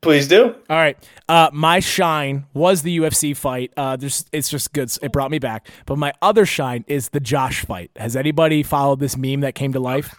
Please 0.00 0.26
do. 0.26 0.56
All 0.68 0.76
right. 0.76 0.96
Uh, 1.28 1.48
my 1.52 1.78
shine 1.78 2.46
was 2.54 2.82
the 2.82 2.98
UFC 2.98 3.36
fight. 3.36 3.72
Uh, 3.76 3.94
there's, 3.94 4.24
it's 4.32 4.48
just 4.48 4.72
good. 4.72 4.90
It 5.00 5.12
brought 5.12 5.30
me 5.30 5.38
back. 5.38 5.68
But 5.86 5.96
my 5.96 6.12
other 6.20 6.44
shine 6.44 6.84
is 6.88 7.10
the 7.10 7.20
Josh 7.20 7.64
fight. 7.64 7.92
Has 7.94 8.16
anybody 8.16 8.64
followed 8.64 8.98
this 8.98 9.16
meme 9.16 9.40
that 9.40 9.54
came 9.54 9.72
to 9.74 9.80
life? 9.80 10.16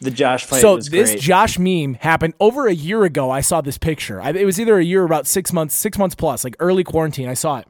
The 0.00 0.10
Josh 0.12 0.44
fight 0.44 0.60
so 0.60 0.76
was 0.76 0.88
this 0.88 1.12
great. 1.12 1.20
Josh 1.20 1.58
meme 1.58 1.94
happened 1.94 2.34
over 2.38 2.68
a 2.68 2.74
year 2.74 3.04
ago. 3.04 3.30
I 3.30 3.40
saw 3.40 3.60
this 3.60 3.78
picture. 3.78 4.20
I, 4.20 4.30
it 4.30 4.44
was 4.44 4.60
either 4.60 4.78
a 4.78 4.84
year 4.84 5.02
or 5.02 5.06
about 5.06 5.26
six 5.26 5.52
months, 5.52 5.74
six 5.74 5.98
months 5.98 6.14
plus, 6.14 6.44
like 6.44 6.54
early 6.60 6.84
quarantine. 6.84 7.28
I 7.28 7.34
saw 7.34 7.58
it. 7.58 7.66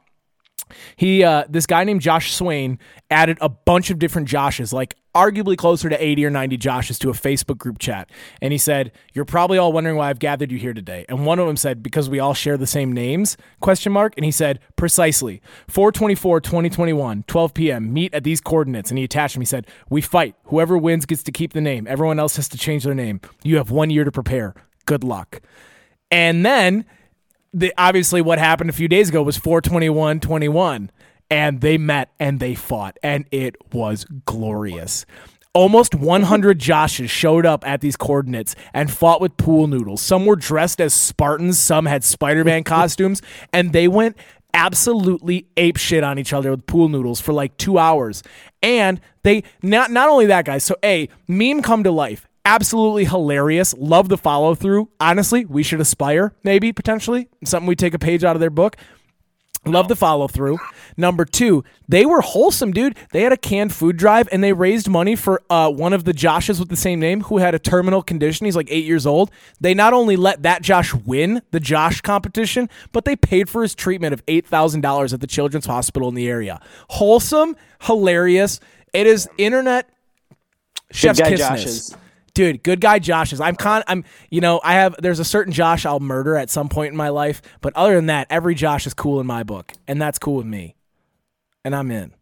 He, 0.96 1.24
uh, 1.24 1.44
this 1.48 1.66
guy 1.66 1.84
named 1.84 2.00
Josh 2.00 2.32
Swain, 2.32 2.78
added 3.10 3.38
a 3.40 3.48
bunch 3.48 3.90
of 3.90 3.98
different 3.98 4.28
Joshes, 4.28 4.72
like 4.72 4.96
arguably 5.14 5.56
closer 5.56 5.88
to 5.88 6.04
80 6.04 6.26
or 6.26 6.30
90 6.30 6.58
Joshes 6.58 6.98
to 6.98 7.10
a 7.10 7.12
Facebook 7.12 7.58
group 7.58 7.78
chat. 7.78 8.10
And 8.42 8.52
he 8.52 8.58
said, 8.58 8.92
You're 9.12 9.24
probably 9.24 9.58
all 9.58 9.72
wondering 9.72 9.96
why 9.96 10.10
I've 10.10 10.18
gathered 10.18 10.50
you 10.50 10.58
here 10.58 10.74
today. 10.74 11.04
And 11.08 11.24
one 11.24 11.38
of 11.38 11.46
them 11.46 11.56
said, 11.56 11.82
Because 11.82 12.10
we 12.10 12.18
all 12.18 12.34
share 12.34 12.56
the 12.56 12.66
same 12.66 12.92
names? 12.92 13.36
Question 13.60 13.92
mark. 13.92 14.14
And 14.16 14.24
he 14.24 14.30
said, 14.30 14.60
Precisely. 14.76 15.40
424 15.68 16.40
2021, 16.40 17.24
12 17.26 17.54
p.m. 17.54 17.92
Meet 17.92 18.14
at 18.14 18.24
these 18.24 18.40
coordinates. 18.40 18.90
And 18.90 18.98
he 18.98 19.04
attached 19.04 19.34
them. 19.34 19.42
He 19.42 19.46
said, 19.46 19.66
We 19.88 20.00
fight. 20.00 20.34
Whoever 20.44 20.76
wins 20.76 21.06
gets 21.06 21.22
to 21.24 21.32
keep 21.32 21.52
the 21.52 21.60
name. 21.60 21.86
Everyone 21.88 22.18
else 22.18 22.36
has 22.36 22.48
to 22.48 22.58
change 22.58 22.84
their 22.84 22.94
name. 22.94 23.20
You 23.42 23.56
have 23.56 23.70
one 23.70 23.90
year 23.90 24.04
to 24.04 24.12
prepare. 24.12 24.54
Good 24.86 25.04
luck. 25.04 25.40
And 26.10 26.44
then 26.44 26.84
the 27.54 27.72
obviously 27.78 28.20
what 28.20 28.38
happened 28.38 28.68
a 28.68 28.72
few 28.72 28.88
days 28.88 29.08
ago 29.08 29.22
was 29.22 29.36
421 29.36 30.20
21 30.20 30.90
and 31.30 31.60
they 31.60 31.78
met 31.78 32.10
and 32.18 32.40
they 32.40 32.54
fought 32.54 32.98
and 33.02 33.26
it 33.30 33.56
was 33.72 34.04
glorious. 34.26 35.06
Almost 35.54 35.94
100 35.94 36.58
joshes 36.58 37.08
showed 37.08 37.46
up 37.46 37.66
at 37.66 37.80
these 37.80 37.94
coordinates 37.96 38.56
and 38.74 38.90
fought 38.90 39.20
with 39.20 39.36
pool 39.36 39.68
noodles. 39.68 40.02
Some 40.02 40.26
were 40.26 40.34
dressed 40.34 40.80
as 40.80 40.92
spartans 40.92 41.58
some 41.58 41.86
had 41.86 42.02
spider-man 42.02 42.64
costumes 42.64 43.22
and 43.52 43.72
they 43.72 43.86
went 43.86 44.16
absolutely 44.52 45.46
ape 45.56 45.76
shit 45.76 46.02
on 46.02 46.18
each 46.18 46.32
other 46.32 46.50
with 46.50 46.66
pool 46.66 46.88
noodles 46.88 47.20
for 47.20 47.32
like 47.32 47.56
two 47.56 47.78
hours. 47.78 48.24
And 48.62 49.00
they 49.22 49.44
not 49.62 49.92
not 49.92 50.08
only 50.08 50.26
that 50.26 50.44
guys 50.44 50.64
so 50.64 50.76
a 50.84 51.08
meme 51.28 51.62
come 51.62 51.84
to 51.84 51.92
life 51.92 52.26
absolutely 52.44 53.04
hilarious. 53.04 53.74
Love 53.78 54.08
the 54.08 54.18
follow 54.18 54.54
through. 54.54 54.88
Honestly, 55.00 55.44
we 55.44 55.62
should 55.62 55.80
aspire, 55.80 56.34
maybe 56.42 56.72
potentially 56.72 57.28
something 57.44 57.66
we 57.66 57.76
take 57.76 57.94
a 57.94 57.98
page 57.98 58.24
out 58.24 58.36
of 58.36 58.40
their 58.40 58.50
book. 58.50 58.76
Love 59.66 59.88
the 59.88 59.96
follow 59.96 60.28
through. 60.28 60.58
Number 60.96 61.24
two, 61.24 61.64
they 61.88 62.04
were 62.04 62.20
wholesome, 62.20 62.72
dude. 62.72 62.96
They 63.12 63.22
had 63.22 63.32
a 63.32 63.36
canned 63.36 63.72
food 63.72 63.96
drive 63.96 64.28
and 64.30 64.44
they 64.44 64.52
raised 64.52 64.88
money 64.88 65.16
for 65.16 65.40
uh, 65.48 65.70
one 65.70 65.94
of 65.94 66.04
the 66.04 66.12
Joshes 66.12 66.60
with 66.60 66.68
the 66.68 66.76
same 66.76 67.00
name 67.00 67.22
who 67.22 67.38
had 67.38 67.54
a 67.54 67.58
terminal 67.58 68.02
condition. 68.02 68.44
He's 68.44 68.56
like 68.56 68.68
eight 68.70 68.84
years 68.84 69.06
old. 69.06 69.30
They 69.60 69.72
not 69.72 69.94
only 69.94 70.16
let 70.16 70.42
that 70.42 70.60
Josh 70.60 70.92
win 70.92 71.40
the 71.50 71.60
Josh 71.60 72.02
competition, 72.02 72.68
but 72.92 73.06
they 73.06 73.16
paid 73.16 73.48
for 73.48 73.62
his 73.62 73.74
treatment 73.74 74.12
of 74.12 74.24
$8,000 74.26 75.14
at 75.14 75.20
the 75.20 75.26
Children's 75.26 75.66
Hospital 75.66 76.08
in 76.10 76.14
the 76.14 76.28
area. 76.28 76.60
Wholesome, 76.90 77.56
hilarious. 77.80 78.60
It 78.92 79.06
is 79.06 79.28
internet 79.38 79.88
chef's 80.92 81.20
kissness. 81.20 81.64
Joshes. 81.64 81.96
Dude, 82.34 82.62
good 82.64 82.80
guy 82.80 82.98
Josh's. 82.98 83.40
I'm 83.40 83.54
con 83.54 83.84
I'm 83.86 84.04
you 84.30 84.40
know, 84.40 84.60
I 84.64 84.74
have 84.74 84.96
there's 84.98 85.20
a 85.20 85.24
certain 85.24 85.52
Josh 85.52 85.86
I'll 85.86 86.00
murder 86.00 86.36
at 86.36 86.50
some 86.50 86.68
point 86.68 86.90
in 86.90 86.96
my 86.96 87.08
life, 87.10 87.40
but 87.60 87.72
other 87.76 87.94
than 87.94 88.06
that, 88.06 88.26
every 88.28 88.54
Josh 88.56 88.86
is 88.86 88.94
cool 88.94 89.20
in 89.20 89.26
my 89.26 89.44
book, 89.44 89.72
and 89.86 90.02
that's 90.02 90.18
cool 90.18 90.34
with 90.36 90.46
me. 90.46 90.74
And 91.64 91.74
I'm 91.76 91.90
in. 91.92 92.12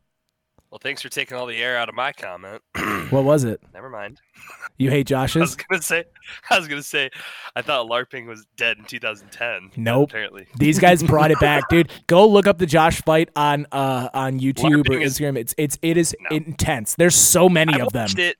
Well, 0.70 0.78
thanks 0.82 1.02
for 1.02 1.10
taking 1.10 1.36
all 1.36 1.44
the 1.46 1.56
air 1.62 1.76
out 1.76 1.88
of 1.90 1.94
my 1.94 2.12
comment. 2.12 2.62
What 3.10 3.24
was 3.24 3.44
it? 3.44 3.60
Never 3.74 3.90
mind. 3.90 4.20
You 4.78 4.88
hate 4.88 5.10
I 5.12 5.22
was 5.24 5.54
gonna 5.56 5.82
say, 5.82 6.04
I 6.48 6.58
was 6.58 6.66
gonna 6.66 6.82
say, 6.82 7.10
I 7.54 7.60
thought 7.60 7.86
LARPing 7.90 8.26
was 8.26 8.46
dead 8.56 8.78
in 8.78 8.84
2010. 8.84 9.72
Nope. 9.76 10.08
Apparently, 10.10 10.46
These 10.58 10.78
guys 10.78 11.02
brought 11.02 11.30
it 11.30 11.38
back, 11.40 11.68
dude. 11.68 11.90
Go 12.06 12.26
look 12.26 12.46
up 12.46 12.56
the 12.58 12.64
Josh 12.64 13.02
fight 13.02 13.28
on 13.36 13.66
uh 13.72 14.08
on 14.14 14.40
YouTube 14.40 14.86
or 14.86 14.94
LARPing 14.94 15.02
is- 15.02 15.18
Instagram. 15.18 15.36
It's 15.38 15.54
it's 15.58 15.78
it 15.82 15.96
is 15.98 16.14
No. 16.30 16.36
intense. 16.36 16.94
There's 16.94 17.14
so 17.16 17.48
many 17.50 17.74
I 17.74 17.84
of 17.84 17.92
them. 17.92 18.02
watched 18.04 18.18
it. 18.18 18.36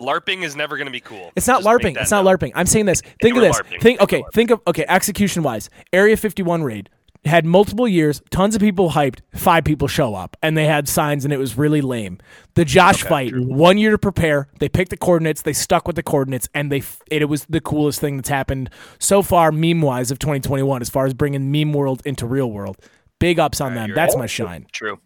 LARPing 0.00 0.42
is 0.42 0.54
never 0.56 0.76
gonna 0.76 0.90
be 0.90 1.00
cool. 1.00 1.32
It's 1.36 1.46
not 1.46 1.62
Just 1.62 1.68
LARPing. 1.68 2.00
It's 2.00 2.10
not 2.10 2.24
known. 2.24 2.36
LARPing. 2.36 2.52
I'm 2.54 2.66
saying 2.66 2.86
this. 2.86 3.02
Think 3.22 3.36
of 3.36 3.42
this. 3.42 3.58
LARPing. 3.58 3.80
Think 3.80 4.00
okay. 4.00 4.20
LARPing. 4.22 4.32
Think 4.32 4.50
of 4.50 4.60
okay. 4.66 4.84
Execution 4.88 5.42
wise, 5.42 5.70
Area 5.92 6.16
51 6.16 6.62
raid. 6.62 6.90
had 7.24 7.44
multiple 7.44 7.88
years, 7.88 8.22
tons 8.30 8.54
of 8.54 8.60
people 8.60 8.90
hyped, 8.90 9.20
five 9.34 9.64
people 9.64 9.88
show 9.88 10.14
up, 10.14 10.36
and 10.42 10.56
they 10.56 10.66
had 10.66 10.86
signs, 10.88 11.24
and 11.24 11.32
it 11.32 11.38
was 11.38 11.56
really 11.58 11.80
lame. 11.80 12.18
The 12.54 12.64
Josh 12.64 13.02
fight, 13.02 13.32
one 13.36 13.78
year 13.78 13.90
to 13.90 13.98
prepare. 13.98 14.48
They 14.60 14.68
picked 14.68 14.90
the 14.90 14.96
coordinates, 14.96 15.42
they 15.42 15.52
stuck 15.52 15.86
with 15.86 15.96
the 15.96 16.02
coordinates, 16.04 16.48
and 16.54 16.70
they 16.70 16.78
f- 16.78 17.02
it, 17.10 17.28
was 17.28 17.44
the 17.46 17.60
coolest 17.60 18.00
thing 18.00 18.16
that's 18.16 18.28
happened 18.28 18.70
so 18.98 19.22
far, 19.22 19.50
meme 19.50 19.80
wise, 19.80 20.10
of 20.12 20.18
2021, 20.20 20.80
as 20.82 20.88
far 20.88 21.06
as 21.06 21.14
bringing 21.14 21.50
meme 21.50 21.72
world 21.72 22.00
into 22.04 22.26
real 22.26 22.50
world. 22.50 22.76
Big 23.18 23.40
ups 23.40 23.60
on 23.60 23.74
them. 23.74 23.92
That's 23.94 24.14
right. 24.14 24.20
my 24.20 24.26
shine. 24.26 24.66
True. 24.70 25.00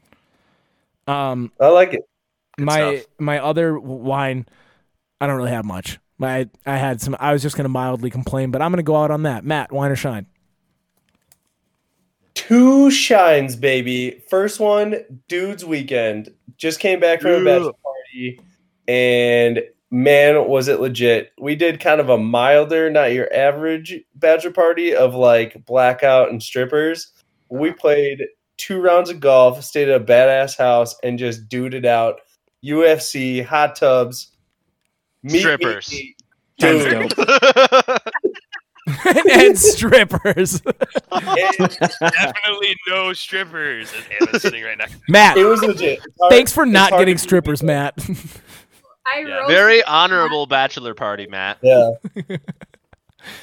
Um, 1.07 1.53
I 1.61 1.68
like 1.68 1.95
it. 1.95 2.09
my 2.59 2.99
stuff. 2.99 3.07
my 3.18 3.38
other 3.38 3.78
wine, 3.78 4.47
I 5.21 5.27
don't 5.27 5.37
really 5.37 5.51
have 5.51 5.64
much. 5.64 5.99
My 6.18 6.49
I 6.66 6.77
had 6.77 7.01
some. 7.01 7.16
I 7.18 7.33
was 7.33 7.43
just 7.43 7.57
gonna 7.57 7.68
mildly 7.68 8.11
complain, 8.11 8.51
but 8.51 8.62
I'm 8.62 8.71
gonna 8.73 8.83
go 8.83 8.97
out 8.97 9.11
on 9.11 9.23
that. 9.25 9.45
Matt, 9.45 9.73
wine 9.73 9.91
or 9.91 9.97
shine? 9.97 10.27
Two 12.35 12.91
shines, 12.91 13.57
baby. 13.57 14.23
First 14.29 14.61
one, 14.61 14.97
dude's 15.29 15.64
weekend. 15.64 16.33
Just 16.57 16.81
came 16.81 17.01
back 17.01 17.21
from 17.21 17.31
a 17.31 17.45
bachelor 17.45 17.73
party, 17.83 18.41
and 18.87 19.62
man, 19.91 20.49
was 20.49 20.68
it 20.68 20.81
legit. 20.81 21.33
We 21.39 21.57
did 21.57 21.81
kind 21.81 22.01
of 22.01 22.09
a 22.09 22.18
milder, 22.18 22.91
not 22.91 23.12
your 23.12 23.33
average 23.33 23.99
bachelor 24.14 24.53
party 24.53 24.95
of 24.95 25.14
like 25.14 25.64
blackout 25.66 26.31
and 26.31 26.43
strippers. 26.43 27.12
We 27.49 27.73
played 27.73 28.25
two 28.57 28.81
rounds 28.81 29.11
of 29.11 29.21
golf, 29.21 29.64
stayed 29.64 29.89
at 29.89 30.01
a 30.01 30.05
badass 30.05 30.57
house, 30.57 30.97
and 31.03 31.18
just 31.18 31.49
dude 31.49 31.75
it 31.75 31.85
out. 31.85 32.21
UFC, 32.64 33.45
hot 33.45 33.75
tubs, 33.77 34.30
meet, 35.23 35.33
meet, 35.33 35.41
Strippers. 35.41 35.91
meet. 35.93 36.16
Sounds 36.61 36.85
Dude, 36.85 37.12
and 39.31 39.59
strippers. 39.59 40.61
it, 40.64 40.71
Definitely 42.01 42.77
no 42.89 43.12
strippers. 43.12 43.93
As 44.33 44.43
sitting 44.43 44.64
right 44.64 44.77
next. 44.77 44.97
Matt, 45.09 45.37
it 45.39 45.45
was 45.45 45.62
legit. 45.62 46.01
Hard- 46.21 46.31
thanks 46.31 46.53
for 46.53 46.66
not 46.66 46.91
getting 46.93 47.18
strippers, 47.18 47.62
Matt. 47.62 47.95
I 49.07 49.25
Yeah. 49.27 49.47
Very 49.47 49.83
honorable 49.85 50.47
bachelor 50.47 50.95
party, 50.95 51.27
Matt. 51.27 51.59
Yeah. 51.62 51.91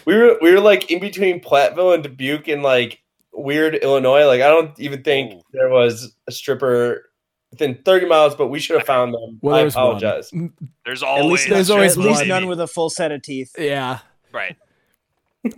we 0.05 0.15
were 0.15 0.37
we 0.41 0.51
were 0.51 0.59
like 0.59 0.91
in 0.91 0.99
between 0.99 1.39
Platteville 1.39 1.93
and 1.93 2.03
Dubuque 2.03 2.47
and 2.47 2.63
like 2.63 3.01
weird 3.33 3.75
Illinois. 3.75 4.25
Like 4.25 4.41
I 4.41 4.47
don't 4.47 4.77
even 4.79 5.03
think 5.03 5.33
Ooh. 5.33 5.41
there 5.53 5.69
was 5.69 6.15
a 6.27 6.31
stripper 6.31 7.09
within 7.51 7.75
30 7.83 8.07
miles, 8.07 8.35
but 8.35 8.47
we 8.47 8.59
should 8.59 8.77
have 8.77 8.85
found 8.85 9.13
them. 9.13 9.39
Well, 9.41 9.55
I 9.55 9.61
there's 9.61 9.75
one. 9.75 9.83
apologize. 9.85 10.31
There's 10.85 11.03
always 11.03 11.45
There's 11.47 11.69
none, 11.69 11.77
always 11.77 11.97
at 11.97 12.03
least 12.03 12.19
one. 12.21 12.27
none 12.27 12.47
with 12.47 12.59
a 12.59 12.67
full 12.67 12.89
set 12.89 13.11
of 13.11 13.21
teeth. 13.21 13.53
yeah. 13.57 13.99
right. 14.31 14.55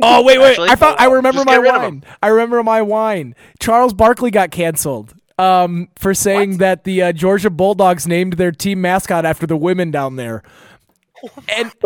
Oh 0.03 0.23
wait, 0.23 0.37
wait! 0.37 0.51
Actually, 0.51 0.69
I 0.69 0.75
thought 0.75 0.99
I 1.01 1.05
remember 1.05 1.43
my 1.45 1.53
get 1.53 1.61
rid 1.61 1.73
of 1.73 1.81
wine. 1.81 2.03
I 2.21 2.27
remember 2.27 2.61
my 2.61 2.81
wine. 2.83 3.33
Charles 3.59 3.91
Barkley 3.93 4.29
got 4.29 4.51
canceled 4.51 5.15
um, 5.39 5.87
for 5.95 6.13
saying 6.13 6.57
that 6.57 6.83
the 6.83 7.01
uh, 7.01 7.11
Georgia 7.11 7.49
Bulldogs 7.49 8.05
named 8.05 8.33
their 8.33 8.51
team 8.51 8.81
mascot 8.81 9.25
after 9.25 9.47
the 9.47 9.57
women 9.57 9.89
down 9.89 10.15
there. 10.15 10.43
And 11.49 11.71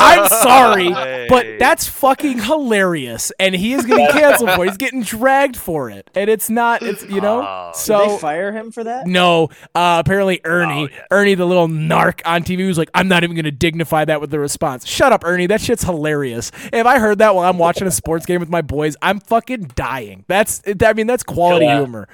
I'm 0.00 0.28
sorry, 0.28 0.90
but 1.28 1.58
that's 1.58 1.86
fucking 1.86 2.38
hilarious, 2.40 3.32
and 3.38 3.54
he 3.54 3.72
is 3.74 3.84
getting 3.84 4.06
canceled 4.08 4.50
for. 4.52 4.64
it. 4.64 4.68
He's 4.68 4.76
getting 4.76 5.02
dragged 5.02 5.56
for 5.56 5.90
it, 5.90 6.10
and 6.14 6.28
it's 6.30 6.48
not. 6.50 6.82
It's 6.82 7.02
you 7.04 7.20
know. 7.20 7.42
Oh. 7.42 7.70
Did 7.72 7.78
so 7.78 8.06
they 8.08 8.18
fire 8.18 8.52
him 8.52 8.70
for 8.72 8.84
that? 8.84 9.06
no, 9.06 9.48
uh, 9.74 10.02
apparently 10.04 10.40
Ernie, 10.44 10.84
Oh, 10.84 10.88
yeah. 10.94 11.04
Ernie, 11.10 11.34
the 11.34 11.46
little 11.46 11.68
narc 11.68 12.20
on 12.24 12.42
TV, 12.42 12.66
was 12.66 12.78
like, 12.78 12.90
"I'm 12.94 13.08
not 13.08 13.24
even 13.24 13.34
going 13.36 13.44
to 13.44 13.50
dignify 13.50 14.04
that 14.06 14.20
with 14.20 14.30
the 14.30 14.38
response." 14.38 14.86
Shut 14.86 15.12
up, 15.12 15.24
Ernie. 15.24 15.46
That 15.46 15.60
shit's 15.60 15.82
hilarious. 15.84 16.50
If 16.72 16.86
I 16.86 16.98
heard 16.98 17.18
that 17.18 17.34
while 17.34 17.48
I'm 17.48 17.58
watching 17.58 17.86
a 17.86 17.90
sports 17.90 18.26
game 18.26 18.40
with 18.40 18.50
my 18.50 18.62
boys, 18.62 18.96
I'm 19.02 19.20
fucking 19.20 19.72
dying. 19.74 20.24
That's, 20.28 20.62
I 20.82 20.92
mean, 20.92 21.06
that's 21.06 21.22
quality 21.22 21.66
Yeah. 21.66 21.78
humor. 21.78 22.08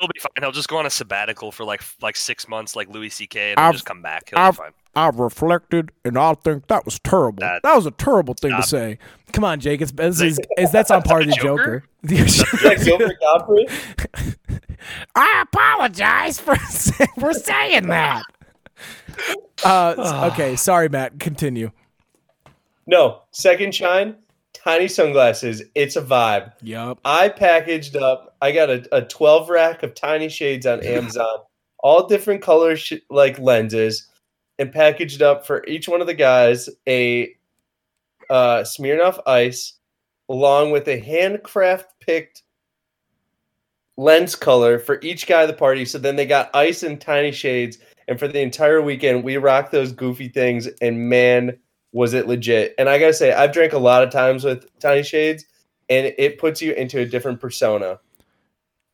He'll 0.00 0.08
be 0.08 0.18
fine. 0.18 0.30
He'll 0.40 0.50
just 0.52 0.68
go 0.68 0.78
on 0.78 0.86
a 0.86 0.90
sabbatical 0.90 1.52
for 1.52 1.62
like 1.64 1.80
like 2.02 2.16
six 2.16 2.48
months, 2.48 2.74
like 2.74 2.88
Louis 2.88 3.08
C.K. 3.10 3.52
and 3.52 3.60
I've- 3.60 3.72
just 3.74 3.86
come 3.86 4.02
back. 4.02 4.30
He'll 4.30 4.38
I've- 4.38 4.52
be 4.52 4.56
fine. 4.56 4.72
I've 4.96 5.18
reflected, 5.18 5.90
and 6.04 6.18
I 6.18 6.32
think 6.34 6.68
that 6.68 6.84
was 6.86 6.98
terrible. 6.98 7.40
That, 7.40 7.62
That- 7.62 7.76
was 7.76 7.84
a 7.86 7.90
terrible 7.90 8.34
thing 8.34 8.50
to 8.56 8.62
say. 8.62 8.98
Come 9.32 9.44
on, 9.44 9.60
Jake. 9.60 9.82
It's, 9.82 9.92
it's, 9.98 10.20
it's, 10.20 10.38
it's 10.56 10.72
that's 10.72 10.90
on 10.90 11.02
par 11.02 11.20
of 11.20 11.26
the 11.26 11.32
Joker? 11.32 11.84
Joker. 12.06 12.26
Yeah, 12.64 12.74
Gilbert 12.76 13.16
Gottfried. 13.20 13.68
I 15.14 15.42
apologize 15.42 16.38
for 16.40 16.54
for 17.20 17.32
saying 17.34 17.88
that. 17.88 18.22
Uh, 19.64 20.28
okay, 20.32 20.56
sorry, 20.56 20.88
Matt. 20.88 21.18
Continue. 21.18 21.72
No, 22.86 23.22
second 23.32 23.74
shine, 23.74 24.16
tiny 24.54 24.86
sunglasses. 24.88 25.62
It's 25.74 25.96
a 25.96 26.02
vibe. 26.02 26.52
Yup. 26.62 27.00
I 27.04 27.28
packaged 27.28 27.96
up. 27.96 28.36
I 28.40 28.52
got 28.52 28.70
a, 28.70 28.86
a 28.92 29.02
12 29.02 29.50
rack 29.50 29.82
of 29.82 29.94
tiny 29.94 30.28
shades 30.28 30.66
on 30.66 30.84
Amazon, 30.84 31.38
all 31.80 32.06
different 32.06 32.42
colors, 32.42 32.78
sh- 32.80 32.92
like 33.10 33.38
lenses, 33.40 34.08
and 34.58 34.72
packaged 34.72 35.22
up 35.22 35.46
for 35.46 35.64
each 35.66 35.88
one 35.88 36.00
of 36.00 36.06
the 36.06 36.14
guys 36.14 36.68
a 36.86 37.34
uh, 38.30 38.62
Smirnoff 38.62 39.20
Ice, 39.26 39.74
along 40.28 40.72
with 40.72 40.88
a 40.88 40.98
handcraft 40.98 41.92
picked 42.00 42.42
lens 43.96 44.34
color 44.34 44.78
for 44.78 44.98
each 45.02 45.26
guy 45.26 45.42
at 45.42 45.46
the 45.46 45.52
party. 45.52 45.84
So 45.84 45.98
then 45.98 46.16
they 46.16 46.26
got 46.26 46.50
ice 46.54 46.82
and 46.82 47.00
tiny 47.00 47.32
shades, 47.32 47.78
and 48.08 48.18
for 48.18 48.28
the 48.28 48.40
entire 48.40 48.82
weekend, 48.82 49.24
we 49.24 49.36
rocked 49.36 49.72
those 49.72 49.92
goofy 49.92 50.28
things. 50.28 50.66
And 50.80 51.08
man, 51.08 51.58
was 51.92 52.14
it 52.14 52.26
legit! 52.26 52.74
And 52.78 52.88
I 52.88 52.98
gotta 52.98 53.14
say, 53.14 53.32
I've 53.32 53.52
drank 53.52 53.72
a 53.72 53.78
lot 53.78 54.02
of 54.02 54.10
times 54.10 54.44
with 54.44 54.66
tiny 54.80 55.02
shades 55.02 55.44
and 55.88 56.12
it 56.18 56.38
puts 56.38 56.60
you 56.60 56.72
into 56.72 57.00
a 57.00 57.06
different 57.06 57.40
persona. 57.40 58.00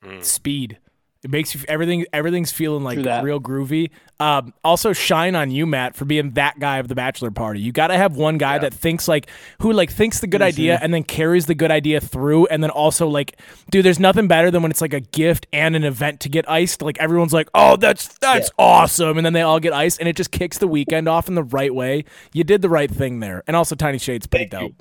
Mm. 0.05 0.25
speed. 0.25 0.79
It 1.23 1.31
makes 1.31 1.55
you 1.55 1.61
everything. 1.69 2.05
Everything's 2.13 2.51
feeling 2.51 2.83
like 2.83 2.99
real 3.23 3.41
groovy. 3.41 3.91
Um, 4.19 4.53
also, 4.65 4.93
shine 4.93 5.37
on 5.37 5.53
you, 5.53 5.67
Matt, 5.67 5.95
for 5.95 6.05
being 6.05 6.33
that 6.33 6.59
guy 6.59 6.79
of 6.79 6.89
the 6.89 6.97
bachelor 6.97 7.31
party. 7.31 7.61
You 7.61 7.71
got 7.71 7.89
to 7.89 7.97
have 7.97 8.17
one 8.17 8.39
guy 8.39 8.59
that 8.59 8.75
thinks 8.75 9.07
like 9.07 9.29
who 9.61 9.73
like 9.73 9.93
thinks 9.93 10.19
the 10.19 10.27
good 10.27 10.43
idea 10.43 10.81
and 10.83 10.93
then 10.93 11.05
carries 11.05 11.47
the 11.47 11.55
good 11.55 11.71
idea 11.71 12.01
through, 12.01 12.47
and 12.47 12.61
then 12.61 12.71
also 12.71 13.07
like, 13.07 13.39
dude, 13.71 13.85
there's 13.85 14.01
nothing 14.01 14.27
better 14.27 14.51
than 14.51 14.63
when 14.63 14.73
it's 14.73 14.81
like 14.81 14.95
a 14.95 15.01
gift 15.01 15.47
and 15.53 15.77
an 15.77 15.85
event 15.85 16.19
to 16.21 16.29
get 16.29 16.49
iced. 16.51 16.83
Like 16.83 16.99
everyone's 16.99 17.33
like, 17.33 17.49
oh, 17.55 17.77
that's 17.77 18.09
that's 18.19 18.51
awesome, 18.59 19.17
and 19.17 19.25
then 19.25 19.33
they 19.33 19.43
all 19.43 19.61
get 19.61 19.73
iced, 19.73 20.01
and 20.01 20.09
it 20.09 20.17
just 20.17 20.33
kicks 20.33 20.59
the 20.59 20.69
weekend 20.69 21.09
off 21.09 21.29
in 21.29 21.37
the 21.37 21.45
right 21.45 21.73
way. 21.73 22.05
You 22.33 22.43
did 22.43 22.63
the 22.63 22.69
right 22.69 22.91
thing 22.91 23.21
there, 23.21 23.45
and 23.47 23.55
also 23.57 23.77
Tiny 23.77 23.99
Shade's 23.99 24.27
pretty 24.27 24.49
Thank 24.49 24.71
you. 24.71 24.75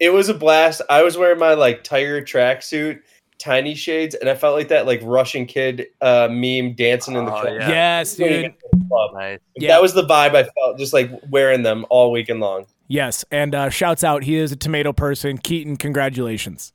It 0.00 0.14
was 0.14 0.30
a 0.30 0.34
blast. 0.34 0.80
I 0.88 1.02
was 1.02 1.16
wearing 1.16 1.38
my 1.38 1.54
like 1.54 1.84
tiger 1.84 2.22
tracksuit, 2.22 3.02
tiny 3.40 3.74
shades, 3.74 4.14
and 4.14 4.28
I 4.30 4.34
felt 4.36 4.54
like 4.56 4.68
that 4.68 4.86
like 4.86 5.00
Russian 5.02 5.46
kid 5.46 5.86
uh, 6.00 6.28
meme 6.30 6.74
dancing 6.74 7.16
in 7.16 7.24
the 7.24 7.32
Oh, 7.34 7.40
club. 7.40 7.54
yeah. 7.58 7.68
Yes, 7.68 8.14
dude. 8.14 8.54
Club. 8.88 9.14
Nice. 9.14 9.38
Yeah. 9.56 9.68
That 9.74 9.82
was 9.82 9.94
the 9.94 10.02
vibe 10.06 10.34
I 10.36 10.44
felt, 10.44 10.78
just 10.78 10.92
like 10.92 11.10
wearing 11.30 11.62
them 11.62 11.84
all 11.90 12.12
weekend 12.12 12.40
long. 12.40 12.66
Yes, 12.86 13.24
and 13.30 13.54
uh, 13.54 13.70
shouts 13.70 14.04
out. 14.04 14.22
He 14.24 14.36
is 14.36 14.52
a 14.52 14.56
tomato 14.56 14.92
person. 14.92 15.38
Keaton, 15.38 15.76
congratulations. 15.76 16.72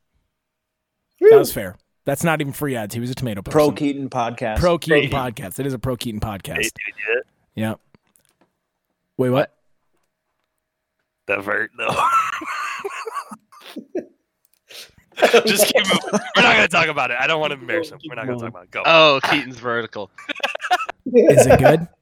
That 1.21 1.37
was 1.39 1.53
fair. 1.53 1.77
That's 2.05 2.23
not 2.23 2.39
even 2.41 2.53
free 2.53 2.75
ads. 2.75 2.93
He 2.93 2.99
was 3.01 3.09
a 3.09 3.15
tomato 3.15 3.41
person. 3.41 3.51
Pro 3.57 3.71
Keaton 3.71 4.09
podcast. 4.09 4.59
Pro 4.59 4.77
Keaton 4.77 5.09
Pro 5.09 5.19
podcast. 5.19 5.59
It 5.59 5.65
is 5.65 5.73
a 5.73 5.79
Pro 5.79 5.95
Keaton 5.95 6.21
Hey, 6.21 6.27
podcast. 6.27 6.55
dude, 6.55 6.71
you 6.87 7.15
did 7.15 7.23
Yep. 7.55 7.79
Wait, 9.17 9.29
what? 9.29 9.51
the 11.27 11.37
vert 11.41 11.71
though. 11.77 11.87
just 15.45 15.67
keep 15.67 15.85
moving. 15.85 16.19
We're 16.35 16.43
not 16.43 16.55
gonna 16.55 16.67
talk 16.67 16.87
about 16.87 17.11
it. 17.11 17.17
I 17.19 17.27
don't 17.27 17.39
want 17.39 17.53
to 17.53 17.59
embarrass 17.59 17.89
him. 17.91 17.99
We're 18.07 18.15
not 18.15 18.27
gonna 18.27 18.39
talk 18.39 18.49
about 18.49 18.63
it. 18.63 18.71
Go. 18.71 18.83
Oh, 18.85 19.19
Keaton's 19.23 19.57
vertical. 19.57 20.11
Is 21.05 21.45
it 21.47 21.59
good? 21.59 21.87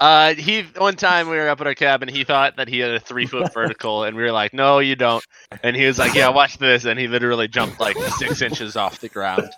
Uh, 0.00 0.34
he 0.34 0.62
one 0.76 0.96
time 0.96 1.28
we 1.30 1.36
were 1.36 1.48
up 1.48 1.60
at 1.60 1.66
our 1.66 1.74
cabin. 1.74 2.08
He 2.08 2.24
thought 2.24 2.56
that 2.56 2.68
he 2.68 2.80
had 2.80 2.90
a 2.90 3.00
three 3.00 3.26
foot 3.26 3.54
vertical, 3.54 4.04
and 4.04 4.14
we 4.16 4.22
were 4.24 4.32
like, 4.32 4.52
"No, 4.52 4.80
you 4.80 4.94
don't." 4.96 5.24
And 5.62 5.74
he 5.74 5.86
was 5.86 5.98
like, 5.98 6.14
"Yeah, 6.14 6.28
watch 6.30 6.58
this." 6.58 6.84
And 6.84 6.98
he 6.98 7.06
literally 7.06 7.48
jumped 7.48 7.80
like 7.80 7.96
six 8.18 8.42
inches 8.42 8.76
off 8.76 9.00
the 9.00 9.08
ground. 9.08 9.48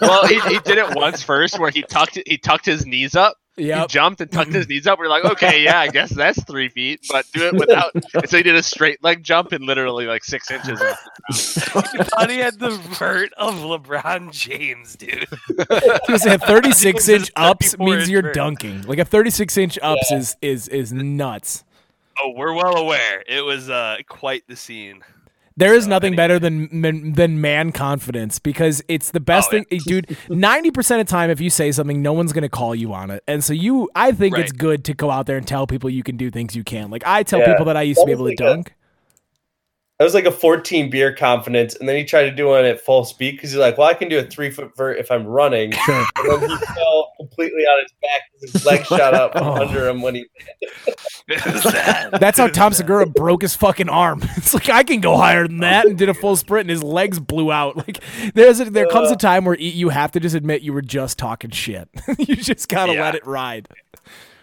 Well, 0.00 0.26
he, 0.26 0.40
he 0.40 0.58
did 0.58 0.76
it 0.76 0.94
once 0.94 1.22
first, 1.22 1.58
where 1.58 1.70
he 1.70 1.82
tucked 1.82 2.18
he 2.26 2.36
tucked 2.36 2.66
his 2.66 2.84
knees 2.84 3.14
up. 3.14 3.38
He 3.58 3.86
jumped 3.88 4.20
and 4.20 4.30
tucked 4.30 4.52
his 4.52 4.68
knees 4.70 4.86
up. 4.86 4.98
We 4.98 5.06
are 5.06 5.08
like, 5.08 5.24
"Okay, 5.24 5.62
yeah, 5.62 5.80
I 5.80 5.88
guess 5.88 6.10
that's 6.10 6.42
three 6.44 6.68
feet," 6.68 7.06
but 7.10 7.26
do 7.32 7.46
it 7.46 7.54
without. 7.54 7.92
so 8.28 8.36
he 8.36 8.42
did 8.42 8.54
a 8.56 8.62
straight 8.62 9.02
leg 9.02 9.22
jump 9.22 9.52
and 9.52 9.64
literally 9.64 10.06
like 10.06 10.24
six 10.24 10.50
inches. 10.50 10.80
Off 10.82 10.98
thought 11.30 12.30
he 12.30 12.38
had 12.38 12.58
the 12.58 12.70
vert 12.70 13.32
of 13.36 13.54
LeBron 13.54 14.32
James, 14.32 14.96
dude. 14.96 15.26
Just 16.08 16.26
a 16.26 16.38
36 16.38 16.94
was 16.94 17.08
inch 17.08 17.30
ups 17.36 17.78
means 17.78 18.08
you're 18.08 18.22
vert. 18.22 18.34
dunking. 18.34 18.82
Like 18.82 18.98
a 18.98 19.04
36 19.04 19.56
inch 19.56 19.78
ups 19.82 20.10
is 20.10 20.36
is 20.40 20.68
is 20.68 20.92
nuts. 20.92 21.64
Oh, 22.20 22.30
we're 22.36 22.52
well 22.52 22.76
aware. 22.76 23.22
It 23.28 23.42
was 23.44 23.68
uh 23.70 23.98
quite 24.08 24.44
the 24.48 24.56
scene. 24.56 25.02
There 25.58 25.74
is 25.74 25.84
So, 25.84 25.90
nothing 25.90 26.14
better 26.14 26.38
than 26.38 27.12
than 27.14 27.40
man 27.40 27.72
confidence 27.72 28.38
because 28.38 28.82
it's 28.88 29.10
the 29.10 29.20
best 29.20 29.48
Oh, 29.52 29.62
thing, 29.68 29.80
dude. 29.86 30.16
Ninety 30.30 30.70
percent 30.70 31.00
of 31.00 31.06
the 31.08 31.10
time, 31.10 31.30
if 31.30 31.40
you 31.40 31.50
say 31.50 31.72
something, 31.72 32.00
no 32.00 32.12
one's 32.12 32.32
gonna 32.32 32.48
call 32.48 32.74
you 32.74 32.94
on 32.94 33.10
it, 33.10 33.24
and 33.26 33.42
so 33.42 33.52
you, 33.52 33.90
I 33.94 34.12
think 34.12 34.38
it's 34.38 34.52
good 34.52 34.84
to 34.84 34.94
go 34.94 35.10
out 35.10 35.26
there 35.26 35.36
and 35.36 35.46
tell 35.46 35.66
people 35.66 35.90
you 35.90 36.02
can 36.04 36.16
do 36.16 36.30
things 36.30 36.54
you 36.54 36.62
can. 36.64 36.90
Like 36.90 37.02
I 37.06 37.24
tell 37.24 37.40
Yeah, 37.40 37.52
people 37.52 37.64
that 37.66 37.76
I 37.76 37.82
used 37.82 37.98
to 38.00 38.06
be 38.06 38.12
able 38.12 38.26
to 38.26 38.32
a- 38.32 38.36
dunk. 38.36 38.72
That 39.98 40.04
was 40.04 40.14
like 40.14 40.26
a 40.26 40.30
14 40.30 40.90
beer 40.90 41.12
confidence, 41.12 41.74
and 41.74 41.88
then 41.88 41.96
he 41.96 42.04
tried 42.04 42.24
to 42.24 42.30
do 42.30 42.46
one 42.46 42.64
at 42.64 42.80
full 42.80 43.04
speed 43.04 43.32
because 43.32 43.50
he's 43.50 43.58
like, 43.58 43.76
"Well, 43.76 43.88
I 43.88 43.94
can 43.94 44.08
do 44.08 44.20
a 44.20 44.22
three 44.22 44.48
foot 44.50 44.76
vert 44.76 44.98
if 44.98 45.10
I'm 45.10 45.26
running." 45.26 45.72
Sure. 45.72 46.04
And 46.18 46.42
then 46.42 46.50
he 46.50 46.56
fell 46.66 47.12
completely 47.18 47.62
on 47.64 47.82
his 47.82 47.92
back. 48.00 48.20
His 48.40 48.64
leg 48.64 48.86
shot 48.86 49.14
up 49.14 49.32
Oh. 49.34 49.54
under 49.60 49.88
him 49.88 50.00
when 50.00 50.14
he. 50.14 50.26
That's 51.28 52.38
how 52.38 52.46
Tom 52.48 52.72
Segura 52.72 53.06
broke 53.06 53.42
his 53.42 53.54
fucking 53.56 53.88
arm. 53.88 54.22
It's 54.38 54.54
like 54.54 54.68
I 54.70 54.84
can 54.84 55.00
go 55.00 55.16
higher 55.16 55.46
than 55.48 55.58
that, 55.58 55.86
and 55.86 55.98
did 55.98 56.08
a 56.08 56.14
full 56.14 56.36
sprint, 56.36 56.62
and 56.62 56.70
his 56.70 56.82
legs 56.84 57.18
blew 57.18 57.50
out. 57.50 57.76
Like 57.76 58.00
there's 58.34 58.60
a, 58.60 58.66
there 58.70 58.86
comes 58.86 59.10
a 59.10 59.14
uh. 59.14 59.16
time 59.16 59.44
where 59.44 59.56
you- 59.58 59.70
you 59.72 59.88
have 59.88 60.12
to 60.12 60.20
just 60.20 60.34
admit 60.36 60.62
you 60.62 60.72
were 60.72 60.80
just 60.82 61.18
talking 61.18 61.50
shit. 61.50 61.88
you 62.18 62.36
just 62.36 62.68
gotta 62.68 62.94
Yeah. 62.94 63.02
let 63.02 63.14
it 63.16 63.26
ride. 63.26 63.68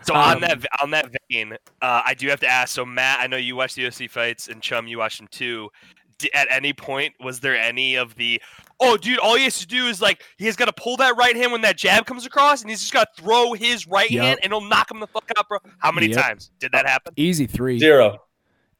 So 0.05 0.13
Um, 0.13 0.21
on 0.35 0.41
that 0.41 0.65
on 0.83 0.91
that 0.91 1.09
vein, 1.31 1.53
uh, 1.81 2.01
I 2.05 2.13
do 2.13 2.27
have 2.29 2.39
to 2.41 2.47
ask. 2.47 2.73
So 2.73 2.85
Matt, 2.85 3.19
I 3.21 3.27
know 3.27 3.37
you 3.37 3.55
watched 3.55 3.75
the 3.75 3.83
UFC 3.83 4.09
fights, 4.09 4.47
and 4.47 4.61
Chum, 4.61 4.87
you 4.87 4.97
watched 4.99 5.17
them 5.19 5.27
too. 5.31 5.69
D- 6.17 6.31
at 6.33 6.47
any 6.49 6.71
point, 6.73 7.13
was 7.19 7.39
there 7.41 7.57
any 7.57 7.95
of 7.95 8.15
the? 8.15 8.41
Oh, 8.79 8.97
dude, 8.97 9.19
all 9.19 9.35
he 9.35 9.43
has 9.45 9.59
to 9.59 9.67
do 9.67 9.87
is 9.87 10.01
like 10.01 10.23
he's 10.37 10.55
got 10.55 10.65
to 10.65 10.73
pull 10.73 10.95
that 10.97 11.15
right 11.17 11.35
hand 11.35 11.51
when 11.51 11.61
that 11.61 11.77
jab 11.77 12.05
comes 12.05 12.25
across, 12.25 12.61
and 12.61 12.69
he's 12.69 12.81
just 12.81 12.93
got 12.93 13.07
to 13.15 13.21
throw 13.21 13.53
his 13.53 13.87
right 13.87 14.09
Yep. 14.11 14.23
hand, 14.23 14.39
and 14.43 14.53
he'll 14.53 14.61
knock 14.61 14.91
him 14.91 14.99
the 14.99 15.07
fuck 15.07 15.29
out, 15.37 15.47
bro. 15.49 15.57
How 15.79 15.91
many 15.91 16.07
Yep. 16.07 16.21
times 16.23 16.51
did 16.59 16.71
that 16.73 16.87
happen? 16.87 17.13
Easy 17.17 17.47
three, 17.47 17.79
zero, 17.79 18.19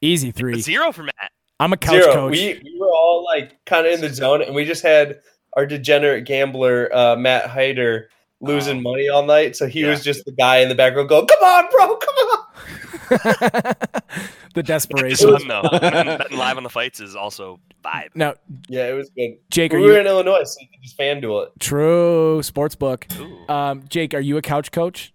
Easy 0.02 0.32
three, 0.32 0.62
zero 0.62 0.92
for 0.92 1.04
Matt. 1.04 1.32
I'm 1.60 1.74
a 1.74 1.78
couch 1.78 2.04
Zero. 2.04 2.14
coach. 2.14 2.32
We, 2.32 2.62
we 2.64 2.78
were 2.80 2.88
all 2.92 3.24
like 3.26 3.64
kind 3.66 3.88
of 3.88 3.94
in 3.94 4.02
the 4.02 4.14
zone, 4.14 4.42
and 4.42 4.54
we 4.54 4.64
just 4.66 4.84
had 4.84 5.22
our 5.54 5.66
degenerate 5.66 6.26
gambler 6.26 6.94
uh, 6.96 7.16
Matt 7.16 7.48
Hyder 7.48 8.10
losing 8.42 8.82
money 8.84 9.08
all 9.10 9.26
night. 9.26 9.56
So 9.56 9.68
he 9.68 9.84
was 9.86 10.04
just 10.04 10.26
the 10.26 10.32
guy 10.32 10.58
in 10.58 10.70
the 10.70 10.76
background 10.76 11.10
going, 11.10 11.28
"Come 11.28 11.44
on, 11.44 11.66
bro, 11.72 11.96
come 11.98 12.16
on!" 12.16 12.40
the 14.56 14.60
It's 14.62 14.68
desperation. 14.68 15.38
fun 15.38 15.48
though. 15.48 15.62
betting, 15.80 16.18
betting 16.18 16.38
live 16.38 16.58
on 16.58 16.64
the 16.64 16.70
fights 16.70 17.00
is 17.00 17.16
also 17.16 17.60
vibe. 17.84 18.10
Now, 18.16 18.36
Yeah, 18.68 18.88
it 18.90 18.94
was 18.94 19.10
good. 19.16 19.38
Jake, 19.52 19.74
are 19.74 19.78
we 19.80 19.84
were 19.88 19.94
you 19.94 20.00
in 20.00 20.08
Illinois, 20.08 20.44
so 20.44 20.58
you 20.62 20.68
could 20.68 20.82
just 20.84 20.98
fan 20.98 21.22
duel 21.22 21.44
it. 21.44 21.52
true 21.60 22.42
sports 22.44 22.76
book? 22.76 23.08
Um, 23.50 23.84
Jake, 23.90 24.14
are 24.14 24.20
you 24.20 24.38
a 24.38 24.42
couch 24.42 24.72
coach? 24.72 25.14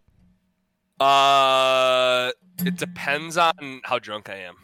Uh, 1.01 2.31
it 2.65 2.77
depends 2.77 3.37
on 3.37 3.81
how 3.85 3.99
drunk 3.99 4.29
I 4.29 4.37
am. 4.37 4.57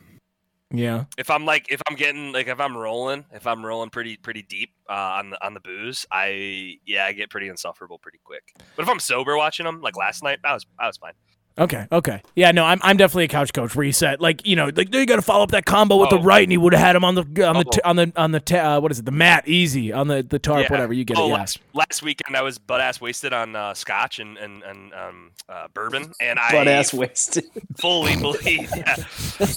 Yeah. 0.72 1.04
if 1.16 1.30
I'm 1.30 1.44
like 1.44 1.66
if 1.70 1.80
I'm 1.88 1.94
getting 1.96 2.32
like 2.32 2.48
if 2.48 2.58
I'm 2.58 2.76
rolling 2.76 3.24
if 3.32 3.46
I'm 3.46 3.64
rolling 3.64 3.90
pretty 3.90 4.16
pretty 4.16 4.42
deep 4.42 4.70
uh, 4.90 4.92
on 4.92 5.30
the 5.30 5.44
on 5.44 5.54
the 5.54 5.60
booze 5.60 6.04
I 6.10 6.78
yeah 6.84 7.04
I 7.06 7.12
get 7.12 7.30
pretty 7.30 7.48
insufferable 7.48 7.98
pretty 7.98 8.18
quick 8.24 8.52
but 8.74 8.82
if 8.82 8.88
I'm 8.88 8.98
sober 8.98 9.36
watching 9.36 9.64
them 9.64 9.80
like 9.80 9.96
last 9.96 10.24
night 10.24 10.40
I 10.44 10.54
was 10.54 10.66
I 10.78 10.88
was 10.88 10.96
fine 10.96 11.12
Okay. 11.58 11.86
Okay. 11.90 12.20
Yeah. 12.34 12.50
No, 12.52 12.64
I'm 12.64 12.78
I'm 12.82 12.96
definitely 12.98 13.24
a 13.24 13.28
couch 13.28 13.52
coach. 13.54 13.74
Where 13.74 13.86
you 13.86 13.92
said 13.92 14.20
like 14.20 14.46
you 14.46 14.56
know 14.56 14.70
like 14.74 14.94
you 14.94 15.06
got 15.06 15.16
to 15.16 15.22
follow 15.22 15.42
up 15.42 15.52
that 15.52 15.64
combo 15.64 15.96
with 15.96 16.10
the 16.10 16.16
Oh. 16.18 16.22
right, 16.22 16.42
and 16.42 16.52
he 16.52 16.58
would 16.58 16.74
have 16.74 16.82
had 16.82 16.94
him 16.96 17.02
on 17.04 17.14
the 17.14 17.22
on 17.46 17.56
the 17.56 17.64
t- 17.64 17.80
on 17.82 17.96
the 17.96 18.12
on 18.14 18.32
the 18.32 18.40
t- 18.40 18.56
uh, 18.56 18.78
what 18.80 18.92
is 18.92 18.98
it 18.98 19.06
the 19.06 19.10
mat 19.10 19.48
easy 19.48 19.90
on 19.92 20.08
the 20.08 20.22
the 20.22 20.38
tarp 20.38 20.64
Yeah. 20.64 20.70
whatever 20.70 20.92
you 20.92 21.04
get 21.04 21.16
oh 21.16 21.24
it. 21.26 21.28
Yeah. 21.28 21.34
last 21.36 21.58
last 21.72 22.02
weekend 22.02 22.36
I 22.36 22.42
was 22.42 22.58
butt 22.58 22.80
ass 22.82 23.00
wasted 23.00 23.32
on 23.32 23.56
uh, 23.56 23.72
scotch 23.72 24.18
and 24.18 24.36
and 24.36 24.62
and 24.64 24.92
um, 24.92 25.30
uh, 25.48 25.68
bourbon 25.72 26.12
and 26.20 26.38
I 26.38 26.52
Butt 26.52 26.68
ass 26.68 26.92
wasted. 26.92 27.44
fully 27.78 28.16
believe 28.16 28.70
yeah 28.76 28.94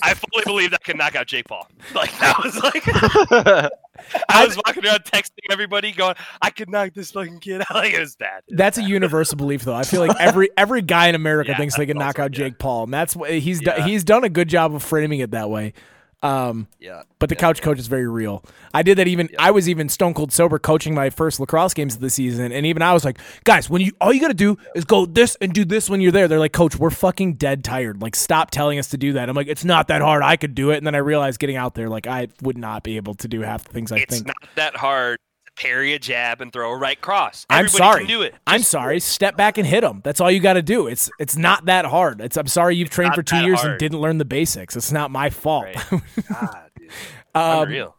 I 0.02 0.14
fully 0.14 0.43
believed 0.45 0.74
I 0.74 0.78
could 0.78 0.97
knock 0.97 1.16
out 1.18 1.28
Jake 1.28 1.47
Paul 1.50 1.68
like 1.93 2.18
that 2.20 2.38
was 2.41 2.56
like 2.64 3.72
I 4.30 4.45
was 4.45 4.58
walking 4.58 4.86
around 4.86 5.04
texting 5.04 5.39
everybody 5.52 5.91
going 5.91 6.16
I 6.41 6.50
could 6.50 6.70
knock 6.70 6.93
this 6.93 7.12
fucking 7.12 7.39
kid 7.39 7.62
out 7.62 7.68
like 7.74 7.93
it 7.93 8.00
was 8.00 8.16
bad 8.16 8.43
It 8.47 8.54
was 8.54 8.58
That's 8.58 8.78
a 8.78 8.84
universal 8.84 9.38
belief, 9.38 9.64
though. 9.64 9.76
I 9.76 9.84
feel 9.84 10.06
like 10.06 10.16
every 10.20 10.50
every 10.58 10.82
guy 10.82 11.08
in 11.08 11.16
America 11.16 11.52
Yeah, 11.52 11.58
thinks 11.58 11.76
they 11.76 11.86
can 11.86 11.97
knock 11.97 12.20
out 12.20 12.32
Jake 12.32 12.58
Paul, 12.60 12.86
and 12.86 12.93
that's 12.93 13.16
what 13.16 13.32
he's 13.32 13.62
Yeah. 13.62 13.78
done. 13.78 13.88
He's 13.89 14.04
done 14.04 14.24
a 14.24 14.30
good 14.30 14.50
job 14.50 14.74
of 14.74 14.84
framing 14.84 15.20
it 15.20 15.32
that 15.32 15.50
way. 15.50 15.74
Um, 16.22 16.67
yeah 16.80 17.03
but 17.17 17.30
the 17.30 17.36
Yeah, 17.36 17.39
couch 17.39 17.59
yeah. 17.59 17.63
coach 17.65 17.80
is 17.80 17.88
very 17.88 18.07
real. 18.07 18.43
I 18.74 18.84
did 18.84 18.97
that 18.97 19.07
even. 19.07 19.30
I 19.39 19.51
was 19.51 19.70
even 19.70 19.88
stone 19.88 20.13
cold 20.13 20.34
sober 20.34 20.59
coaching 20.59 20.93
my 20.93 21.09
first 21.09 21.39
lacrosse 21.39 21.74
games 21.74 21.95
of 21.95 22.01
the 22.01 22.09
season, 22.09 22.51
and 22.51 22.65
even 22.65 22.82
I 22.82 22.93
was 22.93 23.05
like, 23.05 23.20
guys, 23.45 23.70
when 23.70 23.82
you 23.82 23.91
all 24.01 24.11
you 24.11 24.20
got 24.20 24.28
to 24.30 24.34
do 24.34 24.57
is 24.76 24.84
go 24.86 25.05
this 25.05 25.36
and 25.39 25.53
do 25.53 25.63
this 25.63 25.89
when 25.89 26.01
you're 26.01 26.11
there. 26.11 26.28
They're 26.28 26.39
like, 26.39 26.53
coach, 26.53 26.76
we're 26.76 26.89
fucking 26.89 27.36
dead 27.36 27.63
tired. 27.63 28.01
Like, 28.01 28.15
stop 28.15 28.51
telling 28.51 28.80
us 28.80 28.89
to 28.89 28.97
do 28.97 29.13
that. 29.13 29.30
I'm 29.30 29.36
like, 29.36 29.47
it's 29.47 29.63
not 29.65 29.88
that 29.88 30.01
hard. 30.01 30.24
I 30.24 30.36
could 30.36 30.55
do 30.55 30.72
it. 30.72 30.78
And 30.78 30.88
then 30.88 30.95
I 30.95 30.99
realized 30.99 31.39
getting 31.39 31.55
out 31.55 31.76
there, 31.76 31.88
like, 31.89 32.07
I 32.07 32.28
would 32.41 32.57
not 32.57 32.84
be 32.84 32.97
able 32.97 33.13
to 33.15 33.28
do 33.28 33.41
half 33.41 33.63
the 33.63 33.72
things 33.72 33.91
I 33.91 33.97
it's 33.97 34.15
think. 34.15 34.28
It's 34.28 34.28
not 34.28 34.55
that 34.55 34.76
hard 34.76 35.20
to 35.20 35.29
parry 35.60 35.93
a 35.93 35.99
jab 35.99 36.41
and 36.41 36.51
throw 36.53 36.72
a 36.72 36.78
right 36.78 36.99
cross. 36.99 37.45
I'm 37.49 37.68
sorry. 37.68 38.01
can 38.01 38.07
do 38.07 38.22
it. 38.22 38.34
I'm 38.47 38.64
sorry. 38.64 38.99
Step 38.99 39.36
back 39.38 39.57
and 39.57 39.68
hit 39.68 39.82
them. 39.82 40.01
That's 40.03 40.22
all 40.22 40.32
you 40.32 40.39
got 40.39 40.53
to 40.53 40.62
do. 40.62 40.88
It's 40.88 41.12
it's 41.20 41.36
not 41.36 41.66
that 41.66 41.86
hard. 41.86 42.22
It's 42.22 42.38
I'm 42.38 42.47
sorry 42.47 42.76
you've 42.76 42.89
trained 42.89 43.14
for 43.14 43.24
two 43.24 43.38
years 43.43 43.64
and 43.64 43.78
didn't 43.78 43.99
learn 43.99 44.18
the 44.18 44.26
basics. 44.26 44.76
It's 44.76 44.91
not 44.91 45.12
my 45.12 45.30
fault. 45.30 45.66
Right. 45.66 46.01
God, 46.30 46.70
dude. 46.80 46.89
um, 47.36 47.64
Unreal. 47.64 47.95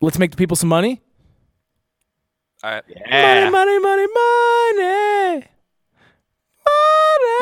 let's 0.00 0.18
make 0.18 0.30
the 0.30 0.36
people 0.36 0.56
some 0.56 0.68
money. 0.68 1.02
All 2.62 2.70
right. 2.70 2.84
Yeah. 2.88 3.50
Money, 3.50 3.78
money, 3.78 3.78
money, 3.78 4.06
money. 5.34 5.46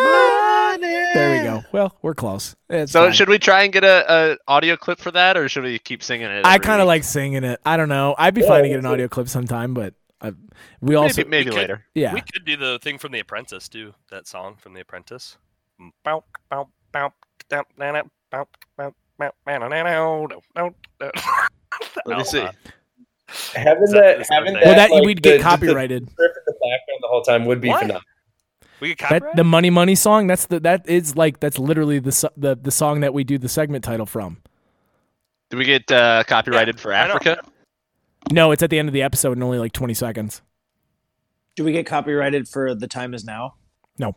Money. 0.03 0.89
There 1.15 1.39
we 1.39 1.45
go. 1.45 1.63
Well, 1.73 1.97
we're 2.03 2.15
close. 2.15 2.55
It's 2.71 2.93
So 2.93 3.05
fine. 3.05 3.13
should 3.13 3.29
we 3.29 3.39
try 3.39 3.63
and 3.65 3.73
get 3.73 3.85
a, 3.85 4.05
a 4.13 4.37
audio 4.49 4.77
clip 4.77 4.99
for 4.99 5.11
that, 5.13 5.37
or 5.37 5.49
should 5.49 5.65
we 5.65 5.79
keep 5.79 6.03
singing 6.03 6.27
it? 6.29 6.45
I 6.47 6.59
kind 6.59 6.81
of 6.81 6.87
like 6.87 7.05
singing 7.05 7.45
it. 7.45 7.61
I 7.65 7.77
don't 7.77 7.89
know. 7.89 8.15
I'd 8.19 8.35
be 8.35 8.43
fine 8.43 8.63
to 8.63 8.69
get 8.69 8.79
an 8.79 8.87
audio 8.87 9.09
clip 9.09 9.29
sometime, 9.29 9.75
but 9.75 9.95
I, 10.21 10.33
we 10.81 10.95
also 10.95 11.19
maybe, 11.23 11.29
maybe 11.31 11.51
could- 11.51 11.57
later. 11.57 11.85
yeah. 11.95 12.15
We 12.15 12.21
could 12.23 12.45
do 12.45 12.57
the 12.57 12.79
thing 12.81 12.99
from 12.99 13.13
The 13.13 13.21
Apprentice 13.21 13.69
too. 13.69 13.95
That 14.11 14.27
song 14.27 14.57
from 14.57 14.75
The 14.75 14.81
Apprentice. 14.81 15.37
Let 22.07 22.19
me 22.19 22.25
see. 22.25 22.41
Uh, 22.41 22.53
Having 23.55 23.81
that- 23.87 23.93
that, 23.93 24.21
is 24.21 24.29
that 24.29 24.35
having 24.35 24.53
that, 24.55 24.65
well, 24.65 24.75
that 24.75 24.91
like, 24.91 25.05
we'd 25.05 25.23
get 25.23 25.39
just 25.41 25.45
copyrighted. 25.45 26.07
The 26.07 26.11
surf 26.11 26.33
the 26.47 26.53
background 26.53 26.99
the 27.01 27.09
whole 27.09 27.23
time 27.23 27.47
would 27.47 27.61
be 27.63 27.69
What? 27.69 27.81
phenomenal. 27.81 28.03
We 28.83 28.97
get 28.97 29.11
That 29.11 29.37
the 29.37 29.45
money 29.45 29.71
money 29.71 29.95
song. 29.95 30.27
That's 30.27 30.47
the 30.47 30.59
that 30.59 30.89
is 30.89 31.15
like 31.15 31.39
that's 31.39 31.57
literally 31.57 32.01
the 32.01 32.31
the 32.37 32.57
the 32.61 32.73
song 32.73 32.99
that 33.03 33.15
we 33.15 33.23
do 33.23 33.39
the 33.39 33.49
segment 33.49 33.85
title 33.85 34.07
from. 34.07 34.39
Do 35.51 35.57
we 35.57 35.65
get 35.65 35.89
uh, 35.93 36.25
copyrighted 36.27 36.81
for 36.81 36.91
Africa? 36.91 37.45
No, 38.33 38.51
it's 38.51 38.61
at 38.61 38.71
the 38.71 38.81
end 38.81 38.89
of 38.89 38.93
the 38.93 39.03
episode 39.03 39.37
in 39.37 39.43
only 39.45 39.61
like 39.61 39.71
20 39.71 39.95
seconds. 39.95 40.43
Do 41.55 41.63
we 41.63 41.71
get 41.71 41.87
copyrighted 41.87 42.49
for 42.49 42.75
the 42.75 42.89
time 42.89 43.15
is 43.15 43.25
now? 43.25 43.55
No. 43.99 44.17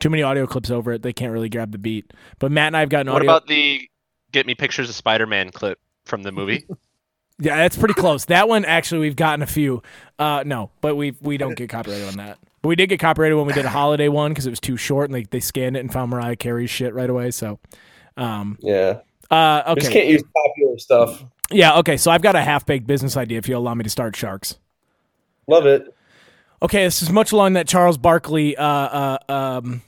Too 0.00 0.10
many 0.10 0.24
audio 0.24 0.44
clips 0.48 0.70
over 0.70 0.94
it. 0.94 1.02
They 1.02 1.12
can't 1.12 1.32
really 1.32 1.48
grab 1.48 1.70
the 1.70 1.78
beat. 1.78 2.12
But 2.40 2.50
Matt 2.50 2.68
and 2.68 2.76
I 2.76 2.80
have 2.80 2.88
gotten 2.88 3.12
What 3.12 3.18
audio. 3.18 3.30
What 3.30 3.36
about 3.42 3.46
the 3.46 3.88
"Get 4.32 4.44
Me 4.44 4.56
Pictures 4.56 4.88
of 4.88 4.96
Spider-Man" 4.96 5.52
clip 5.52 5.78
from 6.04 6.24
the 6.24 6.32
movie? 6.32 6.66
yeah, 7.38 7.58
that's 7.58 7.76
pretty 7.76 7.94
close. 7.94 8.24
That 8.24 8.48
one 8.48 8.64
actually 8.64 9.02
we've 9.02 9.14
gotten 9.14 9.42
a 9.42 9.46
few. 9.46 9.84
Uh, 10.18 10.42
no, 10.44 10.72
but 10.80 10.96
we 10.96 11.16
we 11.20 11.36
don't 11.36 11.54
get 11.54 11.70
copyrighted 11.70 12.08
on 12.08 12.16
that. 12.16 12.38
But 12.62 12.68
we 12.68 12.76
did 12.76 12.88
get 12.88 13.00
copyrighted 13.00 13.36
when 13.36 13.46
we 13.46 13.52
did 13.52 13.64
a 13.64 13.70
holiday 13.70 14.08
one 14.08 14.30
because 14.30 14.46
it 14.46 14.50
was 14.50 14.60
too 14.60 14.76
short 14.76 15.10
and 15.10 15.14
they, 15.14 15.24
they 15.24 15.40
scanned 15.40 15.76
it 15.76 15.80
and 15.80 15.92
found 15.92 16.10
Mariah 16.10 16.36
Carey's 16.36 16.70
shit 16.70 16.94
right 16.94 17.10
away. 17.10 17.32
So, 17.32 17.58
um, 18.16 18.56
Yeah, 18.60 19.00
uh, 19.30 19.62
we 19.68 19.74
just 19.74 19.88
okay, 19.88 20.00
can't 20.00 20.08
use 20.08 20.22
popular 20.34 20.78
stuff. 20.78 21.24
yeah, 21.50 21.78
okay. 21.78 21.96
So 21.96 22.10
I've 22.12 22.22
got 22.22 22.36
a 22.36 22.42
half 22.42 22.64
baked 22.64 22.86
business 22.86 23.16
idea. 23.16 23.38
If 23.38 23.48
you 23.48 23.56
allow 23.56 23.74
me 23.74 23.82
to 23.82 23.90
start 23.90 24.14
Sharks. 24.14 24.58
Love 25.48 25.66
it. 25.66 25.92
Okay, 26.62 26.84
this 26.84 27.02
is 27.02 27.10
much 27.10 27.32
along 27.32 27.54
that 27.54 27.66
Charles 27.66 27.98
Barkley, 27.98 28.56
uh, 28.56 28.64
uh, 28.64 29.18
um, 29.28 29.82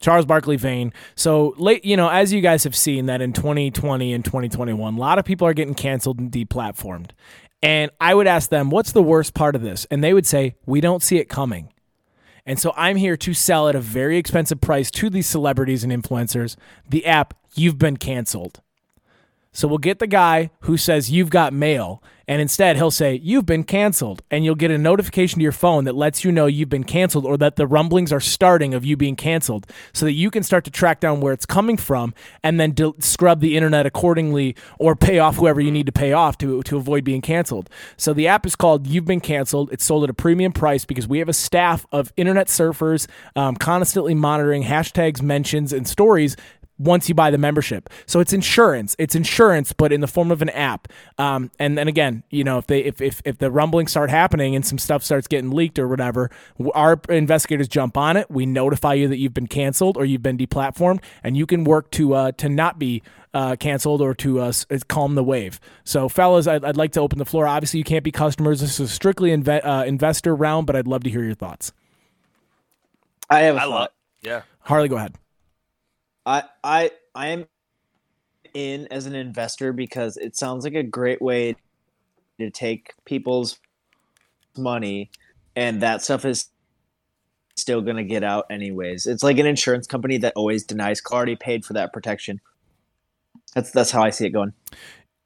Charles 0.00 0.26
Barkley 0.26 0.56
vein. 0.56 0.92
So 1.14 1.54
late, 1.56 1.84
you 1.84 1.96
know, 1.96 2.08
as 2.08 2.32
you 2.32 2.40
guys 2.40 2.64
have 2.64 2.74
seen 2.74 3.06
that 3.06 3.20
in 3.22 3.32
2020 3.32 4.12
and 4.12 4.24
2021, 4.24 4.94
a 4.94 4.98
lot 4.98 5.20
of 5.20 5.24
people 5.24 5.46
are 5.46 5.54
getting 5.54 5.74
canceled 5.74 6.18
and 6.18 6.32
deplatformed. 6.32 7.10
And 7.62 7.90
I 8.00 8.14
would 8.14 8.26
ask 8.26 8.50
them, 8.50 8.70
what's 8.70 8.92
the 8.92 9.02
worst 9.02 9.34
part 9.34 9.54
of 9.54 9.62
this? 9.62 9.86
And 9.90 10.02
they 10.02 10.12
would 10.12 10.26
say, 10.26 10.56
we 10.66 10.80
don't 10.80 11.02
see 11.02 11.18
it 11.18 11.28
coming. 11.28 11.72
And 12.44 12.58
so 12.58 12.72
I'm 12.76 12.96
here 12.96 13.16
to 13.18 13.34
sell 13.34 13.68
at 13.68 13.76
a 13.76 13.80
very 13.80 14.18
expensive 14.18 14.60
price 14.60 14.90
to 14.92 15.08
these 15.08 15.28
celebrities 15.28 15.84
and 15.84 15.92
influencers 15.92 16.56
the 16.88 17.06
app 17.06 17.34
You've 17.54 17.78
Been 17.78 17.96
Canceled. 17.96 18.60
So 19.52 19.68
we'll 19.68 19.78
get 19.78 19.98
the 19.98 20.06
guy 20.06 20.50
who 20.60 20.76
says 20.76 21.10
you've 21.10 21.30
got 21.30 21.52
mail, 21.52 22.02
and 22.32 22.40
instead 22.40 22.76
he'll 22.76 22.90
say 22.90 23.20
you've 23.22 23.44
been 23.44 23.62
canceled, 23.62 24.22
and 24.30 24.42
you'll 24.42 24.54
get 24.54 24.70
a 24.70 24.78
notification 24.78 25.38
to 25.38 25.42
your 25.42 25.52
phone 25.52 25.84
that 25.84 25.94
lets 25.94 26.24
you 26.24 26.32
know 26.32 26.46
you've 26.46 26.70
been 26.70 26.82
canceled 26.82 27.26
or 27.26 27.36
that 27.36 27.56
the 27.56 27.66
rumblings 27.66 28.10
are 28.10 28.20
starting 28.20 28.72
of 28.72 28.86
you 28.86 28.96
being 28.96 29.16
canceled, 29.16 29.66
so 29.92 30.06
that 30.06 30.12
you 30.12 30.30
can 30.30 30.42
start 30.42 30.64
to 30.64 30.70
track 30.70 30.98
down 30.98 31.20
where 31.20 31.34
it's 31.34 31.44
coming 31.44 31.76
from 31.76 32.14
and 32.42 32.58
then 32.58 32.70
del- 32.70 32.96
scrub 33.00 33.40
the 33.40 33.54
internet 33.54 33.84
accordingly 33.84 34.56
or 34.78 34.96
pay 34.96 35.18
off 35.18 35.36
whoever 35.36 35.60
you 35.60 35.70
need 35.70 35.84
to 35.84 35.92
pay 35.92 36.14
off 36.14 36.38
to 36.38 36.62
to 36.62 36.78
avoid 36.78 37.04
being 37.04 37.20
canceled. 37.20 37.68
So 37.98 38.14
the 38.14 38.28
app 38.28 38.46
is 38.46 38.56
called 38.56 38.86
You've 38.86 39.04
Been 39.04 39.20
Canceled. 39.20 39.70
It's 39.70 39.84
sold 39.84 40.02
at 40.04 40.08
a 40.08 40.14
premium 40.14 40.52
price 40.52 40.86
because 40.86 41.06
we 41.06 41.18
have 41.18 41.28
a 41.28 41.34
staff 41.34 41.84
of 41.92 42.14
internet 42.16 42.46
surfers 42.46 43.06
um, 43.36 43.56
constantly 43.56 44.14
monitoring 44.14 44.62
hashtags, 44.62 45.20
mentions, 45.20 45.70
and 45.70 45.86
stories 45.86 46.34
once 46.82 47.08
you 47.08 47.14
buy 47.14 47.30
the 47.30 47.38
membership. 47.38 47.88
So 48.06 48.20
it's 48.20 48.32
insurance. 48.32 48.96
It's 48.98 49.14
insurance, 49.14 49.72
but 49.72 49.92
in 49.92 50.00
the 50.00 50.06
form 50.08 50.30
of 50.30 50.42
an 50.42 50.50
app. 50.50 50.88
Um, 51.18 51.50
and 51.58 51.78
then 51.78 51.88
again, 51.88 52.22
you 52.30 52.44
know, 52.44 52.58
if 52.58 52.66
they 52.66 52.80
if 52.84 53.00
if, 53.00 53.22
if 53.24 53.38
the 53.38 53.50
rumblings 53.50 53.90
start 53.90 54.10
happening 54.10 54.54
and 54.54 54.64
some 54.64 54.78
stuff 54.78 55.02
starts 55.02 55.26
getting 55.26 55.50
leaked 55.50 55.78
or 55.78 55.88
whatever, 55.88 56.30
our 56.74 57.00
investigators 57.08 57.68
jump 57.68 57.96
on 57.96 58.16
it. 58.16 58.30
We 58.30 58.46
notify 58.46 58.94
you 58.94 59.08
that 59.08 59.18
you've 59.18 59.34
been 59.34 59.46
canceled 59.46 59.96
or 59.96 60.04
you've 60.04 60.22
been 60.22 60.38
deplatformed, 60.38 61.02
and 61.22 61.36
you 61.36 61.46
can 61.46 61.64
work 61.64 61.90
to 61.92 62.14
uh, 62.14 62.32
to 62.32 62.48
not 62.48 62.78
be 62.78 63.02
uh, 63.34 63.56
canceled 63.56 64.00
or 64.00 64.14
to 64.14 64.40
uh, 64.40 64.52
calm 64.88 65.14
the 65.14 65.24
wave. 65.24 65.60
So, 65.84 66.08
fellas, 66.08 66.46
I'd, 66.46 66.64
I'd 66.64 66.76
like 66.76 66.92
to 66.92 67.00
open 67.00 67.18
the 67.18 67.24
floor. 67.24 67.46
Obviously, 67.46 67.78
you 67.78 67.84
can't 67.84 68.04
be 68.04 68.10
customers. 68.12 68.60
This 68.60 68.78
is 68.80 68.92
strictly 68.92 69.30
inve- 69.30 69.64
uh, 69.64 69.84
investor 69.86 70.34
round, 70.34 70.66
but 70.66 70.76
I'd 70.76 70.86
love 70.86 71.04
to 71.04 71.10
hear 71.10 71.24
your 71.24 71.34
thoughts. 71.34 71.72
I 73.30 73.40
have 73.40 73.56
a 73.56 73.60
I 73.60 73.66
thought. 73.66 73.70
love. 73.70 73.88
Yeah. 74.20 74.42
Harley, 74.60 74.88
go 74.88 74.96
ahead. 74.96 75.14
I 76.26 76.44
I 76.62 76.90
I 77.14 77.28
am 77.28 77.46
in 78.54 78.86
as 78.90 79.06
an 79.06 79.14
investor 79.14 79.72
because 79.72 80.16
it 80.16 80.36
sounds 80.36 80.64
like 80.64 80.74
a 80.74 80.82
great 80.82 81.22
way 81.22 81.56
to 82.38 82.50
take 82.50 82.94
people's 83.04 83.58
money 84.56 85.10
and 85.56 85.82
that 85.82 86.02
stuff 86.02 86.24
is 86.24 86.48
still 87.56 87.80
going 87.80 87.96
to 87.96 88.04
get 88.04 88.24
out 88.24 88.46
anyways. 88.50 89.06
It's 89.06 89.22
like 89.22 89.38
an 89.38 89.46
insurance 89.46 89.86
company 89.86 90.18
that 90.18 90.32
always 90.36 90.64
denies 90.64 91.00
already 91.10 91.36
paid 91.36 91.64
for 91.64 91.74
that 91.74 91.92
protection. 91.92 92.40
That's 93.54 93.70
that's 93.70 93.90
how 93.90 94.02
I 94.02 94.10
see 94.10 94.26
it 94.26 94.30
going. 94.30 94.52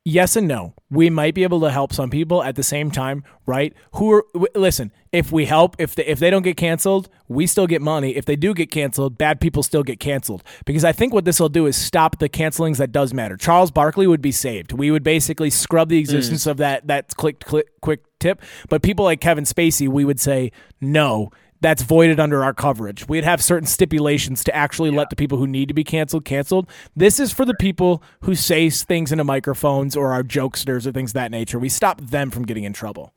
Yes 0.07 0.36
and 0.36 0.46
no. 0.46 0.72
We 0.88 1.11
might 1.11 1.34
be 1.34 1.42
able 1.42 1.61
to 1.61 1.70
help 1.70 1.92
some 1.92 2.11
people 2.11 2.42
at 2.42 2.54
the 2.54 2.62
same 2.62 2.92
time, 2.92 3.24
right? 3.44 3.74
Who 3.94 4.12
are 4.12 4.24
w- 4.32 4.52
listen? 4.54 4.92
If 5.11 5.32
we 5.32 5.46
help, 5.46 5.74
if 5.78 5.96
they, 5.96 6.07
if 6.07 6.20
they 6.20 6.30
don't 6.30 6.42
get 6.42 6.57
canceled, 6.57 7.09
we 7.26 7.46
still 7.46 7.66
get 7.66 7.82
money. 7.82 8.14
If 8.16 8.24
they 8.24 8.36
do 8.36 8.54
get 8.54 8.70
canceled, 8.70 9.18
bad 9.18 9.40
people 9.40 9.64
still 9.64 9.82
get 9.82 9.98
canceled. 9.98 10.44
Because 10.64 10.84
I 10.84 10.92
think 10.92 11.12
what 11.12 11.24
this 11.24 11.40
will 11.40 11.48
do 11.48 11.66
is 11.66 11.76
stop 11.76 12.20
the 12.20 12.28
cancelings 12.28 12.76
that 12.76 12.92
does 12.92 13.12
matter. 13.12 13.36
Charles 13.36 13.72
Barkley 13.72 14.07
would 14.07 14.22
be 14.22 14.32
saved. 14.32 14.72
We 14.72 14.90
would 14.90 15.02
basically 15.02 15.50
scrub 15.50 15.88
the 15.88 15.98
existence 15.98 16.44
mm. 16.44 16.52
of 16.52 16.57
that 16.59 16.86
that 16.86 17.16
click 17.16 17.40
click 17.40 17.66
quick 17.80 18.04
tip. 18.20 18.40
But 18.68 18.82
people 18.82 19.04
like 19.04 19.20
Kevin 19.20 19.44
Spacey, 19.44 19.88
we 19.88 20.04
would 20.04 20.20
say 20.20 20.52
no. 20.80 21.30
That's 21.61 21.82
voided 21.82 22.20
under 22.20 22.44
our 22.44 22.52
coverage. 22.52 23.09
We'd 23.09 23.24
have 23.24 23.42
certain 23.42 23.66
stipulations 23.66 24.44
to 24.44 24.54
actually 24.54 24.90
let 24.90 25.11
the 25.11 25.16
people 25.16 25.38
who 25.38 25.46
need 25.46 25.68
to 25.68 25.74
be 25.74 25.84
canceled 25.84 26.24
canceled. 26.24 26.68
This 26.94 27.18
is 27.18 27.32
for 27.32 27.44
the 27.44 27.54
people 27.54 28.02
who 28.20 28.34
say 28.34 28.66
s- 28.66 28.84
things 28.84 29.11
into 29.11 29.24
microphones 29.24 29.96
or 29.96 30.12
are 30.12 30.22
jokesters 30.22 30.86
or 30.86 30.92
things 30.92 31.11
of 31.11 31.14
that 31.14 31.30
nature. 31.30 31.59
We 31.59 31.68
stop 31.68 32.00
them 32.00 32.30
from 32.30 32.44
getting 32.44 32.64
in 32.64 32.72
trouble. 32.72 33.12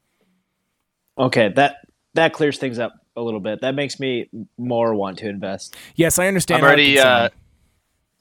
Okay, 1.17 1.49
that 1.55 1.77
that 2.13 2.33
clears 2.33 2.57
things 2.57 2.79
up 2.79 2.93
a 3.15 3.21
little 3.21 3.41
bit. 3.41 3.61
That 3.61 3.75
makes 3.75 3.99
me 3.99 4.29
more 4.57 4.95
want 4.95 5.17
to 5.19 5.27
invest. 5.27 5.75
Yes, 5.95 6.17
I 6.17 6.27
understand. 6.27 6.59
I'm 6.59 6.65
already 6.65 6.97
uh, 6.97 7.29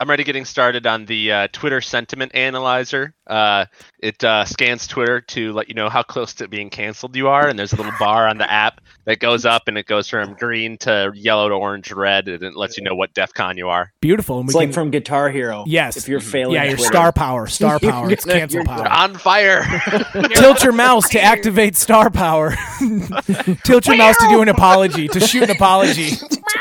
I'm 0.00 0.06
already 0.08 0.22
getting 0.22 0.44
started 0.44 0.86
on 0.86 1.06
the 1.06 1.32
uh, 1.32 1.48
Twitter 1.52 1.80
sentiment 1.80 2.32
analyzer. 2.34 3.14
Uh, 3.26 3.64
it 3.98 4.22
uh, 4.22 4.44
scans 4.44 4.86
Twitter 4.86 5.20
to 5.22 5.52
let 5.52 5.68
you 5.68 5.74
know 5.74 5.88
how 5.88 6.04
close 6.04 6.34
to 6.34 6.46
being 6.46 6.70
canceled 6.70 7.16
you 7.16 7.26
are, 7.28 7.48
and 7.48 7.58
there's 7.58 7.72
a 7.72 7.76
little 7.76 7.92
bar 7.98 8.28
on 8.28 8.38
the 8.38 8.50
app 8.50 8.80
that 9.06 9.18
goes 9.18 9.44
up, 9.44 9.62
and 9.66 9.76
it 9.76 9.86
goes 9.86 10.08
from 10.08 10.34
green 10.34 10.78
to 10.78 11.10
yellow 11.14 11.48
to 11.48 11.54
orange, 11.56 11.88
to 11.88 11.96
red, 11.96 12.28
and 12.28 12.44
it 12.44 12.54
lets 12.54 12.78
you 12.78 12.84
know 12.84 12.94
what 12.94 13.12
DefCon 13.12 13.56
you 13.56 13.68
are. 13.68 13.92
beautiful. 14.00 14.38
And 14.38 14.48
It's 14.48 14.54
we 14.54 14.60
like 14.60 14.68
can- 14.68 14.72
from 14.74 14.90
Guitar 14.92 15.30
Hero. 15.30 15.64
Yes. 15.66 15.96
If 15.96 16.06
you're 16.08 16.20
failing, 16.20 16.54
yeah, 16.54 16.62
your 16.64 16.76
Twitter. 16.76 16.92
star 16.92 17.12
power, 17.12 17.48
star 17.48 17.78
power. 17.80 18.08
It's 18.10 18.24
cancel 18.24 18.64
power. 18.64 18.88
On 18.88 19.14
fire. 19.16 19.64
Tilt 20.36 20.62
your 20.62 20.72
mouse 20.74 21.08
to 21.10 21.20
activate 21.20 21.74
star 21.76 22.08
power. 22.08 22.54
Tilt 23.64 23.86
your 23.88 23.96
mouse 23.96 24.16
to 24.18 24.28
do 24.28 24.42
an 24.42 24.48
apology, 24.48 25.08
to 25.08 25.18
shoot 25.20 25.42
an 25.42 25.50
apology. 25.50 26.10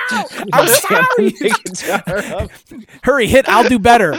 I'm 0.53 0.67
sorry. 0.67 1.33
Hurry, 3.03 3.27
hit. 3.27 3.47
I'll 3.49 3.67
do 3.67 3.79
better. 3.79 4.15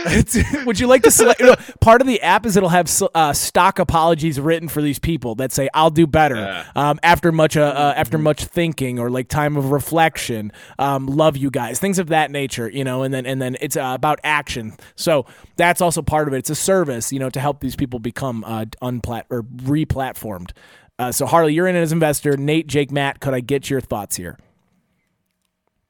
Would 0.64 0.80
you 0.80 0.86
like 0.86 1.02
to 1.02 1.10
select? 1.10 1.40
You 1.40 1.46
know, 1.46 1.56
part 1.80 2.00
of 2.00 2.06
the 2.06 2.20
app 2.22 2.46
is 2.46 2.56
it'll 2.56 2.68
have 2.68 2.90
uh, 3.14 3.32
stock 3.32 3.78
apologies 3.78 4.40
written 4.40 4.68
for 4.68 4.82
these 4.82 4.98
people 4.98 5.34
that 5.36 5.52
say 5.52 5.68
"I'll 5.74 5.90
do 5.90 6.06
better" 6.06 6.64
um, 6.74 6.98
after 7.02 7.32
much 7.32 7.56
uh, 7.56 7.62
uh, 7.62 7.94
after 7.96 8.18
much 8.18 8.44
thinking 8.44 8.98
or 8.98 9.10
like 9.10 9.28
time 9.28 9.56
of 9.56 9.70
reflection. 9.70 10.52
Um, 10.78 11.06
love 11.06 11.36
you 11.36 11.50
guys, 11.50 11.78
things 11.78 11.98
of 11.98 12.08
that 12.08 12.30
nature. 12.30 12.68
You 12.68 12.84
know, 12.84 13.02
and 13.02 13.12
then 13.12 13.26
and 13.26 13.40
then 13.40 13.56
it's 13.60 13.76
uh, 13.76 13.92
about 13.94 14.20
action. 14.24 14.76
So 14.96 15.26
that's 15.56 15.80
also 15.80 16.02
part 16.02 16.28
of 16.28 16.34
it. 16.34 16.38
It's 16.38 16.50
a 16.50 16.54
service, 16.54 17.12
you 17.12 17.18
know, 17.18 17.30
to 17.30 17.40
help 17.40 17.60
these 17.60 17.76
people 17.76 17.98
become 17.98 18.44
uh, 18.44 18.66
unplat 18.82 19.24
or 19.30 19.42
replatformed. 19.42 20.50
Uh, 20.98 21.12
so 21.12 21.26
Harley, 21.26 21.54
you're 21.54 21.68
in 21.68 21.76
as 21.76 21.92
investor. 21.92 22.36
Nate, 22.36 22.66
Jake, 22.66 22.90
Matt, 22.90 23.20
could 23.20 23.32
I 23.32 23.40
get 23.40 23.70
your 23.70 23.80
thoughts 23.80 24.16
here? 24.16 24.36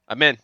I'm 0.09 0.23
in. 0.23 0.39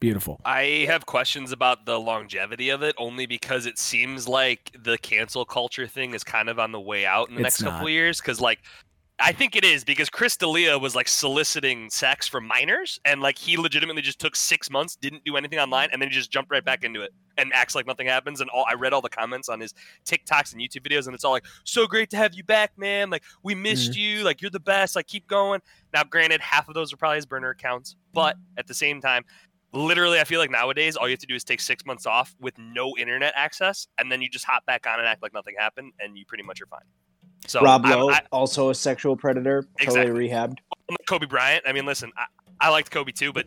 Beautiful. 0.00 0.40
I 0.44 0.84
have 0.88 1.06
questions 1.06 1.52
about 1.52 1.86
the 1.86 1.98
longevity 1.98 2.70
of 2.70 2.82
it 2.82 2.94
only 2.98 3.24
because 3.26 3.66
it 3.66 3.78
seems 3.78 4.26
like 4.26 4.76
the 4.76 4.98
cancel 4.98 5.44
culture 5.44 5.86
thing 5.86 6.12
is 6.12 6.24
kind 6.24 6.48
of 6.48 6.58
on 6.58 6.72
the 6.72 6.80
way 6.80 7.06
out 7.06 7.28
in 7.28 7.36
the 7.36 7.40
It's 7.40 7.44
next 7.44 7.62
couple 7.62 7.78
not. 7.78 7.84
of 7.84 7.90
years. 7.90 8.20
Because, 8.20 8.40
like, 8.40 8.58
I 9.24 9.30
think 9.30 9.54
it 9.54 9.64
is 9.64 9.84
because 9.84 10.10
Chris 10.10 10.36
D'Elia 10.36 10.76
was 10.76 10.96
like 10.96 11.06
soliciting 11.06 11.88
sex 11.90 12.26
from 12.26 12.44
minors, 12.44 12.98
and 13.04 13.20
like 13.20 13.38
he 13.38 13.56
legitimately 13.56 14.02
just 14.02 14.18
took 14.18 14.34
six 14.34 14.68
months, 14.68 14.96
didn't 14.96 15.24
do 15.24 15.36
anything 15.36 15.60
online, 15.60 15.90
and 15.92 16.02
then 16.02 16.08
he 16.08 16.14
just 16.14 16.32
jumped 16.32 16.50
right 16.50 16.64
back 16.64 16.82
into 16.82 17.02
it 17.02 17.12
and 17.38 17.52
acts 17.54 17.76
like 17.76 17.86
nothing 17.86 18.08
happens. 18.08 18.40
And 18.40 18.50
all 18.50 18.66
I 18.68 18.74
read 18.74 18.92
all 18.92 19.00
the 19.00 19.08
comments 19.08 19.48
on 19.48 19.60
his 19.60 19.74
TikToks 20.04 20.52
and 20.52 20.60
YouTube 20.60 20.84
videos, 20.84 21.06
and 21.06 21.14
it's 21.14 21.24
all 21.24 21.30
like, 21.30 21.44
"So 21.62 21.86
great 21.86 22.10
to 22.10 22.16
have 22.16 22.34
you 22.34 22.42
back, 22.42 22.72
man! 22.76 23.10
Like 23.10 23.22
we 23.44 23.54
missed 23.54 23.92
mm-hmm. 23.92 24.18
you. 24.18 24.24
Like 24.24 24.42
you're 24.42 24.50
the 24.50 24.58
best. 24.58 24.96
Like 24.96 25.06
keep 25.06 25.28
going." 25.28 25.60
Now, 25.94 26.02
granted, 26.02 26.40
half 26.40 26.66
of 26.66 26.74
those 26.74 26.92
are 26.92 26.96
probably 26.96 27.18
his 27.18 27.26
burner 27.26 27.50
accounts, 27.50 27.94
but 28.12 28.36
at 28.56 28.66
the 28.66 28.74
same 28.74 29.00
time, 29.00 29.24
literally 29.74 30.20
i 30.20 30.24
feel 30.24 30.38
like 30.38 30.50
nowadays 30.50 30.96
all 30.96 31.08
you 31.08 31.12
have 31.12 31.18
to 31.18 31.26
do 31.26 31.34
is 31.34 31.44
take 31.44 31.58
six 31.58 31.86
months 31.86 32.04
off 32.04 32.36
with 32.38 32.52
no 32.58 32.94
internet 32.98 33.32
access 33.34 33.88
and 33.96 34.12
then 34.12 34.20
you 34.20 34.28
just 34.28 34.44
hop 34.44 34.66
back 34.66 34.86
on 34.86 34.98
and 34.98 35.08
act 35.08 35.22
like 35.22 35.32
nothing 35.32 35.54
happened 35.58 35.90
and 35.98 36.18
you 36.18 36.26
pretty 36.26 36.44
much 36.44 36.60
are 36.60 36.66
fine 36.66 36.82
so 37.46 37.60
Rob 37.60 37.84
Lowe, 37.84 38.10
I, 38.10 38.22
also 38.32 38.70
a 38.70 38.74
sexual 38.74 39.16
predator, 39.16 39.62
totally 39.80 40.00
Exactly. 40.08 40.28
rehabbed. 40.28 40.58
I'm 40.88 40.94
like 40.98 41.06
kobe 41.06 41.26
bryant 41.26 41.62
i 41.66 41.72
mean 41.72 41.86
listen 41.86 42.10
i, 42.18 42.26
I 42.60 42.68
liked 42.70 42.90
kobe 42.90 43.12
too 43.12 43.32
but 43.32 43.46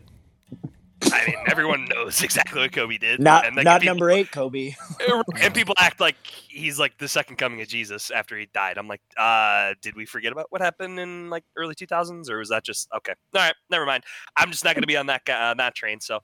i 1.12 1.24
mean 1.26 1.36
everyone 1.46 1.84
knows 1.94 2.22
exactly 2.22 2.60
what 2.60 2.72
kobe 2.72 2.96
did 2.98 3.20
Not 3.20 3.46
and, 3.46 3.54
like, 3.54 3.64
not 3.64 3.82
people- 3.82 3.94
number 3.94 4.10
eight, 4.10 4.32
Kobe. 4.32 4.74
and 5.40 5.54
people 5.54 5.74
act 5.78 6.00
like 6.00 6.16
he's 6.48 6.78
like 6.78 6.98
the 6.98 7.06
second 7.06 7.36
coming 7.36 7.60
of 7.60 7.68
jesus 7.68 8.10
after 8.10 8.36
he 8.36 8.48
died 8.52 8.78
i'm 8.78 8.88
like 8.88 9.02
uh 9.16 9.74
did 9.82 9.94
we 9.94 10.06
forget 10.06 10.32
about 10.32 10.46
what 10.50 10.60
happened 10.60 10.98
in 10.98 11.30
like 11.30 11.44
early 11.56 11.74
2000s 11.74 12.28
or 12.30 12.38
was 12.38 12.48
that 12.48 12.64
just 12.64 12.88
okay 12.96 13.12
all 13.34 13.42
right 13.42 13.54
never 13.70 13.86
mind 13.86 14.02
i'm 14.36 14.50
just 14.50 14.64
not 14.64 14.74
going 14.74 14.82
to 14.82 14.88
be 14.88 14.96
on 14.96 15.06
that 15.06 15.24
guy, 15.24 15.50
uh, 15.50 15.54
that 15.54 15.74
train 15.74 16.00
so 16.00 16.18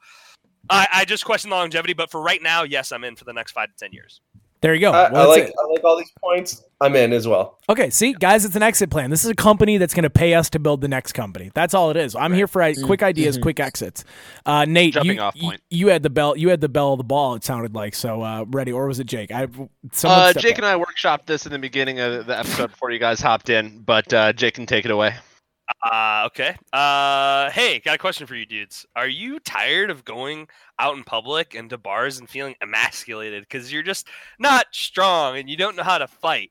I, 0.70 0.86
I 0.92 1.04
just 1.04 1.24
question 1.24 1.50
the 1.50 1.56
longevity, 1.56 1.92
but 1.92 2.08
for 2.08 2.22
right 2.22 2.40
now, 2.40 2.62
yes, 2.62 2.92
I'm 2.92 3.02
in 3.02 3.16
for 3.16 3.24
the 3.24 3.32
next 3.32 3.50
five 3.50 3.66
to 3.68 3.74
ten 3.76 3.92
years. 3.92 4.20
There 4.62 4.74
you 4.74 4.80
go. 4.80 4.92
I, 4.92 5.10
Well, 5.12 5.22
I 5.30 5.36
that's 5.36 5.40
like 5.42 5.50
it. 5.50 5.54
I 5.62 5.72
like 5.72 5.84
all 5.84 5.96
these 5.98 6.12
points. 6.20 6.62
I'm 6.80 6.96
in 6.96 7.12
as 7.12 7.28
well. 7.28 7.58
Okay, 7.68 7.90
see, 7.90 8.12
guys, 8.12 8.44
it's 8.44 8.56
an 8.56 8.62
exit 8.62 8.90
plan. 8.90 9.10
This 9.10 9.24
is 9.24 9.30
a 9.30 9.34
company 9.34 9.76
that's 9.76 9.92
going 9.94 10.02
to 10.04 10.10
pay 10.10 10.34
us 10.34 10.50
to 10.50 10.58
build 10.58 10.80
the 10.80 10.88
next 10.88 11.12
company. 11.12 11.50
That's 11.54 11.74
all 11.74 11.90
it 11.90 11.96
is. 11.96 12.16
I'm 12.16 12.32
here 12.32 12.46
for 12.48 12.62
uh, 12.62 12.72
quick 12.84 13.02
ideas, 13.02 13.38
quick 13.38 13.60
exits. 13.60 14.04
Uh, 14.46 14.64
Nate, 14.64 14.94
Jumping 14.94 15.16
you, 15.16 15.20
off 15.20 15.36
you- 15.36 15.42
point. 15.42 15.60
you 15.70 15.88
had 15.88 16.02
the 16.02 16.10
bell. 16.10 16.36
You 16.36 16.48
had 16.48 16.60
the 16.60 16.68
bell 16.68 16.92
of 16.94 16.98
the 16.98 17.04
ball. 17.04 17.34
It 17.34 17.44
sounded 17.44 17.74
like 17.74 17.94
so. 17.94 18.22
Uh, 18.22 18.44
ready, 18.48 18.72
or 18.72 18.86
was 18.86 18.98
it 19.00 19.06
Jake? 19.06 19.30
I. 19.32 19.44
Uh, 20.04 20.32
Jake 20.32 20.52
up. 20.52 20.58
and 20.58 20.66
I 20.66 20.76
workshopped 20.78 21.26
this 21.26 21.44
in 21.46 21.52
the 21.52 21.58
beginning 21.58 22.00
of 22.00 22.26
the 22.26 22.38
episode 22.38 22.70
before 22.70 22.90
you 22.90 22.98
guys 22.98 23.20
hopped 23.20 23.48
in, 23.48 23.78
but 23.80 24.12
uh, 24.12 24.32
Jake 24.32 24.54
can 24.54 24.66
take 24.66 24.84
it 24.84 24.90
away. 24.90 25.14
Uh, 25.82 26.24
okay. 26.26 26.56
Uh, 26.72 27.50
hey, 27.50 27.80
got 27.80 27.94
a 27.94 27.98
question 27.98 28.26
for 28.26 28.34
you, 28.34 28.46
dudes. 28.46 28.86
Are 28.96 29.08
you 29.08 29.38
tired 29.40 29.90
of 29.90 30.04
going 30.04 30.48
out 30.78 30.96
in 30.96 31.04
public 31.04 31.54
and 31.54 31.70
to 31.70 31.78
bars 31.78 32.18
and 32.18 32.28
feeling 32.28 32.54
emasculated 32.60 33.42
because 33.42 33.72
you're 33.72 33.82
just 33.82 34.08
not 34.38 34.66
strong 34.72 35.36
and 35.36 35.48
you 35.48 35.56
don't 35.56 35.76
know 35.76 35.82
how 35.82 35.98
to 35.98 36.06
fight? 36.06 36.50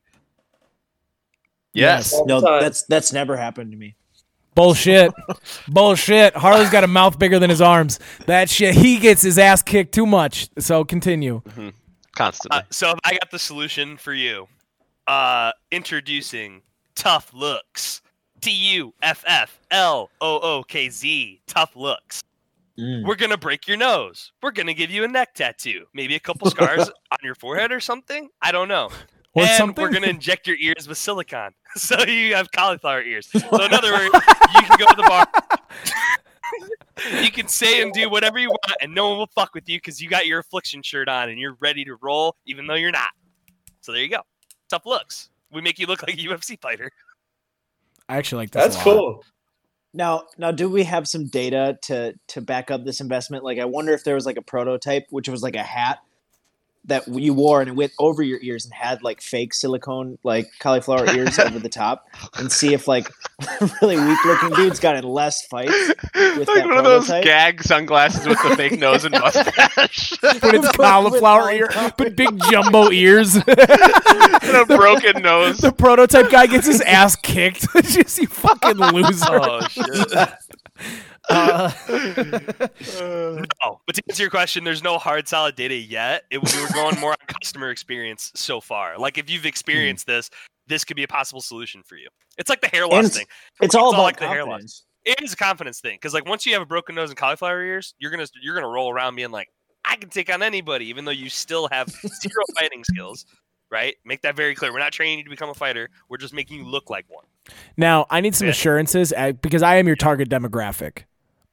Yes. 1.73 2.13
All 2.13 2.25
the 2.25 2.39
No, 2.39 2.59
that's 2.59 2.83
that's 2.83 3.13
never 3.13 3.37
happened 3.37 3.71
to 3.71 3.77
me. 3.77 3.95
Bullshit. 4.55 5.13
Bullshit. 5.67 6.35
Harley's 6.35 6.69
got 6.69 6.83
a 6.83 6.87
mouth 6.87 7.17
bigger 7.17 7.39
than 7.39 7.49
his 7.49 7.61
arms. 7.61 7.99
That 8.25 8.49
shit. 8.49 8.75
He 8.75 8.97
gets 8.97 9.21
his 9.21 9.37
ass 9.37 9.61
kicked 9.61 9.93
too 9.93 10.05
much. 10.05 10.49
So 10.59 10.83
continue. 10.83 11.41
Constantly. 12.15 12.59
Uh, 12.59 12.63
so 12.69 12.93
I 13.05 13.11
got 13.13 13.31
the 13.31 13.39
solution 13.39 13.95
for 13.97 14.13
you. 14.13 14.47
Uh, 15.07 15.51
introducing 15.71 16.61
Tuff 16.95 17.33
Lookz. 17.33 18.01
T 18.41 18.51
U 18.51 18.93
F 19.01 19.23
F 19.27 19.59
L 19.69 20.09
O 20.19 20.39
O 20.39 20.63
K 20.63 20.89
Z. 20.89 21.41
Tuff 21.47 21.75
Lookz. 21.75 22.21
Mm. 22.79 23.05
We're 23.05 23.15
gonna 23.15 23.37
break 23.37 23.67
your 23.67 23.77
nose. 23.77 24.31
We're 24.41 24.51
gonna 24.51 24.73
give 24.73 24.89
you 24.89 25.03
a 25.03 25.07
neck 25.07 25.35
tattoo, 25.35 25.85
maybe 25.93 26.15
a 26.15 26.19
couple 26.19 26.49
scars 26.49 26.89
on 27.11 27.17
your 27.23 27.35
forehead 27.35 27.71
or 27.71 27.79
something. 27.79 28.29
I 28.41 28.51
don't 28.51 28.67
know. 28.67 28.89
Or 29.33 29.43
and 29.43 29.57
something. 29.57 29.81
we're 29.81 29.91
gonna 29.91 30.07
inject 30.07 30.47
your 30.47 30.57
ears 30.57 30.87
with 30.87 30.97
silicone, 30.97 31.51
so 31.75 32.03
you 32.05 32.33
have 32.35 32.51
cauliflower 32.51 33.01
ears. 33.01 33.29
So 33.31 33.63
in 33.63 33.73
other 33.73 33.91
words, 33.91 34.13
you 34.55 34.61
can 34.61 34.77
go 34.77 34.85
to 34.85 34.95
the 34.97 35.05
bar. 35.07 35.27
you 37.21 37.31
can 37.31 37.47
say 37.47 37.81
and 37.81 37.93
do 37.93 38.09
whatever 38.09 38.39
you 38.39 38.49
want, 38.49 38.77
and 38.81 38.93
no 38.93 39.09
one 39.09 39.19
will 39.19 39.29
fuck 39.35 39.53
with 39.53 39.69
you 39.69 39.77
because 39.77 40.01
you 40.01 40.09
got 40.09 40.25
your 40.25 40.39
affliction 40.39 40.81
shirt 40.81 41.07
on 41.07 41.29
and 41.29 41.39
you're 41.39 41.57
ready 41.59 41.85
to 41.85 41.95
roll, 42.01 42.35
even 42.45 42.65
though 42.65 42.75
you're 42.75 42.91
not. 42.91 43.11
So 43.81 43.91
there 43.91 44.01
you 44.01 44.09
go. 44.09 44.21
Tuff 44.69 44.85
Lookz. 44.85 45.29
We 45.51 45.61
make 45.61 45.79
you 45.79 45.85
look 45.85 46.01
like 46.01 46.13
a 46.13 46.17
UFC 46.17 46.59
fighter. 46.61 46.89
I 48.11 48.17
actually 48.17 48.43
like 48.43 48.51
this. 48.51 48.63
That's 48.63 48.75
a 48.75 48.89
lot. 48.89 48.97
cool. 48.97 49.23
Now, 49.93 50.23
now, 50.37 50.51
do 50.51 50.69
we 50.69 50.83
have 50.83 51.07
some 51.07 51.27
data 51.27 51.77
to 51.83 52.13
to 52.27 52.41
back 52.41 52.69
up 52.69 52.83
this 52.83 52.99
investment? 52.99 53.45
Like, 53.45 53.57
I 53.57 53.65
wonder 53.65 53.93
if 53.93 54.03
there 54.03 54.15
was 54.15 54.25
like 54.25 54.37
a 54.37 54.41
prototype, 54.41 55.07
which 55.11 55.29
was 55.29 55.41
like 55.41 55.55
a 55.55 55.63
hat 55.63 55.99
that 56.85 57.07
you 57.07 57.33
wore 57.33 57.61
and 57.61 57.69
it 57.69 57.75
went 57.75 57.91
over 57.99 58.23
your 58.23 58.39
ears 58.41 58.65
and 58.65 58.73
had 58.73 59.03
like 59.03 59.21
fake 59.21 59.53
silicone 59.53 60.17
like 60.23 60.47
cauliflower 60.59 61.05
ears 61.13 61.37
over 61.37 61.59
the 61.59 61.69
top, 61.69 62.07
and 62.37 62.51
see 62.51 62.73
if 62.73 62.87
like 62.87 63.09
really 63.81 63.97
weak 63.97 64.25
looking 64.25 64.49
dudes 64.51 64.79
got 64.79 64.95
in 64.95 65.03
less 65.03 65.45
fights. 65.47 65.71
With 66.15 66.47
like 66.47 66.57
that 66.57 66.65
one 66.65 66.77
of 66.77 66.83
those 66.83 67.07
gag 67.07 67.61
sunglasses 67.63 68.25
with 68.27 68.41
the 68.41 68.55
fake 68.55 68.79
nose 68.79 69.05
and 69.05 69.13
mustache 69.13 70.17
But 70.21 70.55
it's 70.55 70.71
cauliflower 70.77 71.51
ear, 71.51 71.69
but 71.97 72.15
big 72.15 72.39
jumbo 72.49 72.89
ears. 72.91 73.35
and 73.35 73.45
a 73.47 74.65
broken 74.65 75.21
nose. 75.21 75.57
the 75.59 75.71
prototype 75.71 76.29
guy 76.31 76.47
gets 76.47 76.67
his 76.67 76.81
ass 76.81 77.15
kicked. 77.15 77.67
Just 77.83 78.17
you 78.19 78.27
fucking 78.27 78.77
loser. 78.77 79.25
Oh 79.29 79.61
shit. 79.67 80.29
Uh, 81.29 81.71
No, 83.63 83.79
but 83.85 83.95
to 83.95 84.03
answer 84.09 84.23
your 84.23 84.29
question, 84.29 84.63
there's 84.63 84.83
no 84.83 84.97
hard 84.97 85.27
solid 85.27 85.55
data 85.55 85.75
yet. 85.75 86.23
It, 86.31 86.39
we 86.41 86.61
were 86.61 86.67
going 86.73 86.99
more 86.99 87.11
on 87.11 87.17
customer 87.27 87.69
experience 87.69 88.31
so 88.35 88.59
far. 88.59 88.97
Like 88.97 89.17
if 89.17 89.29
you've 89.29 89.45
experienced 89.45 90.07
this, 90.07 90.29
this 90.67 90.83
could 90.83 90.95
be 90.95 91.03
a 91.03 91.07
possible 91.07 91.41
solution 91.41 91.83
for 91.83 91.95
you. 91.95 92.07
It's 92.37 92.49
like 92.49 92.61
the 92.61 92.67
hair 92.67 92.87
loss 92.87 93.05
it's- 93.05 93.17
thing. 93.17 93.27
It's 93.61 93.75
all 93.75 93.93
about 93.93 94.03
like 94.03 94.19
the 94.19 94.27
hair 94.27 94.43
loss. 94.45 94.83
It 95.05 95.21
is 95.21 95.33
a 95.33 95.37
confidence 95.37 95.79
thing 95.79 95.95
because 95.95 96.13
like 96.13 96.27
once 96.27 96.45
you 96.45 96.53
have 96.53 96.61
a 96.61 96.65
broken 96.65 96.95
nose 96.95 97.09
and 97.09 97.17
cauliflower 97.17 97.63
ears, 97.63 97.93
you're 97.99 98.11
gonna 98.11 98.27
you're 98.41 98.55
gonna 98.55 98.67
roll 98.67 98.91
around 98.91 99.15
being 99.15 99.31
like, 99.31 99.47
I 99.85 99.95
can 99.95 100.09
take 100.09 100.31
on 100.31 100.43
anybody, 100.43 100.85
even 100.87 101.05
though 101.05 101.11
you 101.11 101.29
still 101.29 101.67
have 101.71 101.89
zero 101.89 102.43
fighting 102.59 102.83
skills. 102.83 103.25
Right? 103.71 103.95
Make 104.03 104.21
that 104.23 104.35
very 104.35 104.53
clear. 104.53 104.73
We're 104.73 104.79
not 104.79 104.91
training 104.91 105.19
you 105.19 105.23
to 105.23 105.29
become 105.29 105.49
a 105.49 105.53
fighter. 105.53 105.89
We're 106.09 106.17
just 106.17 106.33
making 106.33 106.59
you 106.59 106.65
look 106.65 106.89
like 106.89 107.05
one. 107.07 107.23
now 107.77 108.05
I 108.09 108.19
need 108.21 108.35
some 108.35 108.47
Yeah. 108.47 108.51
assurances 108.51 109.13
uh, 109.15 109.31
because 109.31 109.63
I 109.63 109.77
am 109.77 109.87
your 109.87 109.95
target 109.95 110.29
demographic. 110.29 111.03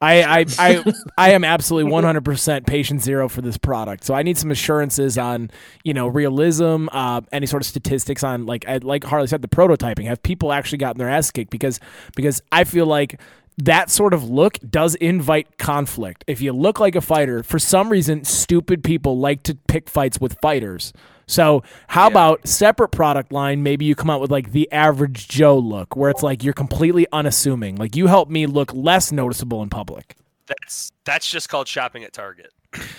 I 0.01 0.23
I 0.41 0.45
I, 0.59 0.93
I 1.17 1.31
am 1.31 1.43
absolutely 1.43 1.91
100% 1.91 2.65
patient 2.67 3.01
zero 3.01 3.27
for 3.29 3.41
this 3.41 3.57
product. 3.57 4.03
So 4.03 4.13
I 4.13 4.23
need 4.23 4.37
some 4.37 4.51
assurances 4.51 5.17
on, 5.17 5.49
you 5.83 5.93
know, 5.93 6.07
realism, 6.07 6.87
uh, 6.91 7.21
any 7.31 7.45
sort 7.45 7.63
of 7.63 7.67
statistics 7.67 8.23
on 8.23 8.45
like 8.45 8.67
I, 8.67 8.77
like 8.77 9.03
Harley 9.05 9.27
said 9.27 9.41
the 9.41 9.47
prototyping. 9.47 10.05
Have 10.05 10.21
people 10.21 10.51
actually 10.51 10.77
gotten 10.79 10.99
their 10.99 11.09
ass 11.09 11.31
kicked 11.31 11.51
because 11.51 11.79
because 12.17 12.41
I 12.51 12.63
feel 12.65 12.85
like 12.85 13.19
that 13.57 13.89
sort 13.89 14.13
of 14.13 14.23
look 14.29 14.57
does 14.69 14.95
invite 14.95 15.57
conflict. 15.57 16.23
If 16.27 16.41
you 16.41 16.53
look 16.53 16.79
like 16.79 16.95
a 16.95 17.01
fighter, 17.01 17.43
for 17.43 17.59
some 17.59 17.89
reason 17.89 18.23
stupid 18.23 18.83
people 18.85 19.19
like 19.19 19.43
to 19.43 19.55
pick 19.67 19.89
fights 19.89 20.19
with 20.21 20.37
fighters. 20.41 20.93
So 21.29 21.61
how 21.87 22.07
about 22.07 22.47
separate 22.47 22.89
product 22.89 23.31
line? 23.31 23.61
Maybe 23.61 23.85
you 23.85 23.93
come 23.93 24.09
out 24.09 24.19
with 24.19 24.31
like 24.31 24.51
the 24.51 24.69
average 24.71 25.27
Joe 25.27 25.59
look, 25.59 25.95
where 25.95 26.09
it's 26.09 26.23
like 26.23 26.43
you're 26.43 26.55
completely 26.55 27.05
unassuming. 27.11 27.75
Like 27.75 27.95
you 27.95 28.07
help 28.07 28.29
me 28.29 28.47
look 28.47 28.73
less 28.73 29.11
noticeable 29.11 29.61
in 29.61 29.69
public. 29.69 30.15
That's 30.47 30.91
that's 31.05 31.29
just 31.29 31.47
called 31.47 31.67
shopping 31.67 32.03
at 32.03 32.13
Target. 32.13 32.51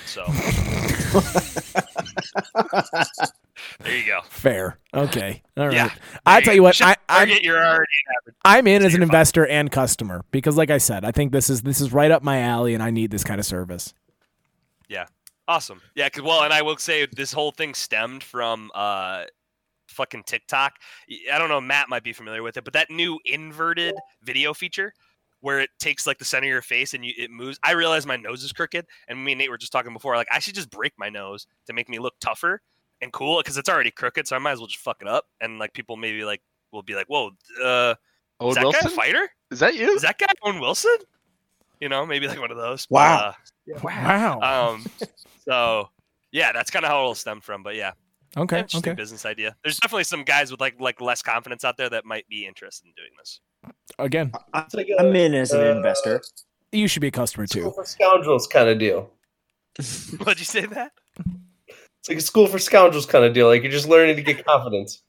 So 0.07 0.25
there 3.81 3.97
you 3.97 4.07
go. 4.07 4.21
Fair. 4.29 4.79
Okay. 4.95 5.43
All 5.57 5.67
right. 5.67 5.75
Yeah. 5.75 5.91
I 6.25 6.41
tell 6.41 6.55
you 6.55 6.63
what, 6.63 6.81
I, 6.81 6.97
I'm 7.09 7.27
Target, 7.27 7.43
you're 7.43 7.59
already. 7.59 7.87
I'm 8.45 8.69
in 8.69 8.85
as 8.85 8.95
an 8.95 9.03
investor 9.03 9.45
and 9.45 9.73
customer 9.73 10.25
because, 10.31 10.57
like 10.57 10.71
I 10.71 10.79
said, 10.79 11.05
I 11.05 11.11
think 11.11 11.33
this 11.33 11.51
is 11.51 11.63
this 11.63 11.81
is 11.81 11.93
right 11.93 12.13
up 12.13 12.23
my 12.23 12.39
alley, 12.43 12.75
and 12.75 12.83
I 12.83 12.91
need 12.91 13.11
this 13.11 13.25
kind 13.25 13.41
of 13.41 13.47
service. 13.47 13.93
Awesome. 15.51 15.81
Yeah, 15.97 16.09
'cause- 16.09 16.23
well, 16.23 16.45
and 16.45 16.53
I 16.53 16.63
will 16.63 16.77
say 16.79 17.07
this 17.07 17.33
whole 17.33 17.51
thing 17.51 17.75
stemmed 17.75 18.23
from 18.23 18.71
uh 18.73 19.25
fucking 19.89 20.23
TikTok. 20.23 20.79
I 21.33 21.39
don't 21.39 21.49
know, 21.49 21.61
Matt 21.61 21.89
might 21.89 22.05
be 22.05 22.13
familiar 22.13 22.45
with 22.45 22.57
it, 22.57 22.63
but 22.63 22.73
that 22.75 22.89
new 22.89 23.19
inverted 23.25 23.97
video 24.23 24.55
feature 24.55 24.93
where 25.41 25.59
it 25.59 25.71
takes 25.81 26.07
like 26.07 26.19
the 26.19 26.25
center 26.25 26.47
of 26.47 26.51
your 26.53 26.63
face 26.63 26.95
and 26.95 27.05
you 27.05 27.13
it 27.19 27.33
moves. 27.33 27.59
I 27.65 27.73
realize 27.73 28.07
my 28.07 28.17
nose 28.17 28.45
is 28.45 28.53
crooked, 28.53 28.87
and 29.09 29.25
me 29.25 29.33
and 29.33 29.41
Nate 29.41 29.51
were 29.51 29.59
just 29.59 29.73
talking 29.73 29.93
before. 29.93 30.15
Like 30.17 30.29
I 30.31 30.39
should 30.39 30.55
just 30.55 30.71
break 30.71 30.93
my 30.99 31.09
nose 31.09 31.49
to 31.67 31.73
make 31.73 31.89
me 31.89 31.99
look 31.99 32.15
tougher 32.21 32.63
and 33.03 33.13
cool 33.13 33.39
because 33.41 33.59
it's 33.59 33.69
already 33.69 33.91
crooked, 33.91 34.29
so 34.29 34.37
I 34.37 34.39
might 34.39 34.53
as 34.53 34.59
well 34.61 34.69
just 34.69 34.79
fuck 34.79 35.03
it 35.03 35.09
up. 35.09 35.25
And 35.41 35.59
like 35.59 35.73
people 35.73 35.97
maybe 35.97 36.23
like 36.23 36.43
will 36.71 36.83
be 36.85 36.95
like, 36.95 37.07
"Whoa, 37.09 37.33
uh, 37.61 37.97
Owen 38.39 38.51
is 38.51 38.55
that 38.55 38.63
Wilson? 38.63 38.81
guy 38.87 38.93
a 38.93 38.97
fighter? 38.97 39.31
Is 39.51 39.59
that 39.59 39.75
you? 39.75 39.91
Is 39.97 40.03
that 40.03 40.19
guy 40.19 40.27
Owen 40.45 40.61
Wilson?" 40.61 40.97
You 41.81 41.89
know, 41.89 42.07
maybe 42.07 42.29
like 42.29 42.39
one 42.39 42.51
of 42.53 42.59
those. 42.59 42.87
But, 42.87 42.95
Wow. 42.95 43.35
Uh, 43.77 43.81
Wow. 43.83 44.41
um, 44.75 44.87
so 45.45 45.89
yeah, 46.33 46.53
that's 46.53 46.71
kind 46.71 46.85
of 46.85 46.91
how 46.91 46.99
it'll 47.01 47.15
stem 47.15 47.41
from. 47.41 47.63
But 47.63 47.75
yeah, 47.77 47.93
okay. 48.37 48.61
interesting 48.61 48.91
Okay. 48.93 48.95
business 48.97 49.25
idea. 49.27 49.57
There's 49.63 49.79
definitely 49.79 50.05
some 50.05 50.23
guys 50.25 50.51
with 50.51 50.61
like 50.61 50.81
like 50.81 51.01
less 51.01 51.23
confidence 51.23 51.65
out 51.65 51.77
there 51.77 51.89
that 51.91 52.05
might 52.05 52.29
be 52.29 52.47
interested 52.47 52.87
in 52.87 52.93
doing 52.97 53.11
this. 53.19 53.41
Again, 53.99 54.33
It's 54.55 54.75
like 54.75 54.89
I'm 54.99 55.15
in 55.17 55.35
as 55.35 55.53
an 55.53 55.61
uh, 55.67 55.71
investor. 55.77 56.23
you 56.73 56.89
should 56.89 57.03
be 57.03 57.09
a 57.09 57.13
customer 57.13 57.47
School 57.47 57.65
too. 57.65 57.73
for 57.75 57.85
scoundrels 57.85 58.47
kind 58.47 58.69
of 58.69 58.79
deal. 58.79 59.11
What'd 60.19 60.39
you 60.39 60.45
say 60.47 60.67
that? 60.67 60.93
It's 61.69 62.09
like 62.09 62.19
a 62.19 62.23
school 62.23 62.47
for 62.47 62.59
scoundrels 62.59 63.05
kind 63.07 63.25
of 63.25 63.35
deal. 63.35 63.47
Like 63.49 63.63
you're 63.63 63.71
just 63.73 63.89
learning 63.89 64.17
to 64.17 64.23
get 64.23 64.45
confidence. 64.47 65.03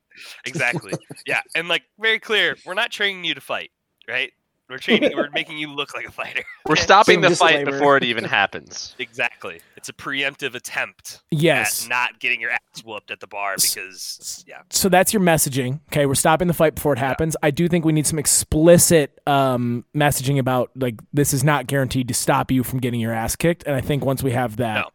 Exactly. 0.45 0.91
yeah, 1.25 1.41
and 1.55 1.67
like 1.69 1.83
very 1.99 2.19
clear, 2.19 2.57
we're 2.65 2.73
not 2.73 2.91
training 2.91 3.23
you 3.23 3.33
to 3.33 3.41
fight, 3.41 3.71
right? 4.09 4.31
We're 4.71 4.77
training. 4.79 5.11
we're 5.15 5.29
making 5.31 5.57
you 5.57 5.67
look 5.73 5.93
like 5.93 6.07
a 6.07 6.11
fighter. 6.11 6.43
We're 6.67 6.75
stopping 6.77 7.21
Some 7.21 7.31
the 7.31 7.35
fight 7.35 7.51
disclaimer. 7.57 7.71
before 7.71 7.97
it 7.97 8.03
even 8.03 8.23
happens. 8.23 8.95
Exactly. 8.99 9.59
It's 9.75 9.89
a 9.89 9.93
preemptive 9.93 10.55
attempt 10.55 11.21
Yes. 11.31 11.83
at 11.83 11.89
not 11.89 12.19
getting 12.19 12.39
your 12.39 12.51
ass 12.51 12.59
whooped 12.85 13.11
at 13.11 13.19
the 13.19 13.27
bar 13.27 13.55
because 13.61 14.43
yeah. 14.47 14.61
So 14.69 14.87
that's 14.89 15.11
your 15.13 15.21
messaging. 15.21 15.79
Okay, 15.91 16.05
we're 16.05 16.15
stopping 16.15 16.47
the 16.47 16.53
fight 16.53 16.75
before 16.75 16.93
it 16.93 16.99
happens. 16.99 17.35
I 17.43 17.51
do 17.51 17.67
think 17.67 17.83
we 17.83 17.91
need 17.91 18.07
some 18.07 18.17
explicit 18.19 19.19
um, 19.27 19.83
messaging 19.95 20.39
about 20.39 20.71
like 20.75 20.99
this 21.13 21.33
is 21.33 21.43
not 21.43 21.67
guaranteed 21.67 22.07
to 22.07 22.13
stop 22.13 22.51
you 22.51 22.63
from 22.63 22.79
getting 22.79 22.99
your 22.99 23.11
ass 23.11 23.35
kicked. 23.35 23.63
And 23.65 23.75
I 23.75 23.81
think 23.81 24.05
once 24.05 24.23
we 24.23 24.31
have 24.31 24.57
that, 24.57 24.85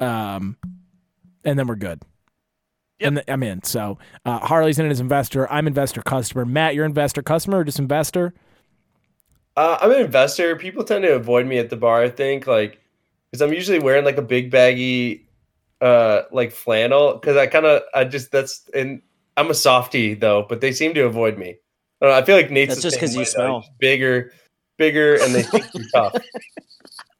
um, 0.00 0.56
and 1.44 1.58
then 1.58 1.66
we're 1.66 1.76
good. 1.76 2.02
Yep. 2.98 3.06
And 3.06 3.16
th- 3.18 3.24
I'm 3.28 3.42
in. 3.42 3.62
So 3.62 3.98
uh, 4.24 4.38
Harley's 4.40 4.78
in 4.78 4.90
as 4.90 5.00
investor. 5.00 5.50
I'm 5.50 5.66
investor 5.66 6.02
customer. 6.02 6.44
Matt, 6.44 6.74
you're 6.74 6.84
investor 6.84 7.22
customer 7.22 7.58
or 7.58 7.64
just 7.64 7.78
investor? 7.78 8.34
Uh, 9.60 9.76
I'm 9.82 9.90
an 9.90 10.00
investor. 10.00 10.56
People 10.56 10.84
tend 10.84 11.04
to 11.04 11.14
avoid 11.14 11.46
me 11.46 11.58
at 11.58 11.68
the 11.68 11.76
bar. 11.76 12.02
I 12.02 12.08
think 12.08 12.46
like 12.46 12.80
because 13.30 13.42
I'm 13.42 13.52
usually 13.52 13.78
wearing 13.78 14.06
like 14.06 14.16
a 14.16 14.22
big 14.22 14.50
baggy, 14.50 15.28
uh, 15.82 16.22
like 16.32 16.50
flannel. 16.50 17.12
Because 17.12 17.36
I 17.36 17.46
kind 17.46 17.66
of 17.66 17.82
I 17.92 18.04
just 18.04 18.32
that's 18.32 18.66
and 18.72 19.02
I'm 19.36 19.50
a 19.50 19.54
softie 19.54 20.14
though, 20.14 20.46
but 20.48 20.62
they 20.62 20.72
seem 20.72 20.94
to 20.94 21.02
avoid 21.04 21.36
me. 21.36 21.58
I, 22.00 22.06
don't 22.06 22.14
know, 22.14 22.18
I 22.18 22.24
feel 22.24 22.36
like 22.36 22.50
Nate's 22.50 22.76
That's 22.76 22.82
just 22.82 22.96
because 22.96 23.14
you 23.14 23.26
smell. 23.26 23.60
He's 23.60 23.70
bigger, 23.78 24.32
bigger, 24.78 25.16
and 25.16 25.34
they 25.34 25.42
think 25.42 25.66
you're 25.74 25.84
tough. 25.94 26.16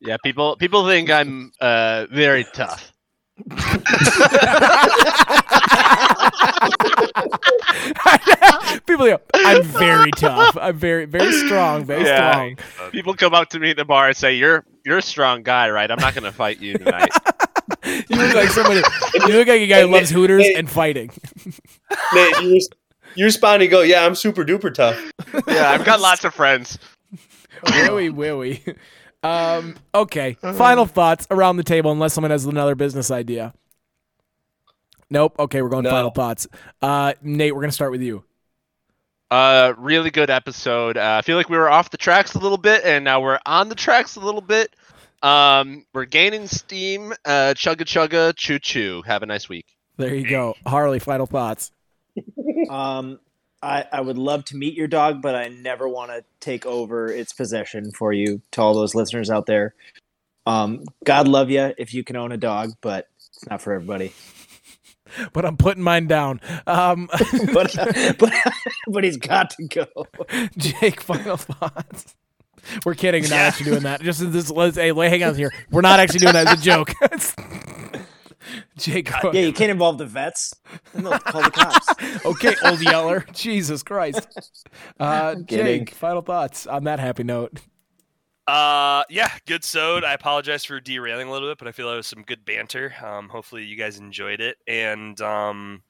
Yeah, 0.03 0.16
people 0.24 0.57
people 0.57 0.86
think 0.86 1.11
I'm 1.11 1.53
uh, 1.61 2.07
very 2.11 2.45
tough. 2.55 2.91
People 8.87 9.07
go, 9.07 9.21
I'm 9.35 9.63
very 9.63 10.11
tough. 10.13 10.57
I'm 10.61 10.77
very, 10.77 11.05
very 11.07 11.33
strong, 11.33 11.85
very 11.85 12.05
Yeah. 12.05 12.33
strong. 12.33 12.57
People 12.93 13.15
come 13.15 13.35
up 13.35 13.49
to 13.51 13.59
me 13.59 13.71
at 13.71 13.77
the 13.77 13.85
bar 13.85 14.09
and 14.09 14.17
say, 14.17 14.35
"You're 14.35 14.65
you're 14.85 14.99
a 14.99 15.03
strong 15.03 15.43
guy, 15.43 15.71
right? 15.71 15.91
I'm 15.91 15.99
not 16.01 16.15
going 16.15 16.25
to 16.25 16.33
fight 16.33 16.61
you 16.61 16.79
tonight." 16.79 17.11
You 17.87 18.17
look 18.17 18.35
like 18.35 18.49
somebody. 18.49 18.81
You 19.15 19.29
look 19.29 19.47
like 19.47 19.61
a 19.61 19.67
guy 19.67 19.83
who 19.83 19.87
Hey, 19.89 19.95
loves 19.95 20.11
Hooters 20.11 20.43
hey. 20.43 20.55
and 20.55 20.69
fighting. 20.69 21.11
Nate, 22.13 22.41
you, 22.43 22.53
res- 22.55 22.69
you 23.15 23.25
respond 23.25 23.63
and 23.63 23.71
go, 23.71 23.83
"Yeah, 23.83 24.05
I'm 24.05 24.17
super 24.17 24.45
duper 24.45 24.75
tough." 24.75 24.99
yeah, 25.47 25.71
I've 25.71 25.85
got 25.85 26.01
lots 26.01 26.25
of 26.25 26.35
friends. 26.35 26.79
Willy 27.65 28.11
willy. 28.11 28.63
Um, 29.23 29.77
okay. 29.95 30.33
Final 30.41 30.85
thoughts 30.85 31.29
around 31.31 31.59
the 31.59 31.65
table, 31.65 31.93
unless 31.93 32.13
someone 32.13 32.33
has 32.33 32.45
another 32.45 32.75
business 32.75 33.11
idea. 33.11 33.55
Nope. 35.11 35.37
Okay, 35.39 35.61
we're 35.63 35.69
going 35.69 35.85
No. 35.85 35.91
final 35.91 36.11
thoughts. 36.11 36.47
Uh, 36.81 37.15
Nate, 37.23 37.55
we're 37.55 37.61
gonna 37.63 37.73
start 37.73 37.91
with 37.91 38.03
you. 38.03 38.25
Uh, 39.31 39.75
really 39.79 40.11
good 40.11 40.31
episode. 40.31 40.97
Uh, 40.97 41.17
I 41.19 41.23
feel 41.23 41.37
like 41.37 41.49
we 41.49 41.57
were 41.57 41.71
off 41.71 41.91
the 41.91 41.97
tracks 41.97 42.35
a 42.35 42.39
little 42.39 42.59
bit, 42.59 42.85
and 42.85 43.05
now 43.05 43.21
we're 43.21 43.39
on 43.47 43.69
the 43.69 43.75
tracks 43.77 44.17
a 44.17 44.21
little 44.21 44.41
bit. 44.41 44.75
Um, 45.23 45.85
we're 45.93 46.05
gaining 46.07 46.47
steam. 46.49 47.13
Uh, 47.25 47.55
chugga 47.55 47.83
chugga, 47.83 48.35
choo 48.35 48.59
choo. 48.59 49.03
Have 49.07 49.23
a 49.23 49.27
nice 49.27 49.49
week. 49.49 49.67
There 49.99 50.15
you 50.15 50.29
go, 50.29 50.55
Harley. 50.67 50.99
Final 50.99 51.27
thoughts. 51.27 51.71
Um, 52.69 53.19
I, 53.63 53.85
I 53.91 54.01
would 54.01 54.17
love 54.17 54.45
to 54.47 54.57
meet 54.57 54.75
your 54.75 54.87
dog, 54.87 55.21
but 55.23 55.35
I 55.35 55.49
never 55.49 55.89
want 55.89 56.13
to 56.13 56.25
take 56.39 56.65
over 56.67 57.09
its 57.09 57.33
possession 57.33 57.91
for 57.91 58.13
you. 58.13 58.41
To 58.53 58.63
all 58.63 58.75
those 58.75 58.95
listeners 58.95 59.29
out 59.29 59.47
there, 59.47 59.75
um, 60.47 60.85
God 61.05 61.27
love 61.27 61.51
you 61.51 61.75
if 61.79 61.93
you 61.93 62.05
can 62.05 62.15
own 62.17 62.31
a 62.31 62.37
dog, 62.37 62.71
but 62.81 63.09
it's 63.17 63.45
not 63.51 63.61
for 63.61 63.73
everybody. 63.73 64.13
But 65.33 65.45
I'm 65.45 65.57
putting 65.57 65.83
mine 65.83 66.07
down. 66.07 66.41
Um, 66.67 67.09
But 67.53 67.75
but 68.19 68.33
but 68.87 69.05
he's 69.05 69.17
got 69.17 69.51
to 69.51 69.67
go. 69.67 69.87
Jake, 70.57 71.01
final 71.01 71.37
thoughts. 71.37 72.15
We're 72.85 72.95
kidding. 72.95 73.23
We're 73.23 73.31
not 73.31 73.39
actually 73.39 73.71
doing 73.71 73.83
that. 73.83 74.03
Just 74.03 74.33
this. 74.33 74.51
Let's 74.51 74.77
hey, 74.77 74.93
hang 74.93 75.23
on 75.23 75.35
here. 75.35 75.51
We're 75.71 75.81
not 75.81 76.01
actually 76.01 76.21
doing 76.21 76.35
that 76.35 76.47
as 76.47 76.61
a 76.61 76.63
joke. 76.63 76.93
Jake. 78.77 79.11
Yeah, 79.25 79.41
you 79.41 79.53
can't 79.53 79.71
involve 79.71 79.99
the 79.99 80.07
vets. 80.07 80.55
They'll 80.95 81.19
call 81.19 81.43
the 81.43 81.51
cops. 81.51 82.25
okay, 82.25 82.55
old 82.65 82.81
yeller. 82.81 83.25
Jesus 83.33 83.83
Christ. 83.83 84.27
Uh. 84.99 85.37
Jake, 85.47 85.91
final 85.91 86.23
thoughts 86.23 86.67
on 86.67 86.85
that 86.85 87.01
happy 87.01 87.23
note. 87.23 87.61
Uh, 88.51 89.05
yeah, 89.09 89.31
good 89.47 89.63
sewed. 89.63 90.03
I 90.03 90.13
apologize 90.13 90.65
for 90.65 90.81
derailing 90.81 91.29
a 91.29 91.31
little 91.31 91.49
bit, 91.49 91.59
but 91.59 91.69
I 91.69 91.73
feel 91.73 91.89
it 91.89 91.95
was 91.95 92.09
some 92.09 92.23
good 92.23 92.45
banter. 92.45 92.93
Um, 93.01 93.29
hopefully 93.29 93.63
you 93.63 93.77
guys 93.77 94.01
enjoyed 94.01 94.41
it. 94.41 94.57
And 94.67 95.21
um, 95.21 95.85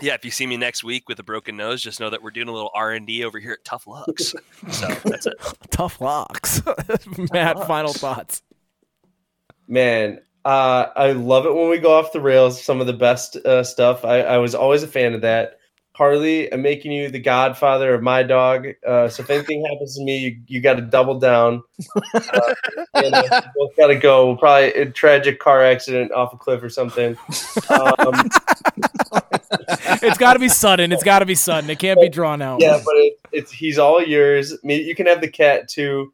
yeah, 0.00 0.14
if 0.14 0.24
you 0.24 0.30
see 0.30 0.46
me 0.46 0.56
next 0.56 0.82
week 0.82 1.10
with 1.10 1.18
a 1.18 1.22
broken 1.22 1.58
nose, 1.58 1.82
just 1.82 2.00
know 2.00 2.08
that 2.08 2.22
we're 2.22 2.30
doing 2.30 2.48
a 2.48 2.52
little 2.52 2.70
R 2.74 2.92
and 2.92 3.06
D 3.06 3.22
over 3.22 3.38
here 3.38 3.52
at 3.52 3.66
Tuff 3.66 3.86
Lookz. 3.86 4.34
so 4.70 4.88
that's 5.04 5.26
it. 5.26 5.34
Tough 5.70 6.00
locks. 6.00 6.62
Matt, 7.34 7.66
final 7.66 7.92
thoughts. 7.92 8.40
Man, 9.68 10.22
uh, 10.46 10.86
I 10.96 11.12
love 11.12 11.44
it 11.44 11.54
when 11.54 11.68
we 11.68 11.76
go 11.76 11.92
off 11.98 12.14
the 12.14 12.20
rails. 12.22 12.64
Some 12.64 12.80
of 12.80 12.86
the 12.86 12.94
best 12.94 13.36
uh, 13.36 13.62
stuff. 13.62 14.06
I, 14.06 14.22
I 14.22 14.38
was 14.38 14.54
always 14.54 14.82
a 14.82 14.88
fan 14.88 15.12
of 15.12 15.20
that. 15.20 15.59
Harley, 16.00 16.50
I'm 16.50 16.62
making 16.62 16.92
you 16.92 17.10
the 17.10 17.18
godfather 17.18 17.92
of 17.92 18.02
my 18.02 18.22
dog. 18.22 18.68
Uh, 18.86 19.06
so 19.10 19.22
if 19.22 19.28
anything 19.28 19.62
happens 19.70 19.98
to 19.98 20.02
me, 20.02 20.16
you, 20.18 20.40
you 20.46 20.60
got 20.62 20.76
to 20.76 20.80
double 20.80 21.18
down. 21.18 21.62
Uh, 22.14 22.54
and, 22.94 23.14
uh, 23.14 23.42
both 23.54 23.76
got 23.76 23.88
to 23.88 23.96
go. 23.96 24.28
We'll 24.28 24.38
probably 24.38 24.72
a 24.72 24.90
tragic 24.90 25.40
car 25.40 25.62
accident 25.62 26.10
off 26.12 26.32
a 26.32 26.38
cliff 26.38 26.62
or 26.62 26.70
something. 26.70 27.18
Um, 27.68 28.30
It's 30.02 30.16
got 30.16 30.34
to 30.34 30.38
be 30.38 30.48
sudden. 30.48 30.92
It's 30.92 31.02
got 31.02 31.18
to 31.18 31.26
be 31.26 31.34
sudden. 31.34 31.68
It 31.68 31.78
can't 31.78 32.00
be 32.00 32.08
drawn 32.08 32.40
out. 32.40 32.62
yeah, 32.62 32.80
but 32.82 32.94
it, 32.94 33.18
it's 33.32 33.52
he's 33.52 33.78
all 33.78 34.02
yours. 34.02 34.56
Me, 34.64 34.80
you 34.80 34.94
can 34.94 35.06
have 35.06 35.20
the 35.20 35.28
cat 35.28 35.68
too. 35.68 36.12